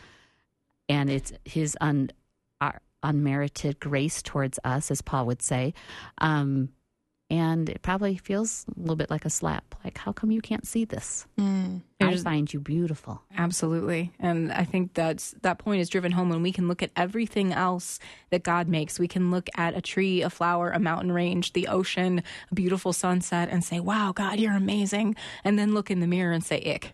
and 0.88 1.10
it's 1.10 1.32
his 1.44 1.76
un, 1.80 2.10
our 2.60 2.80
unmerited 3.02 3.80
grace 3.80 4.22
towards 4.22 4.58
us, 4.64 4.90
as 4.90 5.02
Paul 5.02 5.26
would 5.26 5.42
say. 5.42 5.74
Um, 6.18 6.70
and 7.30 7.68
it 7.68 7.82
probably 7.82 8.16
feels 8.18 8.66
a 8.76 8.80
little 8.80 8.96
bit 8.96 9.10
like 9.10 9.24
a 9.24 9.30
slap. 9.30 9.74
Like, 9.82 9.96
how 9.98 10.12
come 10.12 10.30
you 10.30 10.40
can't 10.40 10.66
see 10.66 10.84
this? 10.84 11.26
Mm. 11.38 11.80
I 12.00 12.06
There's- 12.06 12.22
find 12.22 12.52
you 12.52 12.60
beautiful. 12.60 13.22
Absolutely. 13.36 14.12
And 14.20 14.52
I 14.52 14.64
think 14.64 14.92
that's 14.94 15.34
that 15.42 15.58
point 15.58 15.80
is 15.80 15.88
driven 15.88 16.12
home 16.12 16.28
when 16.28 16.42
we 16.42 16.52
can 16.52 16.68
look 16.68 16.82
at 16.82 16.90
everything 16.96 17.52
else 17.52 17.98
that 18.30 18.42
God 18.42 18.68
makes. 18.68 18.98
We 18.98 19.08
can 19.08 19.30
look 19.30 19.48
at 19.56 19.76
a 19.76 19.80
tree, 19.80 20.20
a 20.22 20.28
flower, 20.30 20.70
a 20.70 20.78
mountain 20.78 21.12
range, 21.12 21.54
the 21.54 21.68
ocean, 21.68 22.22
a 22.50 22.54
beautiful 22.54 22.92
sunset 22.92 23.48
and 23.50 23.64
say, 23.64 23.80
"Wow, 23.80 24.12
God, 24.14 24.38
you're 24.38 24.52
amazing." 24.56 25.16
And 25.44 25.58
then 25.58 25.72
look 25.74 25.90
in 25.90 26.00
the 26.00 26.06
mirror 26.06 26.32
and 26.32 26.44
say, 26.44 26.60
"Ick." 26.62 26.92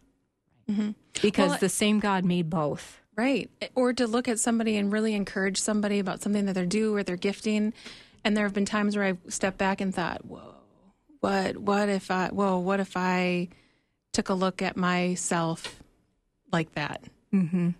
Mm-hmm. 0.70 0.90
Because 1.20 1.50
Well, 1.50 1.58
the 1.58 1.68
same 1.68 1.98
God 1.98 2.24
made 2.24 2.48
both. 2.48 3.00
Right. 3.16 3.50
Or 3.74 3.92
to 3.92 4.06
look 4.06 4.28
at 4.28 4.38
somebody 4.38 4.76
and 4.76 4.92
really 4.92 5.14
encourage 5.14 5.58
somebody 5.60 5.98
about 5.98 6.22
something 6.22 6.46
that 6.46 6.52
they're 6.54 6.64
due 6.64 6.94
or 6.94 7.02
they're 7.02 7.16
gifting. 7.16 7.74
And 8.24 8.36
there 8.36 8.44
have 8.44 8.54
been 8.54 8.64
times 8.64 8.96
where 8.96 9.04
I've 9.04 9.18
stepped 9.28 9.58
back 9.58 9.80
and 9.80 9.94
thought, 9.94 10.24
whoa, 10.26 10.54
what, 11.20 11.56
what 11.56 11.88
if 11.88 12.10
I, 12.10 12.28
whoa, 12.28 12.58
what 12.58 12.80
if 12.80 12.96
I 12.96 13.48
took 14.12 14.28
a 14.28 14.34
look 14.34 14.62
at 14.62 14.76
myself 14.76 15.82
like 16.52 16.74
that? 16.74 17.02
Mm-hmm. 17.32 17.70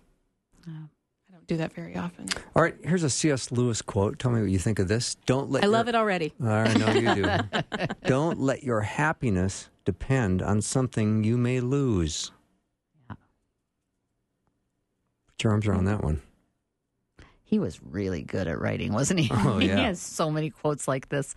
I 0.67 1.31
don't 1.31 1.47
do 1.47 1.57
that 1.57 1.73
very 1.73 1.95
often. 1.95 2.27
All 2.55 2.63
right, 2.63 2.75
here's 2.83 3.03
a 3.03 3.09
C.S. 3.09 3.51
Lewis 3.51 3.81
quote. 3.81 4.19
Tell 4.19 4.31
me 4.31 4.41
what 4.41 4.49
you 4.49 4.59
think 4.59 4.79
of 4.79 4.87
this. 4.87 5.15
Don't 5.25 5.51
let 5.51 5.63
I 5.63 5.67
love 5.67 5.87
it 5.87 5.95
already. 5.95 6.33
I 6.43 6.73
know 6.73 6.91
you 6.91 7.15
do. 7.23 7.29
Don't 8.05 8.39
let 8.39 8.63
your 8.63 8.81
happiness 8.81 9.69
depend 9.85 10.41
on 10.41 10.61
something 10.61 11.23
you 11.23 11.37
may 11.37 11.59
lose. 11.59 12.31
Put 13.09 13.17
your 15.43 15.51
arms 15.53 15.67
around 15.67 15.85
that 15.85 16.03
one. 16.03 16.21
He 17.51 17.59
was 17.59 17.83
really 17.83 18.23
good 18.23 18.47
at 18.47 18.59
writing, 18.59 18.93
wasn't 18.93 19.19
he? 19.19 19.29
Oh, 19.33 19.59
yeah. 19.59 19.75
he 19.75 19.83
has 19.83 19.99
so 19.99 20.31
many 20.31 20.49
quotes 20.49 20.87
like 20.87 21.09
this. 21.09 21.35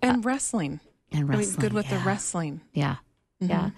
And 0.00 0.24
wrestling. 0.24 0.78
And 1.10 1.30
I 1.32 1.36
mean, 1.36 1.50
good 1.54 1.72
with 1.72 1.90
yeah. 1.90 1.98
the 1.98 2.04
wrestling. 2.04 2.60
Yeah, 2.72 2.96
yeah. 3.40 3.70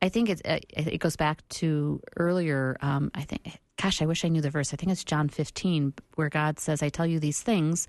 I 0.00 0.08
think 0.08 0.28
it's 0.28 0.42
uh, 0.44 0.60
it 0.70 0.98
goes 0.98 1.16
back 1.16 1.46
to 1.48 2.00
earlier. 2.16 2.76
Um, 2.80 3.10
I 3.14 3.22
think, 3.22 3.58
gosh, 3.80 4.00
I 4.00 4.06
wish 4.06 4.24
I 4.24 4.28
knew 4.28 4.40
the 4.40 4.50
verse. 4.50 4.72
I 4.72 4.76
think 4.76 4.92
it's 4.92 5.04
John 5.04 5.28
15, 5.28 5.94
where 6.14 6.28
God 6.28 6.60
says, 6.60 6.82
"I 6.82 6.88
tell 6.88 7.06
you 7.06 7.18
these 7.18 7.42
things 7.42 7.88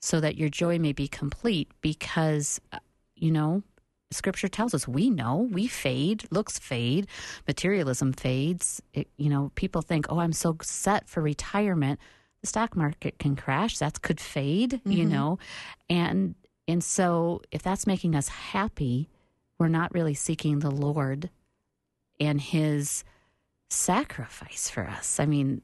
so 0.00 0.18
that 0.20 0.36
your 0.36 0.48
joy 0.48 0.78
may 0.78 0.92
be 0.92 1.06
complete." 1.06 1.70
Because 1.80 2.60
uh, 2.72 2.78
you 3.14 3.30
know, 3.30 3.62
Scripture 4.10 4.48
tells 4.48 4.74
us 4.74 4.88
we 4.88 5.08
know 5.08 5.48
we 5.52 5.68
fade, 5.68 6.24
looks 6.30 6.58
fade, 6.58 7.06
materialism 7.46 8.12
fades. 8.12 8.82
It, 8.92 9.08
you 9.16 9.30
know, 9.30 9.52
people 9.54 9.82
think, 9.82 10.06
"Oh, 10.08 10.18
I'm 10.18 10.32
so 10.32 10.56
set 10.62 11.08
for 11.08 11.20
retirement." 11.20 12.00
The 12.44 12.48
stock 12.48 12.76
market 12.76 13.18
can 13.18 13.36
crash. 13.36 13.78
That 13.78 14.02
could 14.02 14.20
fade. 14.20 14.82
You 14.84 15.04
mm-hmm. 15.04 15.12
know, 15.12 15.38
and 15.88 16.34
and 16.68 16.84
so 16.84 17.40
if 17.50 17.62
that's 17.62 17.86
making 17.86 18.14
us 18.14 18.28
happy 18.28 19.08
we're 19.58 19.68
not 19.68 19.94
really 19.94 20.14
seeking 20.14 20.58
the 20.58 20.70
Lord 20.70 21.30
and 22.20 22.40
His 22.40 23.04
sacrifice 23.70 24.68
for 24.68 24.86
us. 24.86 25.18
I 25.20 25.26
mean, 25.26 25.62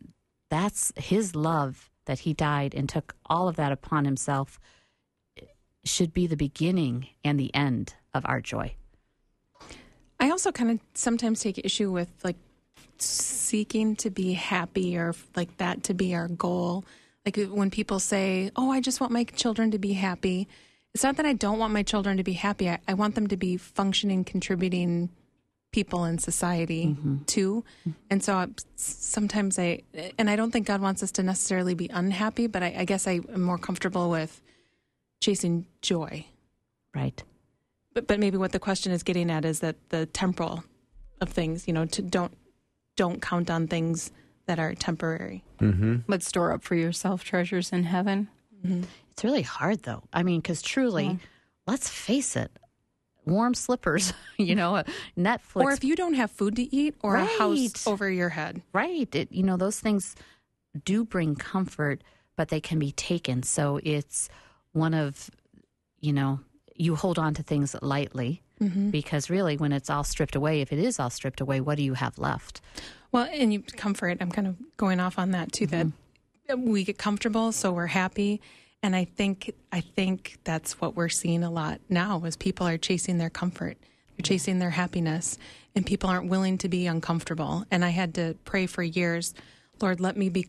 that's 0.49 0.93
His 0.97 1.35
love 1.35 1.91
that 2.07 2.21
He 2.21 2.35
died 2.35 2.75
and 2.75 2.89
took 2.89 3.15
all 3.27 3.49
of 3.49 3.57
that 3.57 3.73
upon 3.73 4.05
Himself, 4.05 4.59
should 5.85 6.13
be 6.13 6.27
the 6.27 6.37
beginning 6.37 7.09
and 7.25 7.39
the 7.39 7.55
end 7.55 7.95
of 8.13 8.25
our 8.27 8.41
joy. 8.41 8.75
I 10.19 10.31
also 10.31 10.53
kind 10.53 10.71
of 10.71 10.81
sometimes 10.95 11.41
take 11.41 11.59
issue 11.59 11.91
with 11.91 12.11
like 12.23 12.37
seeking 13.03 13.97
to 13.97 14.11
be 14.11 14.33
happy 14.33 14.97
or 14.97 15.15
like 15.37 15.57
that 15.59 15.85
to 15.85 15.95
be 15.95 16.15
our 16.15 16.29
goal. 16.29 16.85
Like 17.25 17.37
when 17.37 17.71
people 17.71 17.99
say, 18.01 18.51
"Oh, 18.57 18.71
I 18.71 18.81
just 18.81 19.01
want 19.01 19.13
my 19.13 19.25
children 19.25 19.71
to 19.73 19.79
be 19.79 19.93
happy." 19.93 20.49
It's 20.95 21.05
not 21.05 21.17
that 21.17 21.27
I 21.27 21.35
don't 21.35 21.59
want 21.59 21.73
my 21.73 21.83
children 21.83 22.17
to 22.17 22.25
be 22.25 22.33
happy. 22.33 22.69
I, 22.69 22.81
I 22.89 22.95
want 22.95 23.15
them 23.15 23.29
to 23.29 23.37
be 23.37 23.57
functioning, 23.57 24.25
contributing 24.25 25.11
people 25.73 26.05
in 26.05 26.19
society 26.19 26.87
mm-hmm. 26.87 27.19
too. 27.25 27.65
And 28.11 28.23
so 28.25 28.35
I, 28.35 28.49
sometimes 28.75 29.57
I, 29.59 29.83
and 30.19 30.29
I 30.29 30.35
don't 30.35 30.51
think 30.51 30.67
God 30.67 30.81
wants 30.81 31.03
us 31.03 31.13
to 31.13 31.23
necessarily 31.23 31.75
be 31.75 31.89
unhappy, 31.93 32.49
but 32.49 32.63
I, 32.63 32.75
I 32.79 32.85
guess 32.85 33.07
I 33.07 33.21
am 33.33 33.43
more 33.43 33.59
comfortable 33.59 34.11
with 34.11 34.43
chasing 35.21 35.67
joy. 35.81 36.27
Right. 36.95 37.23
But 37.93 38.07
but 38.07 38.19
maybe 38.19 38.37
what 38.37 38.53
the 38.53 38.59
question 38.59 38.93
is 38.93 39.03
getting 39.03 39.31
at 39.31 39.45
is 39.45 39.61
that 39.61 39.77
the 39.91 40.07
temporal 40.07 40.65
of 41.21 41.29
things, 41.29 41.69
you 41.69 41.75
know, 41.75 41.87
to 41.87 42.03
don't 42.03 42.37
don't 43.01 43.23
count 43.23 43.51
on 43.51 43.67
things 43.67 44.11
that 44.45 44.59
are 44.59 44.75
temporary. 44.75 45.43
Mm-hmm. 45.59 46.01
But 46.07 46.23
store 46.23 46.53
up 46.53 46.63
for 46.63 46.75
yourself 46.75 47.25
treasures 47.25 47.73
in 47.73 47.85
heaven. 47.85 48.29
It's 49.11 49.25
really 49.25 49.41
hard, 49.41 49.85
though. 49.85 50.03
I 50.13 50.23
mean, 50.23 50.41
because 50.41 50.61
truly, 50.61 51.19
let's 51.67 51.89
face 51.89 52.37
it, 52.37 52.51
warm 53.25 53.55
slippers, 53.55 54.13
you 54.37 54.55
know, 54.55 54.83
Netflix. 55.17 55.63
Or 55.63 55.73
if 55.73 55.83
you 55.83 55.97
don't 55.97 56.13
have 56.13 56.31
food 56.31 56.57
to 56.57 56.77
eat 56.77 56.95
or 57.03 57.17
a 57.17 57.25
house 57.25 57.87
over 57.87 58.11
your 58.11 58.29
head. 58.29 58.61
Right. 58.75 59.09
It, 59.15 59.33
you 59.33 59.45
know, 59.45 59.57
those 59.57 59.81
things 59.81 60.15
do 60.85 61.07
bring 61.07 61.37
comfort, 61.37 62.05
but 62.37 62.49
they 62.51 62.61
can 62.61 62.79
be 62.79 62.93
taken. 62.93 63.43
So 63.45 63.81
it's 63.83 64.29
one 64.73 64.93
of, 64.93 65.31
you 66.01 66.13
know, 66.13 66.41
you 66.75 66.97
hold 66.97 67.19
on 67.19 67.33
to 67.33 67.43
things 67.43 67.75
lightly 67.81 68.43
Mm-hmm. 68.63 68.91
because 68.91 69.31
really, 69.31 69.57
when 69.57 69.73
it's 69.73 69.89
all 69.89 70.05
stripped 70.05 70.37
away, 70.37 70.61
if 70.61 70.71
it 70.71 70.79
is 70.79 71.01
all 71.01 71.09
stripped 71.09 71.41
away, 71.41 71.61
what 71.61 71.77
do 71.77 71.83
you 71.83 71.95
have 71.95 72.19
left? 72.19 72.61
Well, 73.11 73.27
and 73.33 73.53
you 73.53 73.63
comfort. 73.63 74.19
I'm 74.21 74.31
kind 74.31 74.47
of 74.47 74.57
going 74.77 75.01
off 75.01 75.19
on 75.19 75.31
that 75.31 75.53
too. 75.53 75.67
That 75.67 75.87
mm-hmm. 75.87 76.71
we 76.71 76.85
get 76.85 76.99
comfortable, 76.99 77.53
so 77.53 77.73
we're 77.73 77.87
happy. 77.87 78.41
And 78.83 78.97
I 78.97 79.05
think 79.05 79.55
I 79.73 79.81
think 79.81 80.39
that's 80.45 80.81
what 80.81 80.97
we're 80.97 81.09
seeing 81.09 81.43
a 81.43 81.51
lot 81.51 81.81
now 81.89 82.23
is 82.25 82.37
people 82.37 82.67
are 82.67 82.79
chasing 82.79 83.19
their 83.19 83.31
comfort. 83.31 83.77
They're 84.17 84.23
chasing 84.25 84.59
their 84.59 84.71
happiness 84.71 85.39
and 85.75 85.87
people 85.87 86.11
aren't 86.11 86.29
willing 86.29 86.59
to 86.59 86.69
be 86.69 86.87
uncomfortable. 86.87 87.65
And 87.71 87.85
I 87.85 87.91
had 87.91 88.15
to 88.15 88.37
pray 88.45 88.67
for 88.67 88.83
years, 88.83 89.35
Lord, 89.81 90.01
let 90.01 90.17
me 90.17 90.29
be 90.29 90.49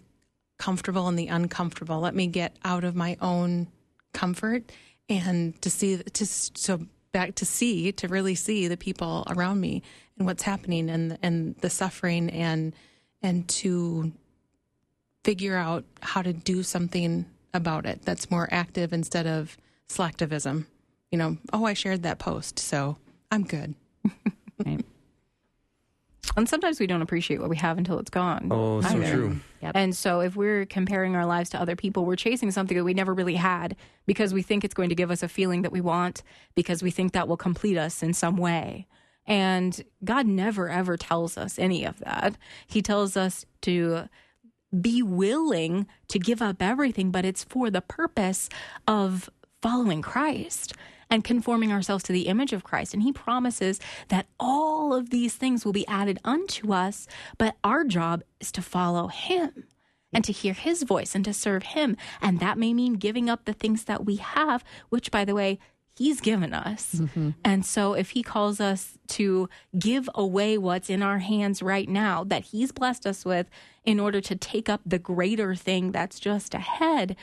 comfortable 0.57 1.07
in 1.09 1.15
the 1.15 1.27
uncomfortable. 1.27 1.99
Let 1.99 2.15
me 2.15 2.27
get 2.27 2.55
out 2.63 2.83
of 2.83 2.95
my 2.95 3.17
own 3.21 3.67
comfort 4.13 4.71
and 5.09 5.59
to 5.61 5.69
see 5.69 5.97
to 5.97 6.25
so 6.25 6.85
back 7.11 7.35
to 7.35 7.45
see 7.45 7.91
to 7.91 8.07
really 8.07 8.35
see 8.35 8.67
the 8.67 8.77
people 8.77 9.25
around 9.29 9.59
me 9.59 9.83
and 10.17 10.25
what's 10.25 10.43
happening 10.43 10.89
and 10.89 11.17
and 11.21 11.55
the 11.57 11.69
suffering 11.69 12.29
and 12.29 12.73
and 13.21 13.47
to 13.47 14.11
figure 15.23 15.55
out 15.55 15.83
how 16.01 16.21
to 16.21 16.33
do 16.33 16.63
something 16.63 17.25
about 17.53 17.85
it 17.85 18.01
that's 18.03 18.31
more 18.31 18.47
active 18.51 18.93
instead 18.93 19.27
of 19.27 19.57
slacktivism. 19.89 20.65
You 21.11 21.17
know, 21.17 21.37
oh, 21.51 21.65
I 21.65 21.73
shared 21.73 22.03
that 22.03 22.19
post, 22.19 22.59
so 22.59 22.97
I'm 23.31 23.43
good. 23.43 23.75
Right? 24.63 24.85
And 26.37 26.47
sometimes 26.47 26.79
we 26.79 26.87
don't 26.87 27.01
appreciate 27.01 27.41
what 27.41 27.49
we 27.49 27.57
have 27.57 27.77
until 27.77 27.99
it's 27.99 28.09
gone. 28.09 28.47
Oh, 28.51 28.81
so 28.81 28.89
either. 28.89 29.11
true. 29.11 29.39
Yep. 29.61 29.71
And 29.75 29.95
so 29.95 30.21
if 30.21 30.35
we're 30.35 30.65
comparing 30.65 31.15
our 31.15 31.25
lives 31.25 31.49
to 31.51 31.61
other 31.61 31.75
people, 31.75 32.05
we're 32.05 32.15
chasing 32.15 32.51
something 32.51 32.77
that 32.77 32.83
we 32.83 32.93
never 32.93 33.13
really 33.13 33.35
had 33.35 33.75
because 34.05 34.33
we 34.33 34.41
think 34.41 34.63
it's 34.63 34.73
going 34.73 34.89
to 34.89 34.95
give 34.95 35.11
us 35.11 35.23
a 35.23 35.27
feeling 35.27 35.61
that 35.63 35.71
we 35.71 35.81
want, 35.81 36.23
because 36.55 36.81
we 36.81 36.89
think 36.89 37.11
that 37.13 37.27
will 37.27 37.37
complete 37.37 37.77
us 37.77 38.01
in 38.01 38.13
some 38.13 38.37
way. 38.37 38.87
And 39.27 39.83
God 40.03 40.25
never 40.25 40.69
ever 40.69 40.97
tells 40.97 41.37
us 41.37 41.59
any 41.59 41.85
of 41.85 41.99
that. 41.99 42.37
He 42.65 42.81
tells 42.81 43.15
us 43.15 43.45
to 43.61 44.07
be 44.79 45.03
willing 45.03 45.85
to 46.07 46.17
give 46.17 46.41
up 46.41 46.61
everything, 46.61 47.11
but 47.11 47.25
it's 47.25 47.43
for 47.43 47.69
the 47.69 47.81
purpose 47.81 48.49
of 48.87 49.29
following 49.61 50.01
Christ 50.01 50.73
and 51.11 51.23
conforming 51.25 51.71
ourselves 51.71 52.03
to 52.05 52.13
the 52.13 52.27
image 52.27 52.53
of 52.53 52.63
Christ. 52.63 52.93
And 52.93 53.03
he 53.03 53.11
promises 53.11 53.79
that 54.07 54.27
all 54.39 54.93
of 54.93 55.09
these 55.09 55.35
things 55.35 55.65
will 55.65 55.73
be 55.73 55.87
added 55.87 56.17
unto 56.23 56.73
us, 56.73 57.05
but 57.37 57.57
our 57.63 57.83
job 57.83 58.23
is 58.39 58.51
to 58.53 58.61
follow 58.61 59.07
him 59.07 59.65
and 60.13 60.23
to 60.23 60.31
hear 60.31 60.53
his 60.53 60.83
voice 60.83 61.13
and 61.13 61.23
to 61.25 61.33
serve 61.33 61.63
him. 61.63 61.97
And 62.21 62.39
that 62.39 62.57
may 62.57 62.73
mean 62.73 62.93
giving 62.93 63.29
up 63.29 63.45
the 63.45 63.53
things 63.53 63.83
that 63.83 64.05
we 64.05 64.15
have, 64.15 64.63
which, 64.89 65.11
by 65.11 65.25
the 65.25 65.35
way, 65.35 65.59
he's 65.97 66.21
given 66.21 66.53
us. 66.53 66.95
Mm-hmm. 66.95 67.31
And 67.43 67.65
so 67.65 67.93
if 67.93 68.11
he 68.11 68.23
calls 68.23 68.59
us 68.59 68.97
to 69.09 69.49
give 69.77 70.09
away 70.15 70.57
what's 70.57 70.89
in 70.89 71.03
our 71.03 71.19
hands 71.19 71.61
right 71.61 71.87
now 71.87 72.23
that 72.23 72.45
he's 72.45 72.71
blessed 72.71 73.05
us 73.05 73.25
with 73.25 73.49
in 73.83 73.99
order 73.99 74.21
to 74.21 74.35
take 74.35 74.69
up 74.69 74.81
the 74.85 74.99
greater 74.99 75.55
thing 75.55 75.91
that's 75.91 76.19
just 76.19 76.53
ahead, 76.53 77.15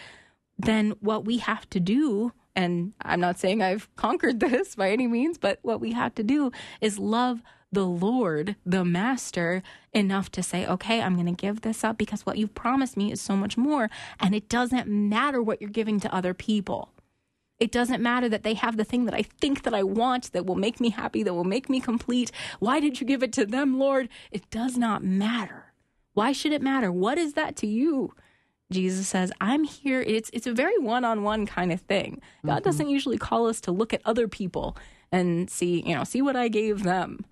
then 0.59 0.91
what 1.01 1.25
we 1.25 1.39
have 1.39 1.69
to 1.71 1.81
do 1.81 2.33
and 2.59 2.93
I'm 3.03 3.21
not 3.21 3.39
saying 3.39 3.63
I've 3.63 3.89
conquered 3.95 4.41
this 4.41 4.75
by 4.75 4.91
any 4.91 5.07
means, 5.07 5.39
but 5.39 5.61
what 5.63 5.81
we 5.81 5.93
have 5.93 6.15
to 6.17 6.25
do 6.25 6.51
is 6.81 6.99
love 6.99 7.41
the 7.71 7.87
Lord, 7.87 8.57
the 8.67 8.85
Master, 8.85 9.63
enough 9.93 10.29
to 10.33 10.43
say, 10.43 10.67
okay, 10.67 11.01
I'm 11.01 11.15
going 11.15 11.27
to 11.27 11.41
give 11.41 11.61
this 11.61 11.85
up 11.85 11.97
because 11.97 12.27
what 12.27 12.37
you've 12.37 12.57
promised 12.57 12.97
me 12.97 13.13
is 13.13 13.21
so 13.21 13.37
much 13.37 13.57
more. 13.57 13.91
And 14.19 14.35
it 14.35 14.49
doesn't 14.49 14.89
matter 14.89 15.41
what 15.41 15.61
you're 15.61 15.71
giving 15.71 16.01
to 16.01 16.13
other 16.13 16.35
people. 16.35 16.91
It 17.61 17.71
doesn't 17.71 18.03
matter 18.03 18.29
that 18.29 18.43
they 18.43 18.55
have 18.55 18.77
the 18.77 18.85
thing 18.85 19.05
that 19.05 19.15
I 19.15 19.23
think 19.23 19.63
that 19.63 19.75
I 19.75 19.85
want 19.85 20.33
that 20.33 20.47
will 20.47 20.57
make 20.57 20.81
me 20.81 20.91
happy, 20.91 21.23
that 21.23 21.35
will 21.35 21.45
make 21.45 21.69
me 21.69 21.79
complete. 21.79 22.33
Why 22.59 22.81
did 22.81 23.01
you 23.01 23.07
give 23.07 23.23
it 23.23 23.33
to 23.35 23.47
them, 23.47 23.79
Lord? 23.79 24.09
It 24.33 24.51
does 24.51 24.77
not 24.77 25.05
matter. 25.05 25.73
Why 26.15 26.33
should 26.33 26.53
it 26.53 26.63
matter? 26.63 26.91
What 26.91 27.19
is 27.19 27.35
that 27.35 27.55
to 27.57 27.69
you? 27.69 28.15
Jesus 28.71 29.09
says, 29.09 29.33
I'm 29.41 29.65
here. 29.65 30.03
It's 30.03 30.31
it's 30.33 30.47
a 30.47 30.53
very 30.53 30.79
one-on-one 30.79 31.47
kind 31.47 31.73
of 31.73 31.81
thing. 31.83 32.21
God 32.45 32.57
mm-hmm. 32.57 32.65
doesn't 32.65 32.91
usually 32.91 33.19
call 33.19 33.47
us 33.47 33.61
to 33.63 33.73
look 33.73 33.95
at 33.95 34.03
other 34.05 34.29
people 34.29 34.77
and 35.11 35.49
see, 35.49 35.83
you 35.87 35.95
know, 35.95 36.05
see 36.05 36.21
what 36.21 36.37
I 36.37 36.49
gave 36.49 36.83
them. 36.83 37.25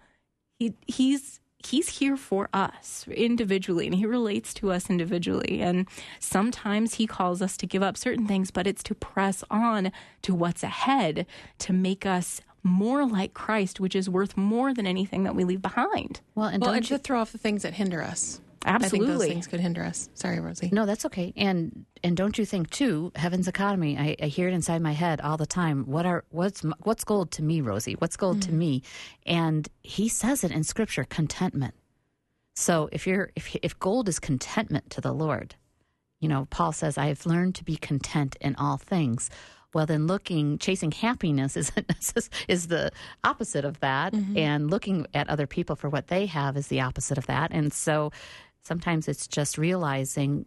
He 0.58 0.74
he's 0.86 1.40
he's 1.66 1.98
here 1.98 2.16
for 2.16 2.48
us 2.52 3.04
individually 3.08 3.86
and 3.86 3.94
he 3.96 4.06
relates 4.06 4.54
to 4.54 4.70
us 4.70 4.88
individually 4.88 5.60
and 5.60 5.88
sometimes 6.20 6.94
he 6.94 7.06
calls 7.06 7.42
us 7.42 7.56
to 7.56 7.66
give 7.66 7.82
up 7.82 7.96
certain 7.96 8.26
things 8.26 8.52
but 8.52 8.66
it's 8.66 8.84
to 8.84 8.94
press 8.94 9.42
on 9.50 9.90
to 10.22 10.32
what's 10.32 10.62
ahead 10.62 11.26
to 11.58 11.72
make 11.72 12.06
us 12.06 12.40
more 12.62 13.06
like 13.06 13.34
Christ 13.34 13.80
which 13.80 13.96
is 13.96 14.08
worth 14.08 14.36
more 14.36 14.72
than 14.72 14.86
anything 14.86 15.24
that 15.24 15.34
we 15.34 15.44
leave 15.44 15.62
behind. 15.62 16.20
Well, 16.34 16.46
and 16.46 16.62
well, 16.62 16.70
don't 16.70 16.78
and 16.78 16.90
you 16.90 16.96
to 16.96 17.02
throw 17.02 17.20
off 17.20 17.32
the 17.32 17.38
things 17.38 17.62
that 17.62 17.74
hinder 17.74 18.02
us. 18.02 18.40
I 18.66 18.78
think 18.78 18.90
those 18.90 19.10
Absolutely. 19.10 19.28
things 19.28 19.46
could 19.46 19.60
hinder 19.60 19.84
us. 19.84 20.08
Sorry, 20.14 20.38
Rosey. 20.38 20.72
No, 20.72 20.86
that's 20.86 21.04
okay. 21.06 21.32
And 21.36 21.86
and 22.02 22.16
don't 22.16 22.36
you 22.36 22.44
think 22.44 22.70
too? 22.70 23.12
Heaven's 23.14 23.46
economy. 23.46 23.96
I, 23.96 24.16
I 24.20 24.26
hear 24.26 24.48
it 24.48 24.54
inside 24.54 24.82
my 24.82 24.92
head 24.92 25.20
all 25.20 25.36
the 25.36 25.46
time. 25.46 25.84
What 25.84 26.04
are 26.04 26.24
what's 26.30 26.62
what's 26.82 27.04
gold 27.04 27.30
to 27.32 27.42
me, 27.42 27.60
Rosey? 27.60 27.94
What's 27.98 28.16
gold 28.16 28.42
to 28.42 28.48
mm-hmm. 28.48 28.58
me? 28.58 28.82
And 29.24 29.68
he 29.82 30.08
says 30.08 30.42
it 30.42 30.50
in 30.50 30.64
Scripture: 30.64 31.04
contentment. 31.04 31.74
So 32.54 32.88
if 32.90 33.06
you're 33.06 33.30
if 33.36 33.54
if 33.62 33.78
gold 33.78 34.08
is 34.08 34.18
contentment 34.18 34.90
to 34.90 35.00
the 35.00 35.12
Lord, 35.12 35.54
you 36.20 36.28
know, 36.28 36.46
Paul 36.50 36.72
says, 36.72 36.98
"I 36.98 37.06
have 37.06 37.24
learned 37.24 37.54
to 37.56 37.64
be 37.64 37.76
content 37.76 38.36
in 38.40 38.56
all 38.56 38.78
things." 38.78 39.30
Well, 39.74 39.84
then 39.84 40.06
looking, 40.06 40.56
chasing 40.56 40.90
happiness 40.90 41.54
is 41.54 41.70
is 42.48 42.68
the 42.68 42.90
opposite 43.22 43.66
of 43.66 43.78
that, 43.80 44.14
mm-hmm. 44.14 44.38
and 44.38 44.70
looking 44.70 45.06
at 45.12 45.28
other 45.28 45.46
people 45.46 45.76
for 45.76 45.90
what 45.90 46.06
they 46.08 46.24
have 46.24 46.56
is 46.56 46.68
the 46.68 46.80
opposite 46.80 47.18
of 47.18 47.26
that. 47.26 47.50
And 47.52 47.72
so, 47.74 48.10
sometimes 48.66 49.08
it's 49.08 49.26
just 49.26 49.56
realizing 49.56 50.44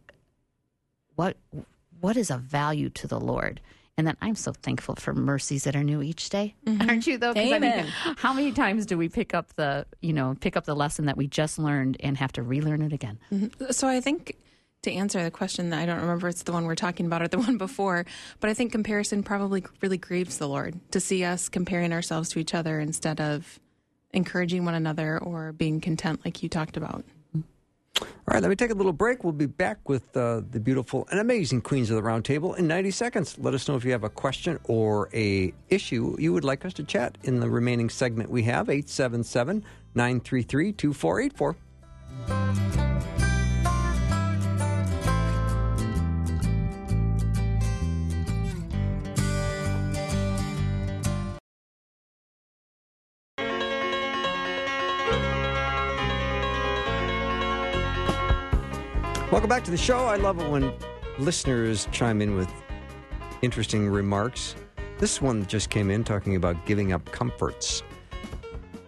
what 1.15 1.37
what 1.99 2.15
is 2.17 2.29
of 2.31 2.41
value 2.41 2.89
to 2.89 3.07
the 3.07 3.19
Lord. 3.19 3.59
And 3.97 4.07
then 4.07 4.15
I'm 4.21 4.35
so 4.35 4.53
thankful 4.53 4.95
for 4.95 5.13
mercies 5.13 5.65
that 5.65 5.75
are 5.75 5.83
new 5.83 6.01
each 6.01 6.29
day. 6.29 6.55
Mm-hmm. 6.65 6.89
Aren't 6.89 7.07
you 7.07 7.17
though? 7.17 7.33
'Cause 7.33 7.51
I 7.51 7.59
mean, 7.59 7.71
Amen. 7.71 7.87
how 8.17 8.31
many 8.33 8.53
times 8.53 8.85
do 8.85 8.97
we 8.97 9.09
pick 9.09 9.33
up 9.33 9.53
the, 9.55 9.85
you 10.01 10.13
know, 10.13 10.37
pick 10.39 10.55
up 10.55 10.63
the 10.65 10.75
lesson 10.75 11.05
that 11.05 11.17
we 11.17 11.27
just 11.27 11.59
learned 11.59 11.97
and 11.99 12.15
have 12.17 12.31
to 12.33 12.41
relearn 12.43 12.81
it 12.81 12.93
again? 12.93 13.19
Mm-hmm. 13.33 13.71
So 13.71 13.89
I 13.89 13.99
think 13.99 14.37
to 14.83 14.93
answer 14.93 15.21
the 15.21 15.31
question, 15.31 15.73
I 15.73 15.85
don't 15.85 15.99
remember 15.99 16.29
it's 16.29 16.43
the 16.43 16.53
one 16.53 16.63
we're 16.63 16.75
talking 16.75 17.05
about 17.07 17.21
or 17.21 17.27
the 17.27 17.39
one 17.47 17.57
before, 17.57 18.05
but 18.39 18.49
I 18.49 18.53
think 18.53 18.71
comparison 18.71 19.21
probably 19.23 19.65
really 19.81 19.97
grieves 19.97 20.37
the 20.37 20.47
Lord 20.47 20.79
to 20.91 21.01
see 21.01 21.25
us 21.25 21.49
comparing 21.49 21.91
ourselves 21.91 22.29
to 22.29 22.39
each 22.39 22.53
other 22.53 22.79
instead 22.79 23.19
of 23.19 23.59
encouraging 24.13 24.63
one 24.63 24.75
another 24.75 25.17
or 25.19 25.51
being 25.51 25.81
content, 25.81 26.21
like 26.23 26.41
you 26.41 26.47
talked 26.47 26.77
about. 26.77 27.03
All 28.29 28.35
right, 28.35 28.41
let 28.43 28.49
me 28.49 28.55
take 28.55 28.71
a 28.71 28.75
little 28.75 28.93
break. 28.93 29.23
We'll 29.23 29.33
be 29.33 29.47
back 29.47 29.89
with 29.89 30.15
uh, 30.15 30.41
the 30.51 30.59
beautiful 30.59 31.07
and 31.09 31.19
amazing 31.19 31.61
Queens 31.61 31.89
of 31.89 31.95
the 31.95 32.03
Round 32.03 32.23
Table 32.23 32.53
in 32.53 32.67
90 32.67 32.91
seconds. 32.91 33.37
Let 33.39 33.53
us 33.53 33.67
know 33.67 33.75
if 33.75 33.83
you 33.83 33.91
have 33.91 34.03
a 34.03 34.09
question 34.09 34.59
or 34.65 35.09
a 35.13 35.53
issue 35.69 36.15
you 36.19 36.31
would 36.33 36.43
like 36.43 36.63
us 36.63 36.73
to 36.73 36.83
chat 36.83 37.17
in 37.23 37.39
the 37.39 37.49
remaining 37.49 37.89
segment 37.89 38.29
we 38.29 38.43
have, 38.43 38.69
877 38.69 39.63
933 39.95 40.73
2484. 40.73 42.68
Welcome 59.39 59.55
back 59.55 59.63
to 59.63 59.71
the 59.71 59.77
show. 59.77 59.99
I 59.99 60.17
love 60.17 60.37
it 60.41 60.49
when 60.49 60.73
listeners 61.17 61.87
chime 61.93 62.21
in 62.21 62.35
with 62.35 62.51
interesting 63.41 63.87
remarks. 63.87 64.53
This 64.97 65.21
one 65.21 65.45
just 65.45 65.69
came 65.69 65.89
in 65.89 66.03
talking 66.03 66.35
about 66.35 66.65
giving 66.65 66.91
up 66.91 67.09
comforts. 67.13 67.81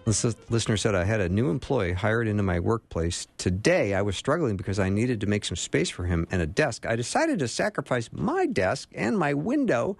This 0.03 0.25
listener 0.49 0.75
said, 0.75 0.93
I 0.93 1.05
had 1.05 1.21
a 1.21 1.29
new 1.29 1.49
employee 1.49 1.93
hired 1.93 2.27
into 2.27 2.43
my 2.43 2.59
workplace. 2.59 3.29
Today, 3.37 3.93
I 3.93 4.01
was 4.01 4.17
struggling 4.17 4.57
because 4.57 4.77
I 4.77 4.89
needed 4.89 5.21
to 5.21 5.25
make 5.25 5.45
some 5.45 5.55
space 5.55 5.89
for 5.89 6.03
him 6.03 6.27
and 6.31 6.41
a 6.41 6.47
desk. 6.47 6.85
I 6.85 6.97
decided 6.97 7.39
to 7.39 7.47
sacrifice 7.47 8.09
my 8.11 8.45
desk 8.45 8.89
and 8.93 9.17
my 9.17 9.33
window 9.33 9.95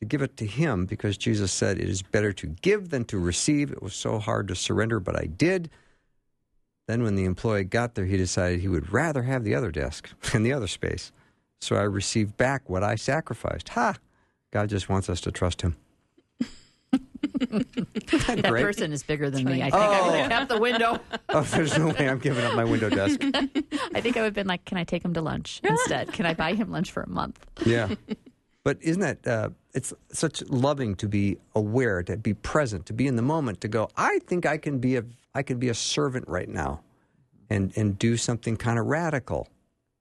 to 0.00 0.06
give 0.06 0.22
it 0.22 0.38
to 0.38 0.46
him 0.46 0.86
because 0.86 1.18
Jesus 1.18 1.52
said 1.52 1.78
it 1.78 1.90
is 1.90 2.00
better 2.00 2.32
to 2.32 2.46
give 2.46 2.88
than 2.88 3.04
to 3.04 3.18
receive. 3.18 3.70
It 3.70 3.82
was 3.82 3.94
so 3.94 4.18
hard 4.18 4.48
to 4.48 4.54
surrender, 4.54 4.98
but 4.98 5.14
I 5.14 5.26
did. 5.26 5.68
Then, 6.86 7.02
when 7.02 7.14
the 7.14 7.24
employee 7.24 7.64
got 7.64 7.94
there, 7.94 8.04
he 8.04 8.16
decided 8.16 8.60
he 8.60 8.68
would 8.68 8.92
rather 8.92 9.22
have 9.22 9.44
the 9.44 9.54
other 9.54 9.70
desk 9.70 10.10
and 10.32 10.44
the 10.44 10.52
other 10.52 10.66
space. 10.66 11.12
So 11.60 11.76
I 11.76 11.82
received 11.82 12.36
back 12.36 12.68
what 12.68 12.82
I 12.82 12.94
sacrificed. 12.94 13.70
Ha! 13.70 13.96
God 14.52 14.68
just 14.68 14.88
wants 14.88 15.08
us 15.08 15.20
to 15.22 15.32
trust 15.32 15.62
him. 15.62 15.76
That 18.26 18.44
Great. 18.48 18.62
person 18.62 18.92
is 18.92 19.02
bigger 19.02 19.28
than 19.30 19.44
me. 19.44 19.60
I 19.60 19.70
think 19.70 19.74
I 19.74 20.00
would 20.02 20.10
oh. 20.10 20.16
have 20.18 20.30
kept 20.30 20.48
the 20.48 20.58
window. 20.58 21.00
Oh, 21.30 21.40
there's 21.42 21.76
no 21.76 21.88
way 21.88 22.08
I'm 22.08 22.20
giving 22.20 22.44
up 22.44 22.54
my 22.54 22.64
window 22.64 22.88
desk. 22.88 23.18
I 23.22 24.00
think 24.00 24.16
I 24.16 24.20
would 24.20 24.26
have 24.26 24.34
been 24.34 24.46
like, 24.46 24.64
can 24.64 24.78
I 24.78 24.84
take 24.84 25.04
him 25.04 25.12
to 25.14 25.20
lunch 25.20 25.60
instead? 25.64 26.12
Can 26.12 26.26
I 26.26 26.34
buy 26.34 26.54
him 26.54 26.70
lunch 26.70 26.92
for 26.92 27.02
a 27.02 27.08
month? 27.08 27.44
Yeah. 27.66 27.88
But 28.64 28.78
isn't 28.80 29.00
that, 29.00 29.26
uh, 29.26 29.50
it's 29.74 29.92
such 30.10 30.42
loving 30.48 30.94
to 30.96 31.06
be 31.06 31.36
aware, 31.54 32.02
to 32.02 32.16
be 32.16 32.34
present, 32.34 32.86
to 32.86 32.92
be 32.92 33.06
in 33.06 33.16
the 33.16 33.22
moment, 33.22 33.60
to 33.60 33.68
go, 33.68 33.90
I 33.96 34.20
think 34.20 34.46
I 34.46 34.56
can 34.56 34.78
be 34.78 34.96
a, 34.96 35.04
I 35.34 35.42
can 35.42 35.58
be 35.58 35.68
a 35.68 35.74
servant 35.74 36.26
right 36.26 36.48
now 36.48 36.80
and, 37.50 37.72
and 37.76 37.98
do 37.98 38.16
something 38.16 38.56
kind 38.56 38.78
of 38.78 38.86
radical. 38.86 39.48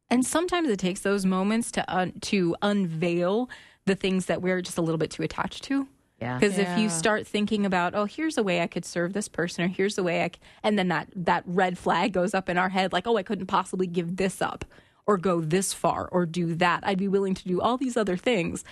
And 0.09 0.25
sometimes 0.25 0.69
it 0.69 0.79
takes 0.79 1.01
those 1.01 1.25
moments 1.25 1.71
to 1.71 1.93
un- 1.93 2.13
to 2.21 2.55
unveil 2.61 3.49
the 3.85 3.95
things 3.95 4.27
that 4.27 4.41
we're 4.41 4.61
just 4.61 4.77
a 4.77 4.81
little 4.81 4.97
bit 4.97 5.11
too 5.11 5.23
attached 5.23 5.63
to. 5.65 5.87
Yeah. 6.21 6.37
Because 6.37 6.57
if 6.57 6.77
you 6.77 6.87
start 6.87 7.27
thinking 7.27 7.65
about, 7.65 7.95
oh, 7.95 8.05
here's 8.05 8.37
a 8.37 8.43
way 8.43 8.61
I 8.61 8.67
could 8.67 8.85
serve 8.85 9.11
this 9.11 9.27
person, 9.27 9.65
or 9.65 9.67
here's 9.67 9.97
a 9.97 10.03
way 10.03 10.23
I, 10.23 10.27
c-, 10.27 10.39
and 10.61 10.79
then 10.79 10.87
that 10.87 11.09
that 11.15 11.43
red 11.45 11.77
flag 11.77 12.13
goes 12.13 12.33
up 12.33 12.47
in 12.47 12.57
our 12.57 12.69
head, 12.69 12.93
like, 12.93 13.07
oh, 13.07 13.17
I 13.17 13.23
couldn't 13.23 13.47
possibly 13.47 13.87
give 13.87 14.15
this 14.15 14.41
up, 14.41 14.63
or 15.05 15.17
go 15.17 15.41
this 15.41 15.73
far, 15.73 16.07
or 16.11 16.25
do 16.25 16.55
that. 16.55 16.81
I'd 16.85 16.97
be 16.97 17.07
willing 17.07 17.33
to 17.33 17.47
do 17.47 17.61
all 17.61 17.77
these 17.77 17.97
other 17.97 18.17
things, 18.17 18.63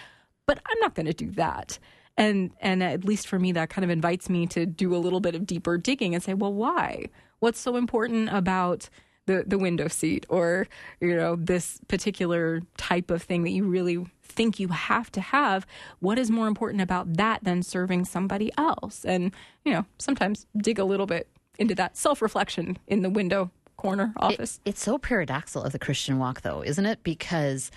but 0.48 0.60
I'm 0.66 0.80
not 0.80 0.96
going 0.96 1.06
to 1.06 1.14
do 1.14 1.32
that. 1.32 1.80
And 2.18 2.52
and 2.60 2.84
at 2.84 3.06
least 3.06 3.28
for 3.28 3.40
me, 3.40 3.52
that 3.54 3.70
kind 3.70 3.84
of 3.84 3.90
invites 3.90 4.30
me 4.30 4.46
to 4.48 4.66
do 4.66 4.96
a 4.96 4.98
little 4.98 5.20
bit 5.20 5.36
of 5.36 5.46
deeper 5.46 5.78
digging 5.78 6.14
and 6.14 6.24
say, 6.24 6.34
well, 6.34 6.54
why? 6.54 7.08
What's 7.40 7.60
so 7.60 7.76
important 7.76 8.30
about 8.30 8.90
the 9.26 9.44
the 9.48 9.58
window 9.58 9.88
seat, 9.88 10.26
or 10.30 10.68
you 11.00 11.16
know, 11.16 11.36
this 11.36 11.80
particular 11.88 12.62
type 12.78 13.12
of 13.12 13.24
thing 13.24 13.44
that 13.44 13.52
you 13.52 13.64
really 13.64 14.06
think 14.24 14.60
you 14.60 14.70
have 14.70 15.12
to 15.14 15.22
have? 15.22 15.66
What 16.00 16.20
is 16.20 16.30
more 16.30 16.48
important 16.48 16.82
about 16.82 17.18
that 17.18 17.44
than 17.44 17.64
serving 17.64 18.06
somebody 18.06 18.52
else? 18.58 19.06
And 19.06 19.32
you 19.64 19.72
know, 19.74 19.86
sometimes 19.98 20.46
dig 20.58 20.80
a 20.80 20.86
little 20.86 21.08
bit 21.08 21.28
into 21.58 21.76
that 21.76 21.96
self 21.96 22.22
reflection 22.22 22.78
in 22.88 23.02
the 23.04 23.10
window 23.10 23.52
corner 23.82 24.14
office. 24.18 24.60
It, 24.66 24.70
it's 24.70 24.82
so 24.84 24.98
paradoxical 24.98 25.64
of 25.64 25.72
the 25.72 25.80
Christian 25.80 26.20
walk, 26.20 26.42
though, 26.42 26.64
isn't 26.64 26.86
it? 26.86 27.04
Because 27.04 27.72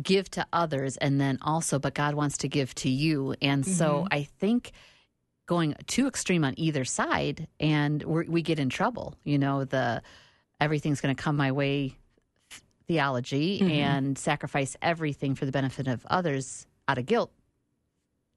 give 0.00 0.30
to 0.30 0.46
others 0.52 0.96
and 0.98 1.20
then 1.20 1.38
also, 1.42 1.78
but 1.78 1.94
God 1.94 2.14
wants 2.14 2.38
to 2.38 2.48
give 2.48 2.74
to 2.76 2.88
you. 2.88 3.34
And 3.40 3.64
so 3.64 4.02
Mhm. 4.04 4.08
I 4.10 4.22
think 4.24 4.72
going 5.46 5.74
too 5.86 6.06
extreme 6.08 6.44
on 6.44 6.54
either 6.56 6.84
side 6.84 7.46
and 7.60 8.02
we 8.02 8.42
get 8.42 8.58
in 8.58 8.68
trouble. 8.70 9.14
You 9.24 9.38
know, 9.38 9.64
the 9.64 10.02
everything's 10.60 11.00
going 11.00 11.14
to 11.14 11.22
come 11.22 11.36
my 11.36 11.52
way 11.52 11.96
theology 12.86 13.60
Mhm. 13.60 13.70
and 13.70 14.18
sacrifice 14.18 14.76
everything 14.82 15.34
for 15.34 15.46
the 15.46 15.52
benefit 15.52 15.86
of 15.86 16.04
others 16.06 16.66
out 16.88 16.98
of 16.98 17.06
guilt 17.06 17.30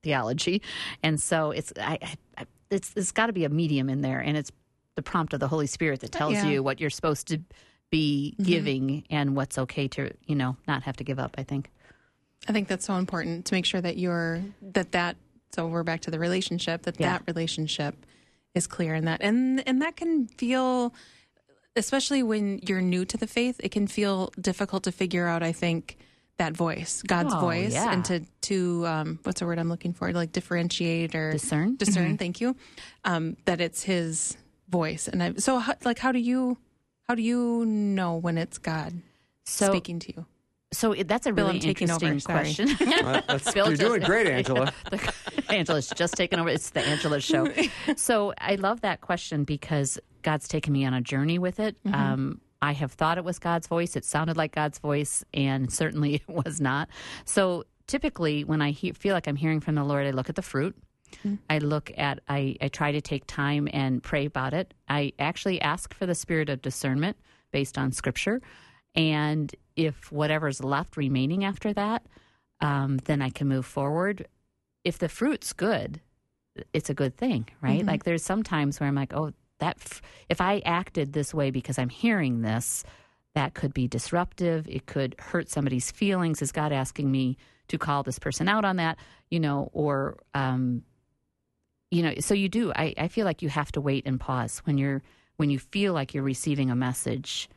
theology. 0.04 0.62
And 1.04 1.20
so 1.22 1.52
it's 1.52 1.74
I, 1.80 1.98
I 2.38 2.46
it's 2.70 2.92
it's 2.96 3.12
got 3.12 3.28
to 3.28 3.34
be 3.34 3.46
a 3.46 3.50
medium 3.50 3.90
in 3.90 4.02
there, 4.02 4.20
and 4.20 4.36
it's 4.38 4.52
the 4.98 5.02
prompt 5.02 5.34
of 5.34 5.40
the 5.40 5.48
Holy 5.48 5.68
Spirit 5.68 6.02
that 6.02 6.12
tells 6.12 6.34
Yeah. 6.34 6.48
you 6.48 6.62
what 6.64 6.82
you're 6.82 6.90
supposed 6.90 7.28
to 7.30 7.40
be 7.92 8.36
Mhm. 8.40 8.46
giving 8.46 9.04
and 9.10 9.36
what's 9.38 9.58
okay 9.58 9.88
to 9.88 10.12
you 10.26 10.36
know 10.36 10.58
not 10.68 10.84
have 10.84 10.98
to 10.98 11.06
give 11.06 11.20
up. 11.20 11.36
I 11.38 11.44
think. 11.44 11.70
I 12.50 12.52
think 12.52 12.68
that's 12.68 12.86
so 12.86 12.96
important 12.96 13.46
to 13.46 13.54
make 13.54 13.66
sure 13.66 13.80
that 13.80 13.98
you're 13.98 14.44
that 14.74 14.92
that 14.92 15.16
so 15.56 15.68
we're 15.68 15.84
back 15.84 16.02
to 16.02 16.12
the 16.12 16.20
relationship 16.20 16.82
that 16.84 17.00
Yeah. 17.00 17.12
that 17.14 17.24
relationship 17.28 18.06
is 18.54 18.68
clear 18.68 18.94
and 18.96 19.08
that 19.08 19.22
and 19.22 19.66
and 19.68 19.82
that 19.84 19.96
can 19.96 20.28
feel 20.28 20.94
especially 21.76 22.24
when 22.24 22.60
you're 22.68 22.82
new 22.82 23.06
to 23.06 23.18
the 23.18 23.28
faith 23.28 23.56
it 23.64 23.70
can 23.70 23.86
feel 23.88 24.32
difficult 24.42 24.84
to 24.84 24.92
figure 24.92 25.28
out 25.28 25.44
I 25.44 25.52
think 25.52 25.98
that 26.38 26.54
voice 26.58 27.02
God's 27.06 27.34
Oh, 27.36 27.40
voice 27.40 27.74
yeah. 27.74 27.92
and 27.94 28.04
to 28.06 28.20
to 28.50 28.86
um 28.88 29.20
what's 29.24 29.40
the 29.40 29.46
word 29.46 29.60
I'm 29.60 29.70
looking 29.70 29.94
for 29.94 30.12
like 30.12 30.32
differentiate 30.32 31.14
or 31.16 31.32
Discern? 31.32 31.76
discern 31.78 32.16
Mhm. 32.16 32.20
thank 32.20 32.42
you 32.42 32.56
um 33.06 33.38
that 33.46 33.62
it's 33.62 33.84
his 33.84 34.36
voice 34.70 35.08
and 35.08 35.22
I 35.24 35.34
so 35.36 35.60
how, 35.60 35.76
like 35.86 36.00
how 36.00 36.12
do 36.12 36.20
you 36.20 36.58
how 37.08 37.16
do 37.16 37.22
you 37.22 37.66
know 37.66 38.16
when 38.16 38.38
it's 38.38 38.58
God 38.58 38.94
So- 39.46 39.68
speaking 39.70 40.00
to 40.00 40.14
you 40.16 40.26
So 40.74 40.92
it, 40.92 41.08
that's 41.08 41.26
a 41.26 41.32
Bill, 41.32 41.48
really 41.48 41.60
I'm 41.60 41.90
over, 41.92 42.06
interesting 42.06 42.20
question. 42.20 42.68
That's- 42.80 43.54
Bill 43.54 43.68
you're 43.68 43.78
just- 43.78 43.82
doing 43.88 44.02
great, 44.02 44.28
Angela. 44.28 44.74
Angela's 45.50 45.88
just 45.96 46.16
taken 46.16 46.40
over. 46.42 46.50
It's 46.50 46.72
the 46.72 46.82
Angela 46.82 47.22
show. 47.22 47.48
So 47.96 48.34
I 48.38 48.56
love 48.56 48.82
that 48.82 49.00
question 49.00 49.46
because 49.46 49.98
God's 50.24 50.48
taken 50.50 50.74
me 50.74 50.84
on 50.84 50.94
a 50.94 51.00
journey 51.00 51.40
with 51.40 51.62
it. 51.62 51.78
Mhm. 51.86 51.94
Um, 51.94 52.42
I 52.62 52.74
have 52.74 52.92
thought 52.92 53.18
it 53.18 53.24
was 53.24 53.40
God's 53.40 53.68
voice. 53.68 53.96
It 53.96 54.04
sounded 54.04 54.36
like 54.36 54.52
God's 54.54 54.80
voice, 54.80 55.24
and 55.34 55.72
certainly 55.72 56.16
it 56.16 56.28
was 56.28 56.60
not. 56.60 56.90
So 57.24 57.64
typically, 57.88 58.44
when 58.44 58.62
I 58.62 58.72
he- 58.72 58.92
feel 58.92 59.14
like 59.14 59.28
I'm 59.30 59.38
hearing 59.38 59.62
from 59.62 59.76
the 59.76 59.84
Lord, 59.86 60.06
I 60.06 60.12
look 60.12 60.28
at 60.28 60.36
the 60.36 60.42
fruit. 60.42 60.76
Mhm. 61.26 61.40
I 61.50 61.58
look 61.60 61.92
at, 61.98 62.20
I, 62.28 62.56
I 62.62 62.68
try 62.68 62.92
to 62.92 63.02
take 63.02 63.26
time 63.28 63.68
and 63.74 64.02
pray 64.04 64.26
about 64.26 64.54
it. 64.54 64.74
I 64.90 65.14
actually 65.20 65.62
ask 65.62 65.94
for 65.94 66.06
the 66.06 66.16
spirit 66.16 66.50
of 66.50 66.62
discernment 66.62 67.18
based 67.52 67.78
on 67.78 67.92
scripture. 67.92 68.42
And 68.96 69.54
if 69.76 70.12
whatever's 70.12 70.64
left 70.64 70.98
remaining 70.98 71.44
after 71.46 71.74
that, 71.74 72.06
um, 72.62 72.98
then 73.06 73.22
I 73.22 73.30
can 73.30 73.48
move 73.48 73.66
forward. 73.66 74.28
If 74.84 74.98
the 74.98 75.10
fruit's 75.10 75.54
good, 75.54 76.02
it's 76.74 76.90
a 76.90 76.94
good 76.96 77.16
thing, 77.18 77.48
right? 77.62 77.82
Mhm. 77.84 77.88
Like 77.88 78.04
there's 78.04 78.24
some 78.24 78.42
times 78.44 78.80
where 78.80 78.88
I'm 78.90 78.96
like, 78.96 79.14
oh, 79.14 79.34
that 79.60 79.78
f- 79.80 80.02
if 80.30 80.42
I 80.42 80.60
acted 80.66 81.14
this 81.14 81.34
way 81.34 81.52
because 81.52 81.78
I'm 81.78 81.90
hearing 81.90 82.42
this, 82.42 82.84
that 83.36 83.54
could 83.54 83.74
be 83.74 83.88
disruptive. 83.88 84.68
It 84.68 84.88
could 84.88 85.16
hurt 85.20 85.50
somebody's 85.50 85.92
feelings. 85.92 86.42
Is 86.42 86.52
God 86.52 86.72
asking 86.72 87.12
me 87.12 87.38
to 87.68 87.78
call 87.78 88.02
this 88.02 88.18
person 88.18 88.48
out 88.48 88.66
on 88.66 88.78
that? 88.78 88.98
You 89.30 89.40
know, 89.40 89.70
or 89.74 90.18
um, 90.34 90.84
you 91.92 92.04
know, 92.04 92.14
so 92.20 92.34
you 92.34 92.50
do. 92.50 92.72
I, 92.76 92.94
I 92.98 93.08
feel 93.08 93.26
like 93.26 93.42
you 93.42 93.50
have 93.50 93.72
to 93.74 93.82
wait 93.82 94.06
and 94.06 94.20
pause 94.20 94.60
when 94.66 94.78
you're 94.78 95.02
when 95.38 95.50
you 95.50 95.60
feel 95.60 95.94
like 95.94 96.14
you're 96.14 96.24
receiving 96.24 96.70
a 96.72 96.76
message. 96.76 97.50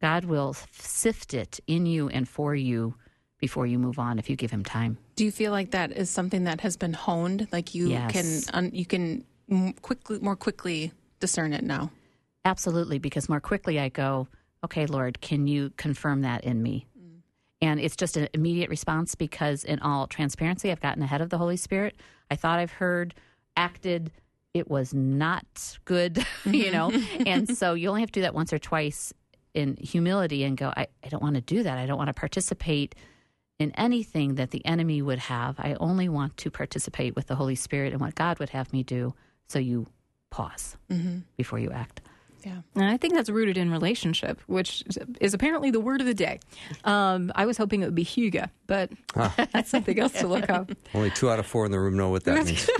God 0.00 0.24
will 0.24 0.54
sift 0.72 1.34
it 1.34 1.58
in 1.66 1.84
you 1.86 2.08
and 2.08 2.28
for 2.28 2.54
you 2.54 2.94
before 3.38 3.66
you 3.66 3.78
move 3.78 3.98
on 3.98 4.18
if 4.18 4.30
you 4.30 4.36
give 4.36 4.50
him 4.52 4.64
time. 4.64 4.98
Do 5.16 5.24
you 5.24 5.32
feel 5.32 5.50
like 5.50 5.72
that 5.72 5.90
is 5.92 6.08
something 6.10 6.44
that 6.44 6.60
has 6.60 6.76
been 6.76 6.92
honed? 6.92 7.48
Like 7.50 7.74
you 7.74 7.88
Yes. 7.88 8.12
can 8.12 8.54
un, 8.54 8.70
you 8.72 8.86
can 8.86 9.24
quickly 9.82 10.18
more 10.20 10.36
quickly 10.36 10.92
discern 11.20 11.52
it 11.52 11.64
now. 11.64 11.90
Absolutely, 12.44 12.98
because 12.98 13.28
more 13.28 13.40
quickly 13.40 13.78
I 13.80 13.88
go, 13.88 14.28
okay, 14.64 14.86
Lord, 14.86 15.20
can 15.20 15.46
you 15.46 15.70
confirm 15.76 16.22
that 16.22 16.44
in 16.44 16.62
me? 16.62 16.86
Mm. 16.98 17.20
And 17.60 17.80
it's 17.80 17.96
just 17.96 18.16
an 18.16 18.28
immediate 18.32 18.70
response 18.70 19.14
because, 19.14 19.64
in 19.64 19.80
all 19.80 20.06
transparency, 20.06 20.70
I've 20.70 20.80
gotten 20.80 21.02
ahead 21.02 21.20
of 21.20 21.30
the 21.30 21.38
Holy 21.38 21.56
Spirit. 21.56 21.96
I 22.30 22.36
thought 22.36 22.58
I've 22.60 22.72
heard, 22.72 23.14
acted, 23.58 24.10
it 24.54 24.70
was 24.70 24.94
not 24.94 25.78
good, 25.84 26.24
you 26.46 26.70
know? 26.70 26.90
and 27.26 27.48
so 27.56 27.74
you 27.74 27.88
only 27.88 28.00
have 28.00 28.10
to 28.12 28.20
do 28.20 28.22
that 28.22 28.34
once 28.34 28.52
or 28.52 28.58
twice 28.58 29.12
in 29.54 29.76
humility 29.76 30.44
and 30.44 30.56
go, 30.56 30.72
I, 30.76 30.86
I 31.04 31.08
don't 31.08 31.22
want 31.22 31.34
to 31.34 31.40
do 31.40 31.62
that. 31.64 31.76
I 31.78 31.86
don't 31.86 31.98
want 31.98 32.08
to 32.08 32.14
participate 32.14 32.94
in 33.58 33.72
anything 33.72 34.36
that 34.36 34.50
the 34.52 34.64
enemy 34.64 35.02
would 35.02 35.18
have. 35.18 35.56
I 35.58 35.74
only 35.80 36.08
want 36.08 36.36
to 36.38 36.50
participate 36.50 37.16
with 37.16 37.26
the 37.26 37.34
Holy 37.34 37.56
Spirit 37.56 37.92
and 37.92 38.00
what 38.00 38.14
God 38.14 38.38
would 38.38 38.50
have 38.50 38.72
me 38.72 38.82
do. 38.84 39.14
So 39.48 39.58
you 39.58 39.86
pause 40.30 40.76
Mm-hmm. 40.90 41.18
before 41.36 41.58
you 41.58 41.70
act. 41.72 42.00
Yeah. 42.44 42.58
And 42.74 42.84
I 42.84 42.96
think 42.96 43.14
that's 43.14 43.30
rooted 43.30 43.56
in 43.56 43.70
relationship, 43.70 44.40
which 44.46 44.84
is 45.20 45.34
apparently 45.34 45.70
the 45.70 45.80
word 45.80 46.00
of 46.00 46.06
the 46.06 46.14
day. 46.14 46.40
Um, 46.84 47.32
I 47.34 47.46
was 47.46 47.56
hoping 47.56 47.82
it 47.82 47.86
would 47.86 47.94
be 47.94 48.04
Huga, 48.04 48.50
but 48.66 48.90
that's 49.52 49.70
something 49.70 49.98
else 49.98 50.12
to 50.14 50.28
look 50.28 50.48
up. 50.48 50.70
Only 50.94 51.10
two 51.10 51.30
out 51.30 51.38
of 51.38 51.46
four 51.46 51.66
in 51.66 51.72
the 51.72 51.80
room 51.80 51.96
know 51.96 52.10
what 52.10 52.24
that 52.24 52.44
means. 52.44 52.70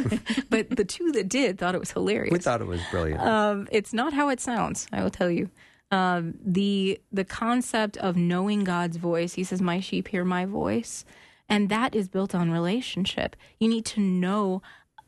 but 0.51 0.71
the 0.71 0.85
two 0.85 1.13
that 1.13 1.29
did 1.29 1.59
thought 1.59 1.75
it 1.75 1.79
was 1.81 1.91
hilarious. 1.91 2.33
we 2.33 2.39
thought 2.39 2.61
it 2.61 2.67
was 2.67 2.81
brilliant. 2.91 3.21
Um, 3.21 3.69
it's 3.73 3.93
not 3.93 4.13
how 4.13 4.29
it 4.29 4.41
sounds. 4.41 4.87
I 4.93 5.03
will 5.03 5.11
tell 5.11 5.31
you. 5.31 5.51
Um, 5.91 6.35
the 6.45 7.01
the 7.11 7.25
concept 7.25 7.97
of 7.97 8.15
knowing 8.15 8.63
God's 8.63 8.99
voice. 8.99 9.35
He 9.35 9.45
says, 9.45 9.63
"My 9.63 9.81
sheep 9.81 10.09
hear 10.09 10.23
my 10.23 10.45
voice," 10.45 11.07
and 11.49 11.71
that 11.71 11.95
is 11.95 12.09
built 12.09 12.35
on 12.35 12.51
relationship. 12.51 13.35
You 13.59 13.69
need 13.69 13.87
to 13.87 14.01
know 14.01 14.61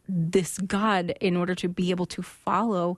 this 0.09 0.57
God 0.57 1.13
in 1.21 1.37
order 1.37 1.55
to 1.57 1.69
be 1.69 1.91
able 1.91 2.07
to 2.07 2.23
follow 2.23 2.97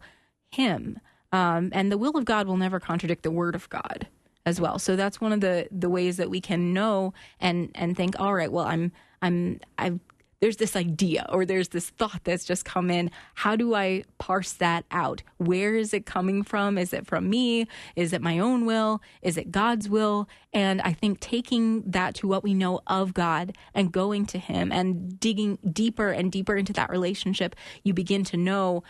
Him. 0.52 1.00
Um, 1.32 1.70
and 1.72 1.90
the 1.90 1.98
will 1.98 2.16
of 2.16 2.24
God 2.24 2.46
will 2.46 2.56
never 2.56 2.78
contradict 2.78 3.22
the 3.22 3.30
Word 3.30 3.54
of 3.54 3.68
God 3.68 4.06
as 4.44 4.60
well. 4.60 4.78
So 4.78 4.96
that's 4.96 5.20
one 5.20 5.32
of 5.32 5.40
the 5.40 5.68
the 5.70 5.88
ways 5.88 6.16
that 6.18 6.30
we 6.30 6.40
can 6.40 6.72
know 6.72 7.14
and 7.40 7.70
and 7.74 7.96
think, 7.96 8.18
all 8.20 8.34
right, 8.34 8.52
well, 8.52 8.66
I'm 8.66 8.92
I'm 9.20 9.60
I've 9.78 10.00
there's 10.42 10.56
this 10.56 10.74
idea 10.74 11.24
or 11.28 11.46
there's 11.46 11.68
this 11.68 11.90
thought 11.90 12.22
that's 12.24 12.44
just 12.44 12.64
come 12.64 12.90
in. 12.90 13.12
How 13.34 13.54
do 13.54 13.76
I 13.76 14.02
parse 14.18 14.52
that 14.54 14.84
out? 14.90 15.22
Where 15.36 15.76
is 15.76 15.94
it 15.94 16.04
coming 16.04 16.42
from? 16.42 16.76
Is 16.78 16.92
it 16.92 17.06
from 17.06 17.30
me? 17.30 17.68
Is 17.94 18.12
it 18.12 18.20
my 18.20 18.40
own 18.40 18.66
will? 18.66 19.00
Is 19.22 19.36
it 19.36 19.52
God's 19.52 19.88
will? 19.88 20.28
And 20.52 20.82
I 20.82 20.94
think 20.94 21.20
taking 21.20 21.82
that 21.82 22.16
to 22.16 22.26
what 22.26 22.42
we 22.42 22.54
know 22.54 22.80
of 22.88 23.14
God 23.14 23.56
and 23.72 23.92
going 23.92 24.26
to 24.26 24.38
Him 24.38 24.72
and 24.72 25.20
digging 25.20 25.58
deeper 25.72 26.10
and 26.10 26.32
deeper 26.32 26.56
into 26.56 26.72
that 26.72 26.90
relationship, 26.90 27.54
you 27.84 27.94
begin 27.94 28.24
to 28.24 28.36
know 28.36 28.82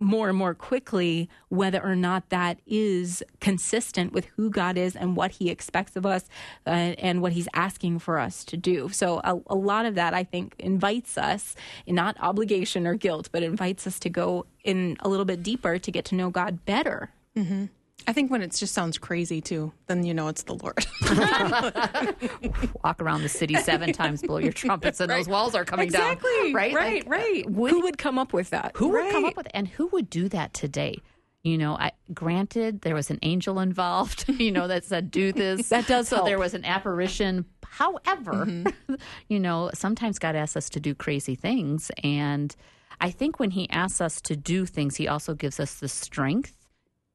more 0.00 0.30
and 0.30 0.38
more 0.38 0.54
quickly 0.54 1.28
whether 1.50 1.80
or 1.82 1.94
not 1.94 2.28
that 2.30 2.58
is 2.66 3.22
consistent 3.40 4.12
with 4.12 4.24
who 4.36 4.50
God 4.50 4.76
is 4.76 4.96
and 4.96 5.14
what 5.14 5.32
He 5.32 5.50
expects 5.50 5.94
of 5.94 6.06
us 6.06 6.24
uh, 6.66 6.70
and 6.70 7.20
what 7.20 7.32
He's 7.32 7.48
asking 7.54 7.98
for 7.98 8.18
us 8.18 8.44
to 8.46 8.56
do. 8.56 8.88
So, 8.88 9.20
a, 9.22 9.38
a 9.46 9.54
lot 9.54 9.86
of 9.86 9.94
that 9.94 10.14
I 10.14 10.24
think 10.24 10.54
invites 10.58 11.18
us, 11.18 11.54
not 11.86 12.16
obligation 12.20 12.86
or 12.86 12.94
guilt, 12.94 13.28
but 13.30 13.42
invites 13.42 13.86
us 13.86 13.98
to 14.00 14.08
go 14.08 14.46
in 14.64 14.96
a 15.00 15.08
little 15.08 15.26
bit 15.26 15.42
deeper 15.42 15.78
to 15.78 15.90
get 15.90 16.04
to 16.06 16.14
know 16.14 16.30
God 16.30 16.64
better. 16.64 17.10
Mm-hmm. 17.36 17.66
I 18.06 18.12
think 18.12 18.30
when 18.30 18.42
it 18.42 18.52
just 18.52 18.74
sounds 18.74 18.98
crazy 18.98 19.40
too, 19.40 19.72
then 19.86 20.04
you 20.04 20.14
know 20.14 20.28
it's 20.28 20.42
the 20.44 20.54
Lord. 20.54 20.84
Walk 22.84 23.00
around 23.00 23.22
the 23.22 23.28
city 23.28 23.54
seven 23.56 23.92
times, 23.94 24.22
blow 24.22 24.38
your 24.38 24.52
trumpets, 24.52 25.00
and 25.00 25.10
those 25.10 25.28
walls 25.28 25.54
are 25.54 25.64
coming 25.64 25.88
down. 25.88 26.12
exactly. 26.12 26.30
down. 26.44 26.52
Right, 26.54 26.74
right, 26.74 27.06
Like, 27.06 27.10
right. 27.10 27.50
would- 27.50 27.70
who 27.70 27.80
would 27.82 27.98
come 27.98 28.18
up 28.18 28.32
with 28.32 28.50
that? 28.50 28.72
Who 28.76 28.88
would 28.88 29.10
come 29.12 29.24
up 29.24 29.36
with 29.36 29.48
and 29.54 29.68
who 29.68 29.86
would 29.88 30.10
do 30.10 30.28
that 30.30 30.54
today? 30.54 31.00
You 31.42 31.56
know, 31.56 31.74
I 31.74 31.92
granted 32.12 32.82
there 32.82 32.94
was 32.94 33.10
an 33.10 33.18
angel 33.22 33.60
involved, 33.60 34.28
you 34.28 34.52
know, 34.52 34.68
that 34.68 34.84
said 34.84 35.10
do 35.10 35.32
this. 35.32 35.70
That 35.70 35.86
does 35.86 36.08
so 36.08 36.16
help. 36.16 36.28
there 36.28 36.38
was 36.38 36.52
an 36.52 36.66
apparition. 36.66 37.46
However, 37.64 38.44
mm-hmm. 38.44 38.94
you 39.28 39.40
know, 39.40 39.70
sometimes 39.72 40.18
God 40.18 40.36
asks 40.36 40.56
us 40.56 40.68
to 40.70 40.80
do 40.80 40.94
crazy 40.94 41.34
things 41.34 41.90
and 42.02 42.54
I 43.00 43.10
think 43.10 43.40
when 43.40 43.50
he 43.50 43.68
asks 43.70 44.02
us 44.02 44.20
to 44.22 44.36
do 44.36 44.66
things, 44.66 44.96
he 44.96 45.08
also 45.08 45.32
gives 45.34 45.58
us 45.58 45.76
the 45.76 45.88
strength 45.88 46.59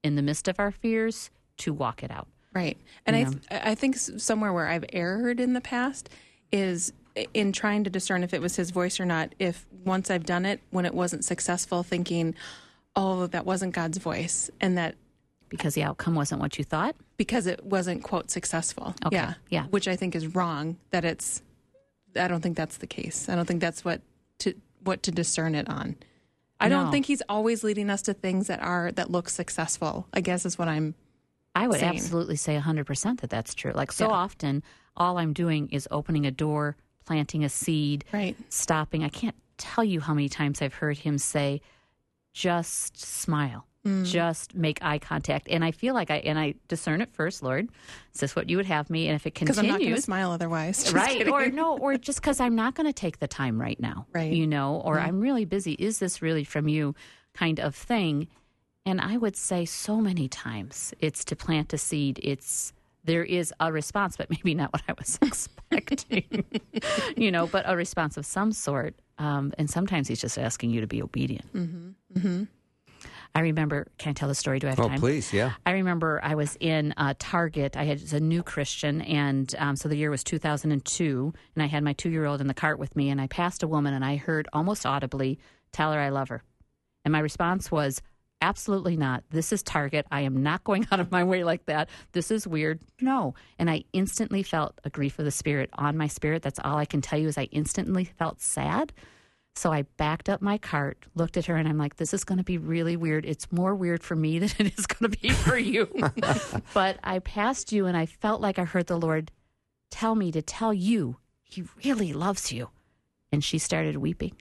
in 0.05 0.15
the 0.15 0.21
midst 0.21 0.47
of 0.47 0.59
our 0.59 0.71
fears 0.71 1.31
to 1.57 1.73
walk 1.73 2.03
it 2.03 2.11
out. 2.11 2.27
Right. 2.53 2.77
And 3.05 3.15
I, 3.15 3.23
th- 3.23 3.43
I 3.49 3.75
think 3.75 3.97
somewhere 3.97 4.53
where 4.53 4.67
I've 4.67 4.85
erred 4.93 5.39
in 5.39 5.53
the 5.53 5.61
past 5.61 6.09
is 6.51 6.93
in 7.33 7.51
trying 7.51 7.83
to 7.85 7.89
discern 7.89 8.23
if 8.23 8.33
it 8.33 8.41
was 8.41 8.55
his 8.55 8.69
voice 8.69 8.99
or 8.99 9.05
not. 9.05 9.33
If 9.39 9.65
once 9.83 10.11
I've 10.11 10.25
done 10.25 10.45
it, 10.45 10.61
when 10.69 10.85
it 10.85 10.93
wasn't 10.93 11.25
successful, 11.25 11.81
thinking, 11.81 12.35
oh, 12.95 13.25
that 13.27 13.45
wasn't 13.45 13.73
God's 13.73 13.97
voice. 13.97 14.51
And 14.61 14.77
that 14.77 14.95
because 15.49 15.73
the 15.73 15.83
outcome 15.83 16.13
wasn't 16.15 16.39
what 16.39 16.57
you 16.57 16.63
thought? 16.63 16.95
Because 17.17 17.47
it 17.47 17.65
wasn't, 17.65 18.03
quote, 18.03 18.29
successful. 18.29 18.93
Okay. 19.05 19.15
Yeah. 19.15 19.33
Yeah. 19.49 19.65
Which 19.65 19.87
I 19.87 19.95
think 19.95 20.15
is 20.15 20.35
wrong, 20.35 20.77
that 20.91 21.03
it's, 21.03 21.41
I 22.15 22.27
don't 22.27 22.41
think 22.41 22.55
that's 22.55 22.77
the 22.77 22.87
case. 22.87 23.27
I 23.27 23.35
don't 23.35 23.45
think 23.45 23.59
that's 23.59 23.83
what 23.83 24.01
to, 24.39 24.53
what 24.83 25.01
to 25.03 25.11
discern 25.11 25.55
it 25.55 25.67
on. 25.67 25.95
I 26.59 26.69
don't 26.69 26.91
think 26.91 27.05
he's 27.05 27.21
always 27.27 27.63
leading 27.63 27.89
us 27.89 28.01
to 28.03 28.13
things 28.13 28.47
that 28.47 28.61
are 28.61 28.91
that 28.93 29.11
look 29.11 29.29
successful. 29.29 30.07
I 30.13 30.21
guess 30.21 30.45
is 30.45 30.57
what 30.57 30.67
I'm. 30.67 30.95
I 31.53 31.67
would 31.67 31.79
Same. 31.79 31.89
absolutely 31.95 32.35
say 32.35 32.59
100% 32.59 33.21
that 33.21 33.29
that's 33.29 33.53
true. 33.55 33.71
Like 33.73 33.91
so 33.91 34.05
Yeah. 34.07 34.11
often, 34.15 34.63
all 34.97 35.17
I'm 35.17 35.31
doing 35.31 35.69
is 35.69 35.87
opening 35.91 36.25
a 36.25 36.31
door, 36.31 36.75
planting 37.05 37.43
a 37.45 37.49
seed, 37.49 38.03
Right. 38.11 38.35
stopping. 38.49 39.03
I 39.03 39.09
can't 39.09 39.35
tell 39.57 39.83
you 39.83 40.01
how 40.01 40.13
many 40.13 40.27
times 40.27 40.61
I've 40.61 40.73
heard 40.73 40.97
him 40.97 41.17
say, 41.17 41.61
just 42.33 42.97
smile. 42.99 43.65
Mm. 43.85 44.03
Just 44.03 44.55
make 44.55 44.79
eye 44.83 44.97
contact, 44.97 45.47
and 45.47 45.63
I 45.63 45.69
feel 45.71 45.93
like 45.93 46.09
I 46.09 46.15
and 46.17 46.39
I 46.39 46.55
discern 46.67 47.01
it 47.01 47.13
first, 47.13 47.43
Lord. 47.43 47.69
Is 48.15 48.19
this 48.19 48.35
what 48.35 48.49
you 48.49 48.57
would 48.57 48.65
have 48.65 48.89
me? 48.89 49.07
And 49.07 49.15
if 49.15 49.27
it 49.27 49.35
Because 49.35 49.59
I'm 49.59 49.65
not 49.67 49.73
going 49.73 49.79
to 49.81 49.85
continues, 49.85 50.03
smile 50.05 50.31
otherwise. 50.31 50.83
Just 50.83 50.95
right 50.95 51.17
kidding. 51.17 51.31
or 51.31 51.47
no 51.51 51.77
or 51.77 51.95
just 51.97 52.19
because 52.19 52.39
i'm 52.39 52.55
not 52.55 52.73
going 52.73 52.87
to 52.87 52.93
take 52.93 53.19
the 53.19 53.27
time 53.27 53.61
right 53.61 53.79
now 53.79 54.07
Right. 54.13 54.33
you 54.33 54.47
know 54.47 54.81
or 54.83 54.97
Mhm. 54.97 55.05
i'm 55.07 55.19
really 55.19 55.45
busy 55.45 55.73
is 55.73 55.99
this 55.99 56.21
really 56.21 56.43
from 56.43 56.67
you 56.67 56.95
kind 57.35 57.59
of 57.59 57.75
thing 57.75 58.27
and 58.85 58.99
i 59.01 59.17
would 59.17 59.35
say 59.35 59.65
so 59.65 60.01
many 60.01 60.27
times 60.27 60.93
it's 60.99 61.23
to 61.25 61.35
plant 61.35 61.71
a 61.73 61.77
seed 61.77 62.19
it's 62.23 62.73
there 63.03 63.23
is 63.23 63.53
a 63.59 63.71
response 63.71 64.17
but 64.17 64.29
maybe 64.35 64.55
not 64.55 64.71
what 64.73 64.81
i 64.87 64.93
was 64.97 65.19
expecting 65.21 66.23
you 67.17 67.31
know 67.31 67.45
but 67.47 67.63
a 67.67 67.75
response 67.75 68.17
of 68.17 68.25
some 68.25 68.51
sort 68.51 68.95
um, 69.17 69.53
and 69.57 69.69
sometimes 69.69 70.07
he's 70.07 70.19
just 70.19 70.37
asking 70.37 70.71
you 70.71 70.81
to 70.81 70.87
be 70.87 71.01
obedient 71.01 71.51
Mm-hmm. 71.53 71.89
Mm-hmm. 72.19 72.43
I 73.35 73.41
remember 73.41 73.87
can 73.97 74.11
i 74.11 74.13
tell 74.13 74.27
the 74.29 74.35
story 74.35 74.57
do 74.59 74.67
i 74.67 74.71
have 74.71 74.79
Oh, 74.79 74.87
time 74.87 74.99
please, 74.99 75.31
yeah. 75.33 75.51
I 75.65 75.71
remember 75.71 76.19
I 76.23 76.35
was 76.35 76.57
in 76.59 76.93
uh, 76.97 77.13
Target. 77.19 77.75
I 77.77 77.83
had 77.83 78.01
was 78.01 78.13
a 78.13 78.19
new 78.19 78.41
Christian, 78.43 79.01
and 79.01 79.53
um, 79.57 79.75
so 79.75 79.87
the 79.89 79.95
year 79.97 80.09
was 80.09 80.23
2002, 80.23 81.33
and 81.55 81.63
I 81.63 81.67
had 81.67 81.83
my 81.83 81.93
two 81.93 82.09
year 82.09 82.25
old 82.25 82.41
in 82.41 82.47
the 82.47 82.53
cart 82.53 82.79
with 82.79 82.95
me, 82.95 83.09
and 83.09 83.19
I 83.21 83.27
passed 83.27 83.61
a 83.63 83.67
woman, 83.67 83.93
and 83.93 84.03
I 84.03 84.15
heard 84.15 84.47
almost 84.53 84.85
audibly, 84.85 85.39
"Tell 85.71 85.91
her 85.93 85.99
I 85.99 86.09
love 86.09 86.29
her," 86.29 86.43
and 87.03 87.11
my 87.11 87.19
response 87.19 87.71
was, 87.71 88.01
"Absolutely 88.41 88.95
not. 88.97 89.23
This 89.29 89.51
is 89.51 89.63
Target. 89.63 90.05
I 90.11 90.21
am 90.21 90.41
not 90.43 90.63
going 90.63 90.87
out 90.91 90.99
of 90.99 91.11
my 91.11 91.23
way 91.23 91.43
like 91.43 91.65
that. 91.65 91.89
This 92.11 92.31
is 92.31 92.47
weird. 92.47 92.81
No." 93.01 93.33
And 93.59 93.69
I 93.69 93.83
instantly 93.93 94.43
felt 94.43 94.79
a 94.83 94.89
grief 94.89 95.19
of 95.19 95.25
the 95.25 95.31
spirit 95.31 95.69
on 95.73 95.97
my 95.97 96.07
spirit. 96.07 96.41
That's 96.41 96.59
all 96.63 96.77
I 96.77 96.85
can 96.85 97.01
tell 97.01 97.19
you 97.19 97.27
is 97.27 97.37
I 97.37 97.45
instantly 97.51 98.05
felt 98.05 98.41
sad. 98.41 98.93
So 99.57 99.71
I 99.71 99.83
backed 99.83 100.27
up 100.27 100.41
my 100.41 100.57
cart, 100.57 101.05
looked 101.15 101.37
at 101.37 101.45
her, 101.45 101.55
and 101.55 101.67
I'm 101.67 101.77
like, 101.77 101.95
this 101.95 102.13
is 102.13 102.25
going 102.25 102.39
to 102.39 102.43
be 102.43 102.57
really 102.57 102.97
weird. 102.97 103.25
It's 103.25 103.51
more 103.51 103.73
weird 103.73 104.03
for 104.03 104.15
me 104.15 104.39
than 104.39 104.51
it 104.59 104.77
is 104.77 104.85
going 104.85 105.11
to 105.11 105.17
be 105.17 105.29
for 105.29 105.57
you. 105.57 105.89
but 106.73 106.99
I 107.03 107.19
passed 107.19 107.71
you, 107.71 107.85
and 107.85 107.95
I 107.95 108.05
felt 108.05 108.41
like 108.41 108.59
I 108.59 108.65
heard 108.65 108.87
the 108.87 108.99
Lord 108.99 109.31
tell 109.89 110.15
me 110.15 110.31
to 110.31 110.41
tell 110.41 110.73
you 110.73 111.17
he 111.43 111.63
really 111.83 112.11
loves 112.11 112.51
you. 112.51 112.69
And 113.31 113.43
she 113.43 113.57
started 113.57 113.97
weeping. 113.97 114.35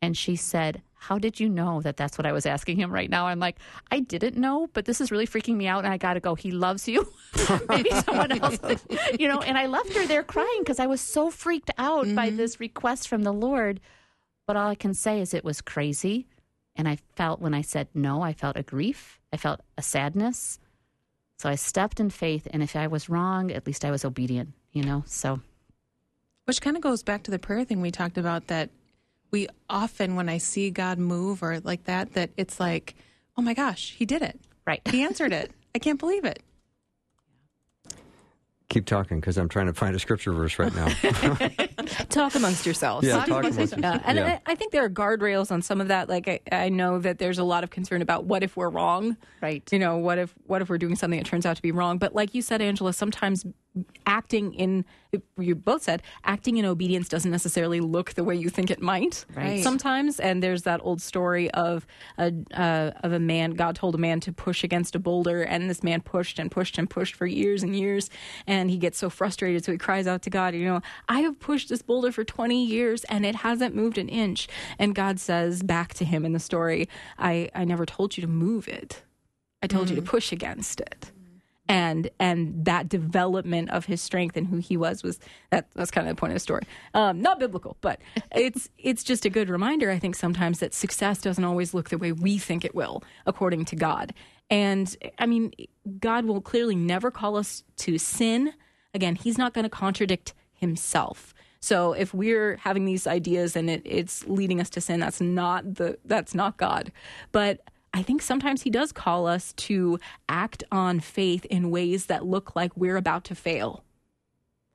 And 0.00 0.16
she 0.16 0.36
said, 0.36 0.82
How 0.94 1.18
did 1.18 1.40
you 1.40 1.48
know 1.48 1.80
that 1.82 1.96
that's 1.96 2.16
what 2.16 2.26
I 2.26 2.32
was 2.32 2.46
asking 2.46 2.76
him 2.76 2.90
right 2.90 3.10
now? 3.10 3.26
I'm 3.26 3.40
like, 3.40 3.58
I 3.90 4.00
didn't 4.00 4.36
know, 4.36 4.68
but 4.72 4.84
this 4.84 5.00
is 5.00 5.10
really 5.10 5.26
freaking 5.26 5.56
me 5.56 5.66
out. 5.66 5.84
And 5.84 5.92
I 5.92 5.96
got 5.96 6.14
to 6.14 6.20
go, 6.20 6.34
He 6.34 6.50
loves 6.50 6.88
you. 6.88 7.12
Maybe 7.68 7.90
someone 7.90 8.32
else, 8.32 8.58
you 9.18 9.28
know. 9.28 9.40
And 9.40 9.58
I 9.58 9.66
left 9.66 9.92
her 9.94 10.06
there 10.06 10.22
crying 10.22 10.60
because 10.60 10.78
I 10.78 10.86
was 10.86 11.00
so 11.00 11.30
freaked 11.30 11.70
out 11.78 12.06
by 12.14 12.28
mm-hmm. 12.28 12.36
this 12.36 12.60
request 12.60 13.08
from 13.08 13.24
the 13.24 13.32
Lord. 13.32 13.80
But 14.48 14.56
all 14.56 14.70
I 14.70 14.76
can 14.76 14.94
say 14.94 15.20
is 15.20 15.34
it 15.34 15.44
was 15.44 15.60
crazy. 15.60 16.26
And 16.74 16.88
I 16.88 16.96
felt 17.16 17.38
when 17.38 17.52
I 17.52 17.60
said 17.60 17.88
no, 17.92 18.22
I 18.22 18.32
felt 18.32 18.56
a 18.56 18.62
grief, 18.62 19.20
I 19.30 19.36
felt 19.36 19.60
a 19.76 19.82
sadness. 19.82 20.58
So 21.36 21.50
I 21.50 21.54
stepped 21.54 22.00
in 22.00 22.08
faith. 22.08 22.48
And 22.50 22.62
if 22.62 22.74
I 22.74 22.86
was 22.86 23.10
wrong, 23.10 23.52
at 23.52 23.66
least 23.66 23.84
I 23.84 23.90
was 23.90 24.06
obedient, 24.06 24.54
you 24.72 24.82
know? 24.82 25.04
So. 25.06 25.40
Which 26.46 26.62
kind 26.62 26.76
of 26.76 26.82
goes 26.82 27.02
back 27.02 27.24
to 27.24 27.30
the 27.30 27.38
prayer 27.38 27.62
thing 27.64 27.82
we 27.82 27.90
talked 27.90 28.16
about 28.16 28.46
that 28.46 28.70
we 29.30 29.48
often, 29.68 30.16
when 30.16 30.30
I 30.30 30.38
see 30.38 30.70
God 30.70 30.98
move 30.98 31.42
or 31.42 31.60
like 31.60 31.84
that, 31.84 32.14
that 32.14 32.30
it's 32.38 32.58
like, 32.58 32.94
oh 33.36 33.42
my 33.42 33.52
gosh, 33.52 33.94
he 33.98 34.06
did 34.06 34.22
it. 34.22 34.40
Right. 34.66 34.80
He 34.88 35.02
answered 35.02 35.34
it. 35.34 35.52
I 35.74 35.78
can't 35.78 35.98
believe 35.98 36.24
it. 36.24 36.42
Keep 38.70 38.84
talking 38.84 39.18
because 39.18 39.38
I'm 39.38 39.48
trying 39.48 39.66
to 39.66 39.72
find 39.72 39.96
a 39.96 39.98
scripture 39.98 40.30
verse 40.32 40.58
right 40.58 40.74
now. 40.74 40.88
talk 42.10 42.34
amongst 42.34 42.66
yourselves. 42.66 43.06
Yeah, 43.06 43.24
talk 43.24 43.28
amongst 43.28 43.58
yourselves. 43.58 43.82
Yeah, 43.82 44.02
and 44.04 44.18
Yeah. 44.18 44.38
I, 44.46 44.52
I 44.52 44.54
think 44.56 44.72
there 44.72 44.84
are 44.84 44.90
guardrails 44.90 45.50
on 45.50 45.62
some 45.62 45.80
of 45.80 45.88
that. 45.88 46.10
Like 46.10 46.28
I, 46.28 46.40
I 46.52 46.68
know 46.68 46.98
that 46.98 47.18
there's 47.18 47.38
a 47.38 47.44
lot 47.44 47.64
of 47.64 47.70
concern 47.70 48.02
about 48.02 48.24
what 48.24 48.42
if 48.42 48.58
we're 48.58 48.68
wrong, 48.68 49.16
right? 49.40 49.62
You 49.72 49.78
know, 49.78 49.96
what 49.96 50.18
if 50.18 50.34
what 50.46 50.60
if 50.60 50.68
we're 50.68 50.76
doing 50.76 50.96
something 50.96 51.18
that 51.18 51.24
turns 51.26 51.46
out 51.46 51.56
to 51.56 51.62
be 51.62 51.72
wrong? 51.72 51.96
But 51.96 52.14
like 52.14 52.34
you 52.34 52.42
said, 52.42 52.60
Angela, 52.60 52.92
sometimes 52.92 53.46
acting 54.06 54.54
in 54.54 54.84
you 55.38 55.54
both 55.54 55.84
said 55.84 56.02
acting 56.24 56.58
in 56.58 56.64
obedience 56.66 57.08
doesn't 57.08 57.30
necessarily 57.30 57.80
look 57.80 58.12
the 58.14 58.24
way 58.24 58.34
you 58.34 58.50
think 58.50 58.70
it 58.70 58.82
might. 58.82 59.24
Right. 59.34 59.62
Sometimes, 59.62 60.20
and 60.20 60.42
there's 60.42 60.62
that 60.62 60.80
old 60.82 61.00
story 61.00 61.50
of 61.52 61.86
a 62.18 62.32
uh, 62.52 62.90
of 63.02 63.12
a 63.12 63.20
man. 63.20 63.52
God 63.52 63.76
told 63.76 63.94
a 63.94 63.98
man 63.98 64.20
to 64.20 64.32
push 64.32 64.64
against 64.64 64.94
a 64.94 64.98
boulder, 64.98 65.42
and 65.42 65.70
this 65.70 65.82
man 65.82 66.00
pushed 66.00 66.38
and 66.38 66.50
pushed 66.50 66.76
and 66.76 66.90
pushed 66.90 67.14
for 67.14 67.26
years 67.26 67.62
and 67.62 67.74
years, 67.74 68.10
and 68.46 68.70
he 68.70 68.76
gets 68.76 68.98
so 68.98 69.08
frustrated, 69.08 69.64
so 69.64 69.72
he 69.72 69.78
cries 69.78 70.06
out 70.06 70.22
to 70.22 70.30
God, 70.30 70.54
you 70.54 70.64
know, 70.64 70.80
I 71.08 71.20
have 71.20 71.38
pushed 71.40 71.68
this 71.68 71.82
boulder 71.82 72.12
for 72.12 72.24
20 72.24 72.64
years 72.64 73.04
and 73.04 73.24
it 73.24 73.36
hasn't 73.36 73.74
moved 73.74 73.98
an 73.98 74.08
inch. 74.08 74.48
And 74.78 74.94
God 74.94 75.18
says 75.18 75.62
back 75.62 75.94
to 75.94 76.04
him 76.04 76.24
in 76.24 76.32
the 76.32 76.40
story, 76.40 76.88
I, 77.18 77.48
I 77.54 77.64
never 77.64 77.86
told 77.86 78.16
you 78.16 78.20
to 78.22 78.28
move 78.28 78.68
it. 78.68 79.02
I 79.62 79.66
told 79.66 79.90
you 79.90 79.96
to 79.96 80.02
push 80.02 80.30
against 80.30 80.80
it. 80.80 81.10
And 81.68 82.10
and 82.18 82.64
that 82.64 82.88
development 82.88 83.70
of 83.70 83.84
his 83.84 84.00
strength 84.00 84.36
and 84.36 84.46
who 84.46 84.56
he 84.56 84.76
was 84.76 85.02
was 85.02 85.18
that 85.50 85.68
that's 85.74 85.90
kind 85.90 86.08
of 86.08 86.16
the 86.16 86.18
point 86.18 86.32
of 86.32 86.36
the 86.36 86.40
story. 86.40 86.62
Um, 86.94 87.20
not 87.20 87.38
biblical, 87.38 87.76
but 87.80 88.00
it's 88.34 88.70
it's 88.78 89.04
just 89.04 89.24
a 89.24 89.30
good 89.30 89.50
reminder. 89.50 89.90
I 89.90 89.98
think 89.98 90.14
sometimes 90.14 90.60
that 90.60 90.72
success 90.72 91.20
doesn't 91.20 91.44
always 91.44 91.74
look 91.74 91.90
the 91.90 91.98
way 91.98 92.12
we 92.12 92.38
think 92.38 92.64
it 92.64 92.74
will, 92.74 93.02
according 93.26 93.66
to 93.66 93.76
God. 93.76 94.14
And 94.50 94.96
I 95.18 95.26
mean, 95.26 95.52
God 96.00 96.24
will 96.24 96.40
clearly 96.40 96.76
never 96.76 97.10
call 97.10 97.36
us 97.36 97.64
to 97.78 97.98
sin. 97.98 98.54
Again, 98.94 99.14
He's 99.14 99.36
not 99.36 99.52
going 99.52 99.64
to 99.64 99.70
contradict 99.70 100.34
Himself. 100.54 101.34
So 101.60 101.92
if 101.92 102.14
we're 102.14 102.56
having 102.56 102.84
these 102.84 103.06
ideas 103.06 103.56
and 103.56 103.68
it, 103.68 103.82
it's 103.84 104.26
leading 104.26 104.60
us 104.60 104.70
to 104.70 104.80
sin, 104.80 105.00
that's 105.00 105.20
not 105.20 105.74
the 105.74 105.98
that's 106.04 106.34
not 106.34 106.56
God. 106.56 106.92
But 107.32 107.60
I 107.94 108.02
think 108.02 108.22
sometimes 108.22 108.62
he 108.62 108.70
does 108.70 108.92
call 108.92 109.26
us 109.26 109.52
to 109.54 109.98
act 110.28 110.62
on 110.70 111.00
faith 111.00 111.44
in 111.46 111.70
ways 111.70 112.06
that 112.06 112.24
look 112.26 112.54
like 112.54 112.76
we're 112.76 112.96
about 112.96 113.24
to 113.24 113.34
fail. 113.34 113.82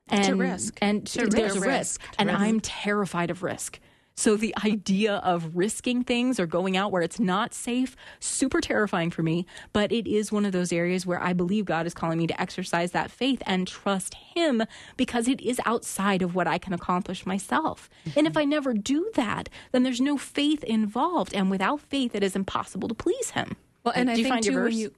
And, 0.09 0.26
To 0.26 0.36
risk. 0.36 0.78
And 0.82 1.05
To 1.07 1.28
there's 1.28 1.53
risk. 1.53 1.66
risk. 1.68 2.01
And 2.18 2.30
risk. 2.30 2.39
I'm 2.41 2.59
terrified 2.59 3.30
of 3.30 3.43
risk. 3.43 3.80
So 4.16 4.36
the 4.36 4.53
idea 4.64 5.16
of 5.16 5.55
risking 5.55 6.03
things 6.03 6.39
or 6.39 6.45
going 6.45 6.78
out 6.78 6.91
where 6.91 7.01
it's 7.01 7.20
not 7.20 7.53
safe, 7.53 7.95
super 8.20 8.61
terrifying 8.61 9.09
for 9.09 9.24
me. 9.24 9.45
But 9.72 9.91
it 9.91 10.07
is 10.07 10.32
one 10.32 10.45
of 10.45 10.51
those 10.51 10.72
areas 10.72 11.05
where 11.05 11.22
I 11.22 11.34
believe 11.34 11.66
God 11.66 11.86
is 11.86 11.93
calling 11.93 12.18
me 12.18 12.28
to 12.28 12.41
exercise 12.41 12.91
that 12.91 13.11
faith 13.11 13.41
and 13.45 13.68
trust 13.68 14.14
Him 14.14 14.64
because 14.97 15.28
it 15.28 15.41
is 15.41 15.59
outside 15.66 16.22
of 16.22 16.36
what 16.36 16.47
I 16.47 16.57
can 16.57 16.74
accomplish 16.74 17.26
myself. 17.26 17.89
And 18.16 18.28
if 18.28 18.34
mm-hmm. 18.34 18.39
I 18.39 18.45
never 18.45 18.74
do 18.74 19.11
that, 19.16 19.49
then 19.72 19.84
there's 19.84 20.01
no 20.01 20.18
faith 20.18 20.64
involved. 20.64 21.34
And 21.34 21.49
without 21.49 21.82
faith, 21.82 22.16
it 22.16 22.24
is 22.24 22.36
impossible 22.36 22.88
to 22.89 22.95
please 22.95 23.32
Him. 23.32 23.55
Well, 23.84 23.93
and 23.95 24.07
do 24.07 24.14
I 24.14 24.16
you 24.16 24.24
think 24.24 24.34
find 24.34 24.43
too, 24.43 24.51
your 24.51 24.64
when 24.64 24.74
you, 24.74 24.93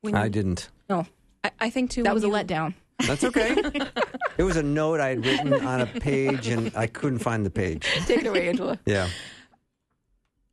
when 0.00 0.14
I 0.14 0.28
didn't. 0.28 0.68
No, 0.88 1.06
I, 1.44 1.50
I 1.60 1.70
think 1.70 1.90
too 1.90 2.02
that 2.04 2.14
when 2.14 2.22
was 2.22 2.24
a 2.24 2.28
letdown. 2.28 2.74
That's 3.06 3.24
okay. 3.24 3.56
it 4.40 4.44
was 4.44 4.56
a 4.56 4.62
note 4.62 5.00
I 5.00 5.08
had 5.10 5.26
written 5.26 5.52
on 5.52 5.82
a 5.82 5.86
page 5.86 6.48
and 6.48 6.72
I 6.74 6.86
couldn't 6.86 7.18
find 7.18 7.44
the 7.44 7.50
page. 7.50 7.82
Take 8.06 8.20
it 8.22 8.26
away, 8.26 8.48
Angela. 8.48 8.78
Yeah. 8.86 9.08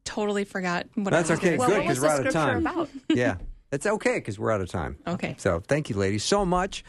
Totally 0.03 0.43
forgot 0.43 0.87
what 0.95 1.11
That's 1.11 1.29
I 1.29 1.33
was 1.33 1.39
okay. 1.39 1.55
gonna 1.57 1.67
Good 1.69 1.75
say. 1.75 1.81
because 1.81 1.99
we're 2.01 2.09
out 2.09 2.25
of 2.27 2.33
time. 2.33 2.57
about? 2.67 2.89
yeah. 3.09 3.37
It's 3.71 3.85
okay 3.85 4.15
because 4.15 4.37
we're 4.37 4.51
out 4.51 4.59
of 4.61 4.69
time. 4.69 4.97
Okay. 5.07 5.35
So 5.37 5.61
thank 5.61 5.89
you, 5.89 5.95
ladies, 5.95 6.23
so 6.23 6.45
much. 6.45 6.83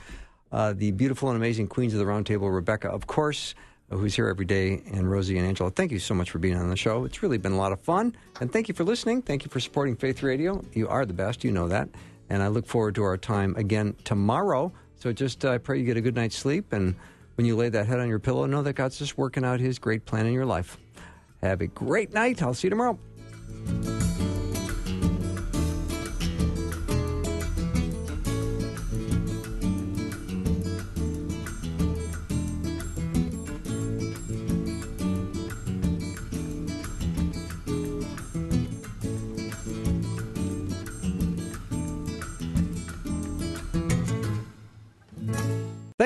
Uh, 0.51 0.73
the 0.73 0.91
beautiful 0.93 1.29
and 1.29 1.37
amazing 1.37 1.69
queens 1.69 1.93
of 1.93 2.01
the 2.01 2.07
round 2.07 2.27
table, 2.27 2.51
Rebekah, 2.51 2.89
of 2.89 3.07
course, 3.07 3.55
who's 3.91 4.15
here 4.17 4.29
every 4.29 4.45
day, 4.45 4.83
and 4.93 5.07
Rosey 5.07 5.37
and 5.39 5.47
Angela. 5.47 5.71
Thank 5.71 5.93
you 5.93 5.99
so 6.01 6.15
much 6.15 6.31
for 6.31 6.39
being 6.39 6.57
on 6.57 6.69
the 6.71 6.77
show. 6.77 7.05
It's 7.05 7.23
really 7.23 7.39
been 7.39 7.53
a 7.53 7.57
lot 7.57 7.71
of 7.73 7.81
fun. 7.81 8.15
And 8.41 8.53
thank 8.53 8.69
you 8.69 8.75
for 8.75 8.85
listening. 8.85 9.23
Thank 9.23 9.45
you 9.45 9.51
for 9.51 9.61
supporting 9.61 9.95
Faith 9.97 10.23
Radio. 10.23 10.65
You 10.73 10.89
are 10.89 11.07
the 11.07 11.13
best. 11.15 11.45
You 11.45 11.53
know 11.53 11.69
that. 11.69 11.89
And 12.31 12.43
I 12.43 12.49
look 12.49 12.67
forward 12.67 12.95
to 12.97 13.03
our 13.05 13.17
time 13.17 13.55
again 13.57 13.95
tomorrow. 14.05 14.73
So 14.99 15.13
just 15.13 15.45
uh, 15.45 15.53
I 15.53 15.59
pray 15.59 15.79
you 15.79 15.85
get 15.85 15.97
a 15.97 16.01
good 16.01 16.17
night's 16.17 16.37
sleep. 16.37 16.73
And 16.73 16.95
when 17.37 17.47
you 17.47 17.57
lay 17.57 17.69
that 17.69 17.87
head 17.87 18.01
on 18.01 18.09
your 18.09 18.19
pillow, 18.19 18.47
know 18.47 18.63
that 18.63 18.75
God's 18.75 18.99
just 18.99 19.17
working 19.17 19.45
out 19.45 19.61
his 19.61 19.79
great 19.79 20.05
plan 20.05 20.27
in 20.27 20.33
your 20.33 20.47
life. 20.47 20.77
Have 21.43 21.61
a 21.61 21.69
great 21.69 22.13
night. 22.13 22.43
I'll 22.43 22.55
see 22.55 22.67
you 22.67 22.71
tomorrow. 22.71 22.99